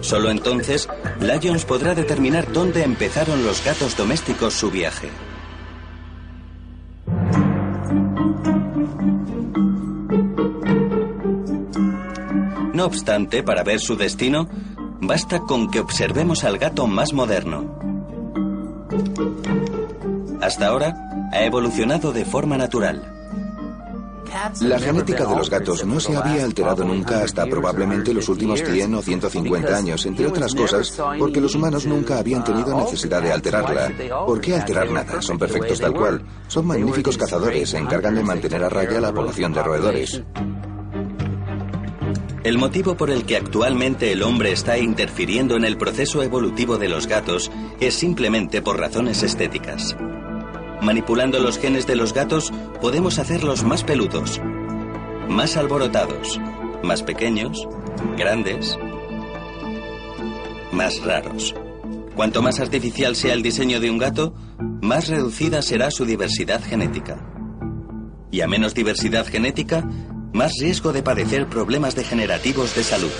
Solo 0.00 0.32
entonces, 0.32 0.88
Lions 1.20 1.64
podrá 1.64 1.94
determinar 1.94 2.50
dónde 2.52 2.82
empezaron 2.82 3.44
los 3.44 3.64
gatos 3.64 3.96
domésticos 3.96 4.54
su 4.54 4.72
viaje. 4.72 5.08
No 12.78 12.86
obstante, 12.86 13.42
para 13.42 13.64
ver 13.64 13.80
su 13.80 13.96
destino, 13.96 14.48
basta 15.00 15.40
con 15.40 15.68
que 15.68 15.80
observemos 15.80 16.44
al 16.44 16.58
gato 16.58 16.86
más 16.86 17.12
moderno. 17.12 17.76
Hasta 20.40 20.68
ahora, 20.68 20.94
ha 21.32 21.42
evolucionado 21.42 22.12
de 22.12 22.24
forma 22.24 22.56
natural. 22.56 23.02
La 24.60 24.78
genética 24.78 25.24
de 25.24 25.34
los 25.34 25.50
gatos 25.50 25.84
no 25.84 25.98
se 25.98 26.16
había 26.16 26.44
alterado 26.44 26.84
nunca 26.84 27.24
hasta 27.24 27.46
probablemente 27.46 28.14
los 28.14 28.28
últimos 28.28 28.62
100 28.62 28.94
o 28.94 29.02
150 29.02 29.76
años, 29.76 30.06
entre 30.06 30.28
otras 30.28 30.54
cosas, 30.54 30.96
porque 31.18 31.40
los 31.40 31.56
humanos 31.56 31.84
nunca 31.84 32.20
habían 32.20 32.44
tenido 32.44 32.76
necesidad 32.76 33.20
de 33.20 33.32
alterarla. 33.32 33.90
¿Por 34.24 34.40
qué 34.40 34.54
alterar 34.54 34.88
nada? 34.88 35.20
Son 35.20 35.36
perfectos 35.36 35.80
tal 35.80 35.94
cual. 35.94 36.22
Son 36.46 36.64
magníficos 36.64 37.18
cazadores, 37.18 37.70
se 37.70 37.78
encargan 37.78 38.14
de 38.14 38.22
mantener 38.22 38.62
a 38.62 38.68
raya 38.68 39.00
la 39.00 39.12
población 39.12 39.52
de 39.52 39.62
roedores. 39.64 40.22
El 42.48 42.56
motivo 42.56 42.96
por 42.96 43.10
el 43.10 43.26
que 43.26 43.36
actualmente 43.36 44.10
el 44.10 44.22
hombre 44.22 44.52
está 44.52 44.78
interfiriendo 44.78 45.54
en 45.54 45.66
el 45.66 45.76
proceso 45.76 46.22
evolutivo 46.22 46.78
de 46.78 46.88
los 46.88 47.06
gatos 47.06 47.50
es 47.78 47.92
simplemente 47.92 48.62
por 48.62 48.78
razones 48.78 49.22
estéticas. 49.22 49.94
Manipulando 50.80 51.40
los 51.40 51.58
genes 51.58 51.86
de 51.86 51.94
los 51.94 52.14
gatos 52.14 52.50
podemos 52.80 53.18
hacerlos 53.18 53.64
más 53.64 53.84
peludos, 53.84 54.40
más 55.28 55.58
alborotados, 55.58 56.40
más 56.82 57.02
pequeños, 57.02 57.68
grandes, 58.16 58.78
más 60.72 61.04
raros. 61.04 61.54
Cuanto 62.16 62.40
más 62.40 62.60
artificial 62.60 63.14
sea 63.14 63.34
el 63.34 63.42
diseño 63.42 63.78
de 63.78 63.90
un 63.90 63.98
gato, 63.98 64.32
más 64.80 65.08
reducida 65.08 65.60
será 65.60 65.90
su 65.90 66.06
diversidad 66.06 66.64
genética. 66.64 67.30
Y 68.30 68.40
a 68.40 68.48
menos 68.48 68.72
diversidad 68.72 69.26
genética, 69.26 69.86
más 70.32 70.52
riesgo 70.60 70.92
de 70.92 71.02
padecer 71.02 71.46
problemas 71.48 71.94
degenerativos 71.94 72.74
de 72.74 72.84
salud. 72.84 73.10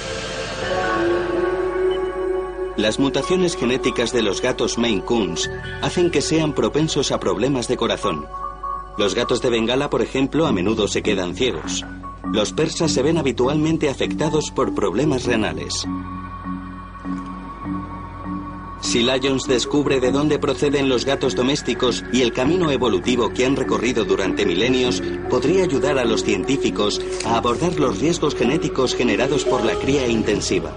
Las 2.76 3.00
mutaciones 3.00 3.56
genéticas 3.56 4.12
de 4.12 4.22
los 4.22 4.40
gatos 4.40 4.78
Maine 4.78 5.04
Coons 5.04 5.50
hacen 5.82 6.10
que 6.10 6.22
sean 6.22 6.54
propensos 6.54 7.10
a 7.10 7.18
problemas 7.18 7.66
de 7.66 7.76
corazón. 7.76 8.26
Los 8.96 9.14
gatos 9.14 9.42
de 9.42 9.50
Bengala, 9.50 9.90
por 9.90 10.02
ejemplo, 10.02 10.46
a 10.46 10.52
menudo 10.52 10.86
se 10.86 11.02
quedan 11.02 11.34
ciegos. 11.34 11.84
Los 12.32 12.52
persas 12.52 12.92
se 12.92 13.02
ven 13.02 13.18
habitualmente 13.18 13.88
afectados 13.88 14.50
por 14.50 14.74
problemas 14.74 15.24
renales. 15.24 15.86
Si 18.88 19.02
Lyons 19.02 19.46
descubre 19.46 20.00
de 20.00 20.10
dónde 20.10 20.38
proceden 20.38 20.88
los 20.88 21.04
gatos 21.04 21.34
domésticos 21.36 22.02
y 22.10 22.22
el 22.22 22.32
camino 22.32 22.70
evolutivo 22.70 23.28
que 23.34 23.44
han 23.44 23.54
recorrido 23.54 24.06
durante 24.06 24.46
milenios, 24.46 25.02
podría 25.28 25.64
ayudar 25.64 25.98
a 25.98 26.06
los 26.06 26.24
científicos 26.24 26.98
a 27.26 27.36
abordar 27.36 27.78
los 27.78 27.98
riesgos 27.98 28.34
genéticos 28.34 28.94
generados 28.94 29.44
por 29.44 29.62
la 29.62 29.74
cría 29.74 30.08
intensiva. 30.08 30.72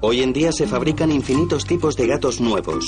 Hoy 0.00 0.22
en 0.24 0.32
día 0.32 0.50
se 0.50 0.66
fabrican 0.66 1.12
infinitos 1.12 1.64
tipos 1.64 1.94
de 1.94 2.08
gatos 2.08 2.40
nuevos. 2.40 2.84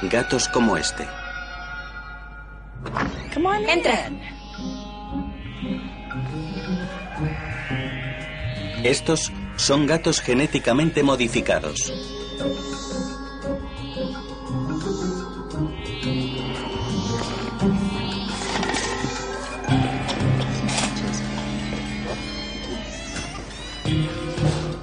Gatos 0.00 0.48
como 0.48 0.78
este. 0.78 1.06
Entra. 3.68 4.10
Estos 8.82 9.32
son 9.56 9.86
gatos 9.86 10.20
genéticamente 10.20 11.02
modificados. 11.02 11.92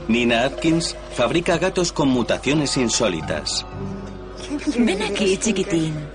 Nina 0.07 0.43
Atkins 0.45 0.95
fabrica 1.13 1.57
gatos 1.59 1.91
con 1.91 2.09
mutaciones 2.09 2.77
insólitas. 2.77 3.65
Ven 4.75 5.01
aquí, 5.03 5.37
chiquitín. 5.37 6.08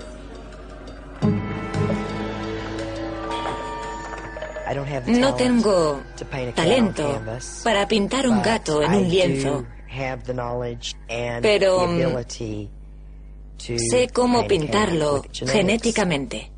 No 5.07 5.35
tengo 5.35 6.01
talento 6.55 7.22
para 7.62 7.87
pintar 7.87 8.29
un 8.29 8.43
gato 8.43 8.83
en 8.83 8.93
un 8.93 9.09
lienzo, 9.09 9.64
pero 11.41 11.87
sé 13.57 14.09
cómo 14.12 14.47
pintarlo 14.47 15.25
genéticamente. 15.47 16.51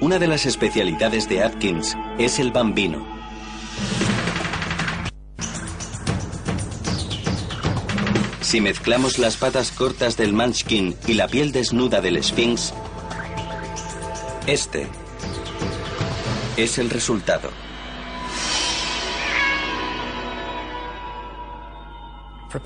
Una 0.00 0.18
de 0.18 0.26
las 0.26 0.46
especialidades 0.46 1.28
de 1.28 1.42
Atkins 1.42 1.96
es 2.18 2.38
el 2.38 2.50
bambino. 2.50 3.06
Si 8.40 8.60
mezclamos 8.60 9.18
las 9.18 9.36
patas 9.36 9.70
cortas 9.70 10.16
del 10.16 10.32
Munchkin 10.32 10.96
y 11.06 11.14
la 11.14 11.28
piel 11.28 11.52
desnuda 11.52 12.00
del 12.00 12.22
Sphinx, 12.22 12.72
este 14.46 14.86
es 16.56 16.78
el 16.78 16.90
resultado. 16.90 17.50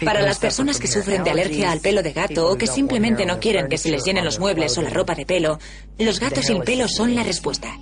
Para 0.05 0.21
las 0.21 0.39
personas 0.39 0.79
que 0.79 0.87
sufren 0.87 1.25
de 1.25 1.31
alergia 1.31 1.73
al 1.73 1.81
pelo 1.81 2.03
de 2.03 2.13
gato 2.13 2.51
o 2.51 2.59
que 2.59 2.67
simplemente 2.67 3.25
no 3.25 3.41
quieren 3.41 3.69
que 3.69 3.79
se 3.79 3.91
les 3.91 4.05
llenen 4.05 4.25
los 4.25 4.39
muebles 4.39 4.77
o 4.77 4.83
la 4.83 4.91
ropa 4.91 5.15
de 5.15 5.25
pelo, 5.25 5.59
los 5.99 6.21
gatos 6.21 6.45
sin 6.45 6.63
pelo 6.63 6.89
son 6.89 7.15
la 7.15 7.23
respuesta. 7.23 7.75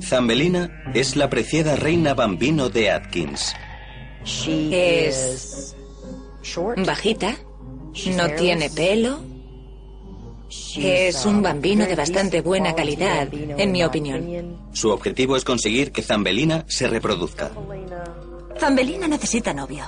Zambelina 0.00 0.70
es 0.94 1.16
la 1.16 1.28
preciada 1.28 1.74
reina 1.74 2.14
bambino 2.14 2.68
de 2.68 2.92
Atkins. 2.92 3.54
Es 4.70 5.74
bajita, 6.86 7.36
no 8.16 8.30
tiene 8.36 8.70
pelo, 8.70 9.20
es 10.76 11.24
un 11.24 11.42
bambino 11.42 11.86
de 11.86 11.94
bastante 11.94 12.40
buena 12.40 12.74
calidad, 12.74 13.28
en 13.32 13.72
mi 13.72 13.82
opinión. 13.84 14.56
Su 14.72 14.90
objetivo 14.90 15.36
es 15.36 15.44
conseguir 15.44 15.92
que 15.92 16.02
Zambelina 16.02 16.64
se 16.68 16.86
reproduzca. 16.88 17.50
Zambelina 18.58 19.08
necesita 19.08 19.52
novio. 19.52 19.84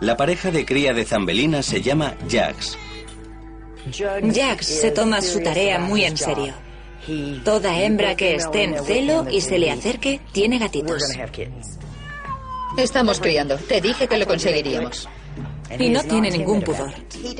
La 0.00 0.16
pareja 0.16 0.50
de 0.50 0.64
cría 0.64 0.94
de 0.94 1.04
Zambelina 1.04 1.62
se 1.62 1.82
llama 1.82 2.14
Jax. 2.30 2.78
Jax 4.32 4.66
se 4.66 4.90
toma 4.90 5.20
su 5.20 5.40
tarea 5.40 5.78
muy 5.78 6.04
en 6.04 6.16
serio. 6.16 6.54
Toda 7.44 7.80
hembra 7.80 8.14
que 8.14 8.34
esté 8.34 8.64
en 8.64 8.84
celo 8.84 9.26
y 9.30 9.40
se 9.40 9.58
le 9.58 9.70
acerque 9.70 10.20
tiene 10.32 10.58
gatitos. 10.58 11.02
Estamos 12.76 13.18
criando. 13.18 13.56
Te 13.56 13.80
dije 13.80 14.06
que 14.06 14.18
lo 14.18 14.26
conseguiríamos. 14.26 15.08
Y 15.78 15.88
no 15.90 16.02
tiene 16.04 16.30
ningún 16.30 16.62
pudor. 16.62 16.92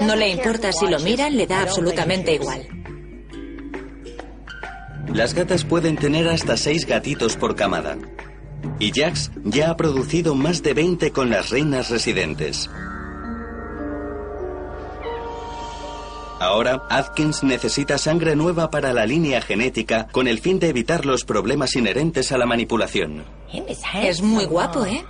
No 0.02 0.16
le 0.16 0.28
importa 0.28 0.72
si 0.72 0.86
lo 0.86 0.98
miran, 1.00 1.36
le 1.36 1.46
da 1.46 1.62
absolutamente 1.62 2.34
igual. 2.34 2.66
Las 5.12 5.32
gatas 5.34 5.64
pueden 5.64 5.96
tener 5.96 6.28
hasta 6.28 6.56
seis 6.56 6.86
gatitos 6.86 7.36
por 7.36 7.56
camada. 7.56 7.96
Y 8.78 8.92
Jax 8.92 9.30
ya 9.44 9.70
ha 9.70 9.76
producido 9.76 10.34
más 10.34 10.62
de 10.62 10.74
20 10.74 11.12
con 11.12 11.30
las 11.30 11.50
reinas 11.50 11.90
residentes. 11.90 12.68
Ahora, 16.40 16.82
Atkins 16.88 17.42
necesita 17.42 17.98
sangre 17.98 18.36
nueva 18.36 18.70
para 18.70 18.92
la 18.92 19.06
línea 19.06 19.40
genética 19.40 20.06
con 20.12 20.28
el 20.28 20.38
fin 20.38 20.60
de 20.60 20.68
evitar 20.68 21.04
los 21.04 21.24
problemas 21.24 21.74
inherentes 21.74 22.30
a 22.30 22.38
la 22.38 22.46
manipulación. 22.46 23.24
Es 24.02 24.22
muy 24.22 24.44
guapo, 24.44 24.86
¿eh? 24.86 25.04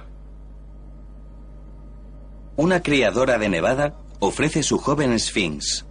Una 2.59 2.83
criadora 2.83 3.39
de 3.39 3.49
Nevada 3.49 3.95
ofrece 4.19 4.65
su 4.65 4.79
joven 4.79 5.17
Sphinx. 5.17 5.87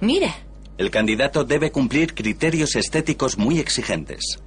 Mira. 0.00 0.34
El 0.78 0.90
candidato 0.90 1.44
debe 1.44 1.70
cumplir 1.70 2.14
criterios 2.14 2.74
estéticos 2.74 3.36
muy 3.36 3.58
exigentes. 3.58 4.38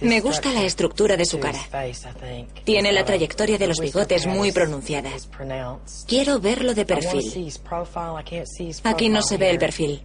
Me 0.00 0.22
gusta 0.22 0.50
la 0.54 0.64
estructura 0.64 1.18
de 1.18 1.26
su 1.26 1.38
cara. 1.38 1.58
Tiene 2.64 2.92
la 2.92 3.04
trayectoria 3.04 3.58
de 3.58 3.66
los 3.66 3.78
bigotes 3.78 4.26
muy 4.26 4.52
pronunciada. 4.52 5.10
Quiero 6.08 6.40
verlo 6.40 6.72
de 6.72 6.86
perfil. 6.86 7.52
Aquí 8.84 9.10
no 9.10 9.20
se 9.20 9.36
ve 9.36 9.50
el 9.50 9.58
perfil. 9.58 10.02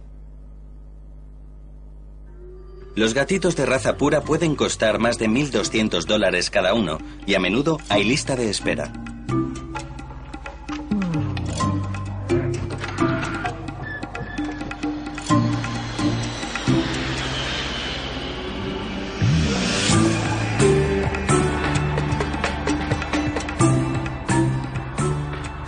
Los 2.96 3.14
gatitos 3.14 3.56
de 3.56 3.64
raza 3.64 3.96
pura 3.96 4.20
pueden 4.24 4.56
costar 4.56 4.98
más 4.98 5.16
de 5.18 5.26
1.200 5.30 6.04
dólares 6.04 6.50
cada 6.50 6.74
uno 6.74 6.98
y 7.26 7.32
a 7.34 7.38
menudo 7.38 7.78
hay 7.88 8.04
lista 8.04 8.36
de 8.36 8.50
espera. 8.50 8.92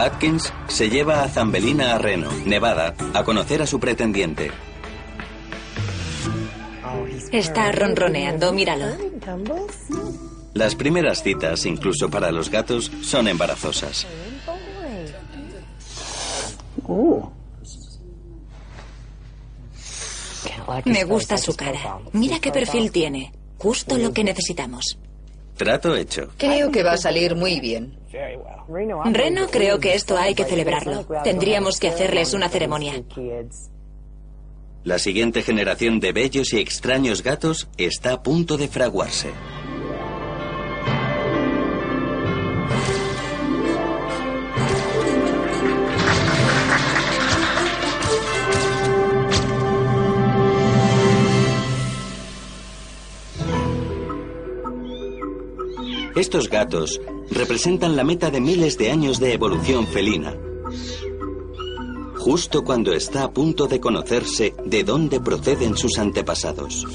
Atkins 0.05 0.53
se 0.69 0.89
lleva 0.89 1.23
a 1.23 1.29
Zambelina 1.29 1.95
a 1.95 1.99
Reno, 1.99 2.31
Nevada, 2.47 2.95
a 3.15 3.25
conocer 3.25 3.63
a 3.63 3.67
su 3.67 3.79
pretendiente. 3.79 4.51
Está 7.33 7.71
ronroneando, 7.71 8.53
míralo. 8.53 8.87
Las 10.55 10.75
primeras 10.75 11.23
citas, 11.23 11.67
incluso 11.67 12.11
para 12.11 12.33
los 12.33 12.51
gatos, 12.51 12.91
son 13.03 13.29
embarazosas. 13.29 14.07
Me 20.85 21.05
gusta 21.05 21.39
su 21.39 21.55
cara. 21.55 21.99
Mira 22.13 22.39
qué 22.41 22.51
perfil 22.51 22.91
tiene. 22.91 23.33
Justo 23.59 23.99
lo 23.99 24.13
que 24.13 24.25
necesitamos. 24.25 24.99
Trato 25.61 25.95
hecho. 25.95 26.31
Creo 26.39 26.71
que 26.71 26.83
va 26.83 26.93
a 26.93 26.97
salir 26.97 27.37
muy 27.37 27.61
bien. 27.61 27.95
Reno, 29.13 29.47
creo 29.49 29.79
que 29.79 29.93
esto 29.93 30.17
hay 30.17 30.35
que 30.35 30.47
celebrarlo. 30.47 31.07
Tendríamos 31.23 31.79
que 31.79 31.89
hacerles 31.89 32.33
una 32.33 32.49
ceremonia. 32.49 32.95
La 34.85 34.99
siguiente 34.99 35.43
generación 35.43 36.01
de 36.01 36.13
bellos 36.13 36.55
y 36.55 36.61
extraños 36.61 37.23
gatos 37.23 37.69
está 37.77 38.15
a 38.15 38.23
punto 38.23 38.57
de 38.57 38.69
fraguarse. 38.69 39.33
Estos 56.21 56.51
gatos 56.51 57.01
representan 57.31 57.97
la 57.97 58.05
meta 58.05 58.31
de 58.31 58.43
miles 58.43 58.77
de 58.77 58.91
años 58.91 59.21
de 59.21 59.33
evolución 59.33 59.87
felina. 59.87 60.37
Justo 62.19 62.63
cuando 62.63 62.93
está 62.93 63.25
a 63.25 63.31
punto 63.31 63.67
de 63.67 63.81
conocerse 63.81 64.55
de 64.67 64.85
dónde 64.85 65.19
proceden 65.19 65.79
sus 65.79 65.99
antepasados. 65.99 66.87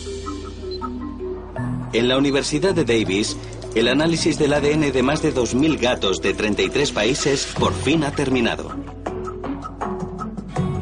En 1.92 2.08
la 2.08 2.20
Universidad 2.20 2.76
de 2.76 2.86
Davis, 2.86 3.36
el 3.74 3.88
análisis 3.88 4.38
del 4.38 4.54
ADN 4.54 4.92
de 4.92 5.02
más 5.02 5.24
de 5.24 5.34
2.000 5.34 5.80
gatos 5.80 6.22
de 6.22 6.36
33 6.36 6.92
países 6.92 7.48
por 7.60 7.74
fin 7.74 8.04
ha 8.04 8.12
terminado. 8.12 8.76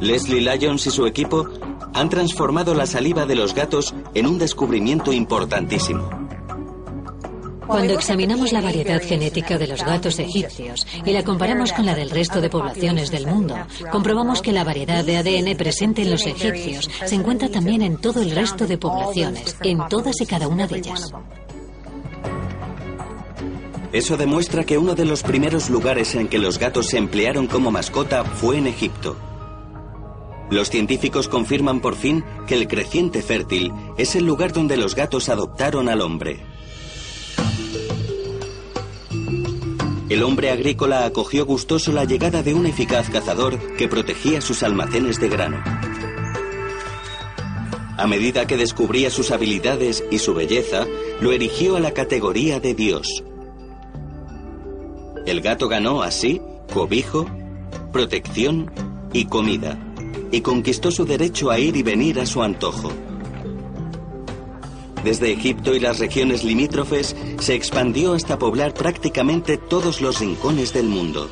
Leslie 0.01 0.41
Lyons 0.41 0.85
y 0.85 0.91
su 0.91 1.05
equipo 1.05 1.47
han 1.93 2.09
transformado 2.09 2.73
la 2.73 2.87
saliva 2.87 3.25
de 3.25 3.35
los 3.35 3.55
gatos 3.55 3.95
en 4.13 4.27
un 4.27 4.37
descubrimiento 4.37 5.13
importantísimo. 5.13 6.22
Cuando 7.67 7.93
examinamos 7.93 8.51
la 8.51 8.61
variedad 8.61 9.01
genética 9.01 9.57
de 9.57 9.67
los 9.67 9.83
gatos 9.83 10.19
egipcios 10.19 10.85
y 11.05 11.11
la 11.11 11.23
comparamos 11.23 11.71
con 11.73 11.85
la 11.85 11.95
del 11.95 12.09
resto 12.09 12.41
de 12.41 12.49
poblaciones 12.49 13.11
del 13.11 13.27
mundo, 13.27 13.55
comprobamos 13.91 14.41
que 14.41 14.51
la 14.51 14.63
variedad 14.63 15.03
de 15.03 15.17
ADN 15.17 15.55
presente 15.57 16.01
en 16.01 16.11
los 16.11 16.25
egipcios 16.25 16.89
se 17.05 17.15
encuentra 17.15 17.49
también 17.49 17.81
en 17.81 17.97
todo 17.97 18.21
el 18.21 18.31
resto 18.31 18.67
de 18.67 18.77
poblaciones, 18.77 19.57
en 19.63 19.79
todas 19.89 20.19
y 20.21 20.25
cada 20.25 20.47
una 20.47 20.67
de 20.67 20.77
ellas. 20.77 21.11
Eso 23.91 24.17
demuestra 24.17 24.63
que 24.63 24.77
uno 24.77 24.95
de 24.95 25.05
los 25.05 25.21
primeros 25.21 25.69
lugares 25.69 26.15
en 26.15 26.27
que 26.27 26.39
los 26.39 26.57
gatos 26.57 26.87
se 26.87 26.97
emplearon 26.97 27.47
como 27.47 27.69
mascota 27.69 28.23
fue 28.23 28.57
en 28.57 28.67
Egipto. 28.67 29.15
Los 30.49 30.69
científicos 30.69 31.27
confirman 31.27 31.79
por 31.79 31.95
fin 31.95 32.23
que 32.47 32.55
el 32.55 32.67
creciente 32.67 33.21
fértil 33.21 33.71
es 33.97 34.15
el 34.15 34.25
lugar 34.25 34.51
donde 34.51 34.77
los 34.77 34.95
gatos 34.95 35.29
adoptaron 35.29 35.89
al 35.89 36.01
hombre. 36.01 36.52
El 40.09 40.21
hombre 40.23 40.51
agrícola 40.51 41.05
acogió 41.05 41.45
gustoso 41.45 41.91
la 41.91 42.03
llegada 42.03 42.43
de 42.43 42.53
un 42.53 42.65
eficaz 42.65 43.09
cazador 43.09 43.57
que 43.77 43.87
protegía 43.87 44.41
sus 44.41 44.61
almacenes 44.61 45.19
de 45.19 45.29
grano. 45.29 45.63
A 47.97 48.07
medida 48.07 48.45
que 48.45 48.57
descubría 48.57 49.09
sus 49.09 49.31
habilidades 49.31 50.03
y 50.11 50.19
su 50.19 50.33
belleza, 50.33 50.85
lo 51.21 51.31
erigió 51.31 51.77
a 51.77 51.79
la 51.79 51.91
categoría 51.91 52.59
de 52.59 52.73
Dios. 52.73 53.23
El 55.25 55.41
gato 55.41 55.69
ganó 55.69 56.01
así 56.01 56.41
cobijo, 56.73 57.27
protección 57.93 58.71
y 59.13 59.25
comida, 59.25 59.77
y 60.31 60.41
conquistó 60.41 60.91
su 60.91 61.05
derecho 61.05 61.49
a 61.49 61.59
ir 61.59 61.77
y 61.77 61.83
venir 61.83 62.19
a 62.19 62.25
su 62.25 62.43
antojo. 62.43 62.91
Desde 65.03 65.31
Egipto 65.31 65.75
y 65.75 65.79
las 65.79 65.99
regiones 65.99 66.43
limítrofes 66.43 67.15
se 67.39 67.55
expandió 67.55 68.13
hasta 68.13 68.39
poblar 68.39 68.73
prácticamente 68.73 69.57
todos 69.57 70.01
los 70.01 70.19
rincones 70.19 70.73
del 70.73 70.87
mundo. 70.87 71.29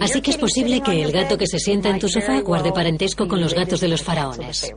Así 0.00 0.20
que 0.20 0.32
es 0.32 0.36
posible 0.36 0.82
que 0.82 1.02
el 1.02 1.12
gato 1.12 1.38
que 1.38 1.46
se 1.46 1.58
sienta 1.58 1.88
en 1.88 1.98
tu 1.98 2.08
sofá 2.08 2.40
guarde 2.40 2.72
parentesco 2.72 3.26
con 3.26 3.40
los 3.40 3.54
gatos 3.54 3.80
de 3.80 3.88
los 3.88 4.02
faraones. 4.02 4.70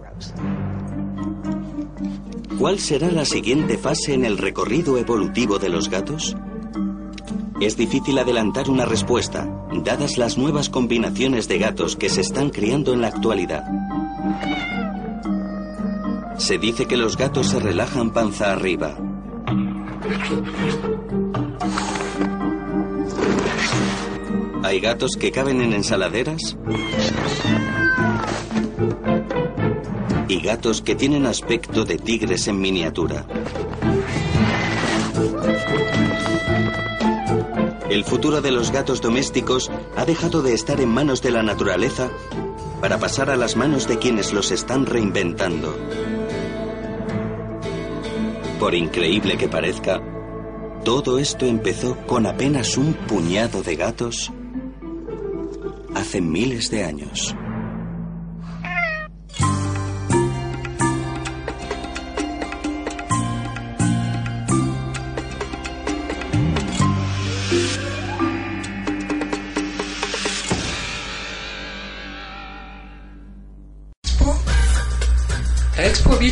¿Cuál 2.58 2.80
será 2.80 3.12
la 3.12 3.26
siguiente 3.26 3.78
fase 3.78 4.14
en 4.14 4.24
el 4.24 4.38
recorrido 4.38 4.98
evolutivo 4.98 5.58
de 5.60 5.70
los 5.70 5.90
gatos? 5.90 6.36
Es 7.60 7.76
difícil 7.76 8.18
adelantar 8.20 8.70
una 8.70 8.86
respuesta, 8.86 9.48
dadas 9.84 10.18
las 10.18 10.38
nuevas 10.38 10.70
combinaciones 10.70 11.48
de 11.48 11.60
gatos 11.60 11.96
que 11.96 12.10
se 12.10 12.22
están 12.22 12.50
criando 12.50 12.94
en 12.94 13.02
la 13.02 13.08
actualidad. 13.08 13.64
Se 16.42 16.58
dice 16.58 16.88
que 16.88 16.98
los 16.98 17.18
gatos 17.18 17.50
se 17.50 17.60
relajan 17.60 18.10
panza 18.10 18.52
arriba. 18.52 18.98
Hay 24.64 24.80
gatos 24.80 25.18
que 25.20 25.32
caben 25.32 25.62
en 25.62 25.72
ensaladeras 25.74 26.58
y 30.28 30.42
gatos 30.42 30.82
que 30.82 30.96
tienen 30.96 31.28
aspecto 31.28 31.86
de 31.86 32.00
tigres 32.00 32.48
en 32.48 32.60
miniatura. 32.60 33.28
El 37.92 38.04
futuro 38.04 38.42
de 38.42 38.52
los 38.52 38.72
gatos 38.72 39.00
domésticos 39.00 39.70
ha 39.96 40.06
dejado 40.06 40.42
de 40.42 40.56
estar 40.56 40.82
en 40.82 40.90
manos 40.90 41.22
de 41.22 41.30
la 41.30 41.44
naturaleza 41.44 42.10
para 42.82 42.98
pasar 42.98 43.30
a 43.30 43.38
las 43.38 43.56
manos 43.56 43.88
de 43.88 44.00
quienes 44.00 44.34
los 44.34 44.50
están 44.50 44.88
reinventando. 44.88 45.78
Por 48.62 48.76
increíble 48.76 49.38
que 49.40 49.48
parezca, 49.48 50.00
todo 50.86 51.18
esto 51.18 51.48
empezó 51.48 51.98
con 52.06 52.28
apenas 52.28 52.78
un 52.78 52.94
puñado 52.94 53.64
de 53.64 53.76
gatos 53.76 54.32
hace 55.96 56.22
miles 56.22 56.70
de 56.70 56.84
años. 56.84 57.36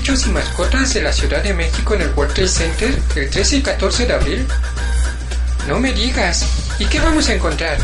Expo 0.09 0.23
Bichos 0.23 0.27
y 0.27 0.29
Mascotas 0.31 0.93
de 0.93 1.01
la 1.03 1.13
Ciudad 1.13 1.43
de 1.43 1.53
México 1.53 1.93
en 1.93 2.01
el 2.01 2.11
World 2.15 2.33
Trade 2.33 2.49
Center 2.49 2.99
el 3.15 3.29
13 3.29 3.57
y 3.57 3.61
14 3.61 4.05
de 4.07 4.13
abril. 4.13 4.47
No 5.67 5.79
me 5.79 5.93
digas. 5.93 6.47
¿Y 6.79 6.85
qué 6.85 6.99
vamos 6.99 7.29
a 7.29 7.35
encontrar? 7.35 7.77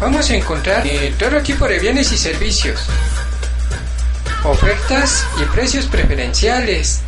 Vamos 0.00 0.30
a 0.30 0.36
encontrar 0.36 0.86
eh, 0.86 1.14
todo 1.18 1.40
tipo 1.42 1.66
de 1.68 1.78
bienes 1.78 2.12
y 2.12 2.16
servicios. 2.16 2.86
Ofertas 4.44 5.26
y 5.40 5.44
precios 5.54 5.86
preferenciales. 5.86 7.02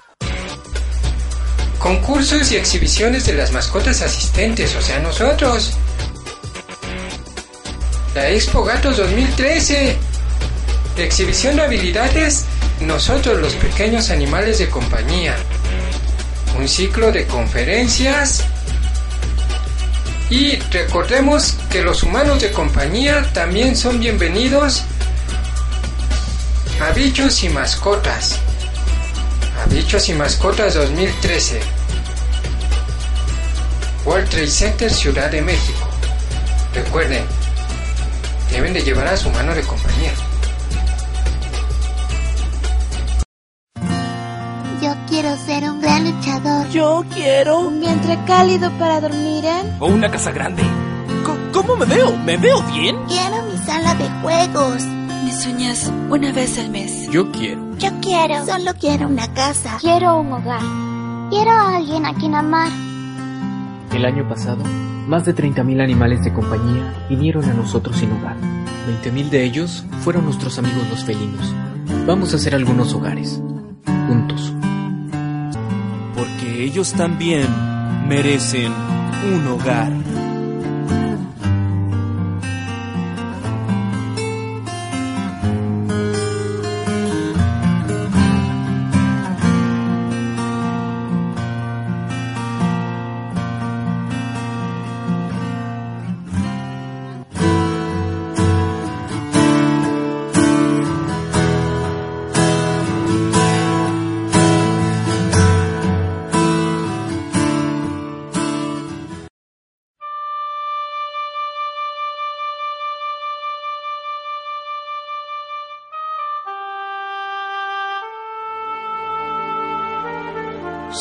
Concursos 1.79 2.53
y 2.53 2.57
exhibiciones 2.57 3.25
de 3.25 3.35
las 3.35 3.53
mascotas 3.53 4.03
asistentes, 4.03 4.75
o 4.77 4.83
sea, 4.83 4.99
nosotros. 4.99 5.73
La 8.15 8.29
Expo 8.29 8.63
Gatos 8.65 8.99
2013. 8.99 9.97
Exhibición 10.99 11.57
de 11.57 11.63
habilidades 11.63 12.45
nosotros 12.87 13.41
los 13.41 13.55
pequeños 13.55 14.11
animales 14.11 14.59
de 14.59 14.69
compañía. 14.69 15.37
Un 16.59 16.69
ciclo 16.69 17.13
de 17.13 17.27
conferencias. 17.27 18.45
Y 20.31 20.57
recordemos 20.57 21.57
que 21.71 21.83
los 21.83 22.03
humanos 22.03 22.41
de 22.41 22.51
compañía 22.53 23.31
también 23.33 23.77
son 23.77 24.01
bienvenidos 24.01 24.83
a 26.81 26.91
Bichos 26.93 27.43
y 27.45 27.49
Mascotas. 27.49 28.39
A 29.63 29.67
Bichos 29.67 30.09
y 30.09 30.15
Mascotas 30.15 30.75
2013. 30.75 31.61
World 34.05 34.29
Trade 34.29 34.47
Center 34.49 34.91
Ciudad 34.93 35.31
de 35.31 35.43
México. 35.43 35.89
Recuerden, 36.75 37.25
deben 38.51 38.73
de 38.73 38.83
llevar 38.83 39.07
a 39.07 39.17
su 39.17 39.31
mano 39.31 39.55
de 39.55 39.63
compañía. 39.63 40.13
Yo 46.73 47.05
quiero. 47.13 47.61
Un 47.61 47.81
vientre 47.81 48.19
cálido 48.27 48.71
para 48.79 49.01
dormir 49.01 49.45
en. 49.45 49.77
O 49.79 49.89
una 49.89 50.11
casa 50.11 50.31
grande. 50.33 50.63
C 50.63 51.53
¿Cómo 51.53 51.77
me 51.77 51.85
veo? 51.85 52.17
¿Me 52.17 52.39
veo 52.39 52.63
bien? 52.63 52.97
Quiero 53.07 53.45
mi 53.45 53.59
sala 53.59 53.95
de 53.95 54.09
juegos. 54.23 54.83
Me 54.85 55.33
sueñas 55.33 55.93
una 56.09 56.33
vez 56.33 56.59
al 56.59 56.71
mes. 56.71 57.11
Yo 57.11 57.31
quiero. 57.31 57.77
Yo 57.77 57.91
quiero. 58.01 58.47
Solo 58.47 58.73
quiero 58.81 59.07
una 59.07 59.33
casa. 59.35 59.77
Quiero 59.81 60.19
un 60.19 60.33
hogar. 60.33 60.63
Quiero 61.29 61.51
a 61.51 61.77
alguien 61.77 62.07
a 62.07 62.15
quien 62.15 62.35
amar. 62.35 62.71
El 63.93 64.07
año 64.07 64.27
pasado, 64.27 64.65
más 65.07 65.27
de 65.27 65.35
30.000 65.35 65.83
animales 65.83 66.25
de 66.25 66.33
compañía 66.33 66.95
vinieron 67.11 67.45
a 67.45 67.53
nosotros 67.53 67.99
sin 67.99 68.13
hogar. 68.13 68.37
20.000 69.05 69.29
de 69.29 69.45
ellos 69.45 69.85
fueron 70.01 70.25
nuestros 70.25 70.59
amigos 70.59 70.89
los 70.89 71.05
felinos. 71.05 71.55
Vamos 72.07 72.33
a 72.33 72.37
hacer 72.37 72.55
algunos 72.55 72.95
hogares. 72.95 73.43
Juntos. 74.09 74.55
Ellos 76.73 76.95
también 76.95 77.45
merecen 78.09 78.73
un 79.31 79.47
hogar. 79.47 79.93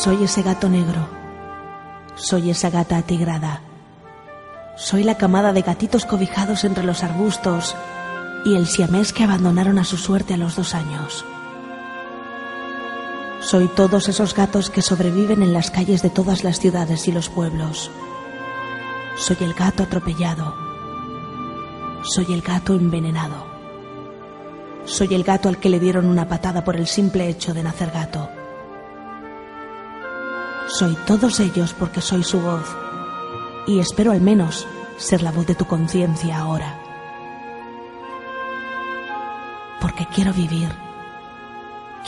Soy 0.02 0.24
ese 0.24 0.42
gato 0.42 0.68
negro. 0.68 1.08
Soy 2.16 2.50
esa 2.50 2.70
gata 2.70 2.96
atigrada. 2.96 3.60
Soy 4.76 5.04
la 5.04 5.16
camada 5.16 5.52
de 5.52 5.62
gatitos 5.62 6.06
cobijados 6.06 6.64
entre 6.64 6.82
los 6.82 7.04
arbustos 7.04 7.76
y 8.44 8.56
el 8.56 8.66
siamés 8.66 9.12
que 9.12 9.22
abandonaron 9.22 9.78
a 9.78 9.84
su 9.84 9.96
suerte 9.96 10.34
a 10.34 10.36
los 10.38 10.56
dos 10.56 10.74
años. 10.74 11.24
Soy 13.42 13.68
todos 13.68 14.08
esos 14.08 14.34
gatos 14.34 14.70
que 14.70 14.82
sobreviven 14.82 15.40
en 15.40 15.52
las 15.52 15.70
calles 15.70 16.02
de 16.02 16.10
todas 16.10 16.42
las 16.42 16.58
ciudades 16.58 17.06
y 17.06 17.12
los 17.12 17.28
pueblos. 17.28 17.88
Soy 19.16 19.36
el 19.38 19.54
gato 19.54 19.84
atropellado. 19.84 20.52
Soy 22.02 22.32
el 22.32 22.42
gato 22.42 22.74
envenenado. 22.74 23.46
Soy 24.84 25.14
el 25.14 25.22
gato 25.22 25.48
al 25.48 25.58
que 25.58 25.70
le 25.70 25.78
dieron 25.78 26.06
una 26.06 26.26
patada 26.26 26.64
por 26.64 26.74
el 26.74 26.88
simple 26.88 27.28
hecho 27.28 27.54
de 27.54 27.62
nacer 27.62 27.92
gato. 27.92 28.41
Soy 30.72 30.96
todos 31.06 31.38
ellos 31.38 31.74
porque 31.78 32.00
soy 32.00 32.24
su 32.24 32.40
voz. 32.40 32.64
Y 33.66 33.78
espero 33.78 34.10
al 34.10 34.22
menos 34.22 34.66
ser 34.96 35.22
la 35.22 35.30
voz 35.30 35.46
de 35.46 35.54
tu 35.54 35.66
conciencia 35.66 36.38
ahora. 36.38 36.80
Porque 39.82 40.06
quiero 40.14 40.32
vivir. 40.32 40.70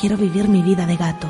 Quiero 0.00 0.16
vivir 0.16 0.48
mi 0.48 0.62
vida 0.62 0.86
de 0.86 0.96
gato. 0.96 1.28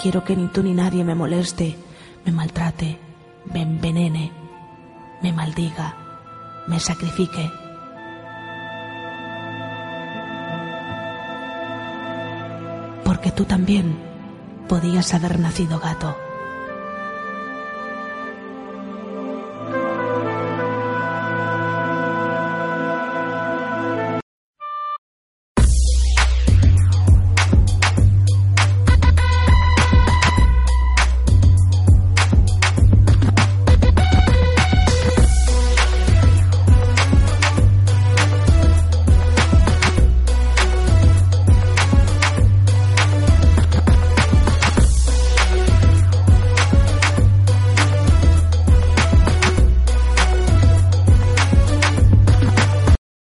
Quiero 0.00 0.24
que 0.24 0.34
ni 0.34 0.46
tú 0.46 0.62
ni 0.62 0.72
nadie 0.72 1.04
me 1.04 1.14
moleste, 1.14 1.76
me 2.24 2.32
maltrate, 2.32 2.98
me 3.52 3.60
envenene, 3.60 4.32
me 5.20 5.34
maldiga, 5.34 5.94
me 6.68 6.80
sacrifique. 6.80 7.50
Porque 13.04 13.30
tú 13.30 13.44
también 13.44 14.07
podías 14.68 15.14
haber 15.14 15.40
nacido 15.40 15.80
gato. 15.80 16.27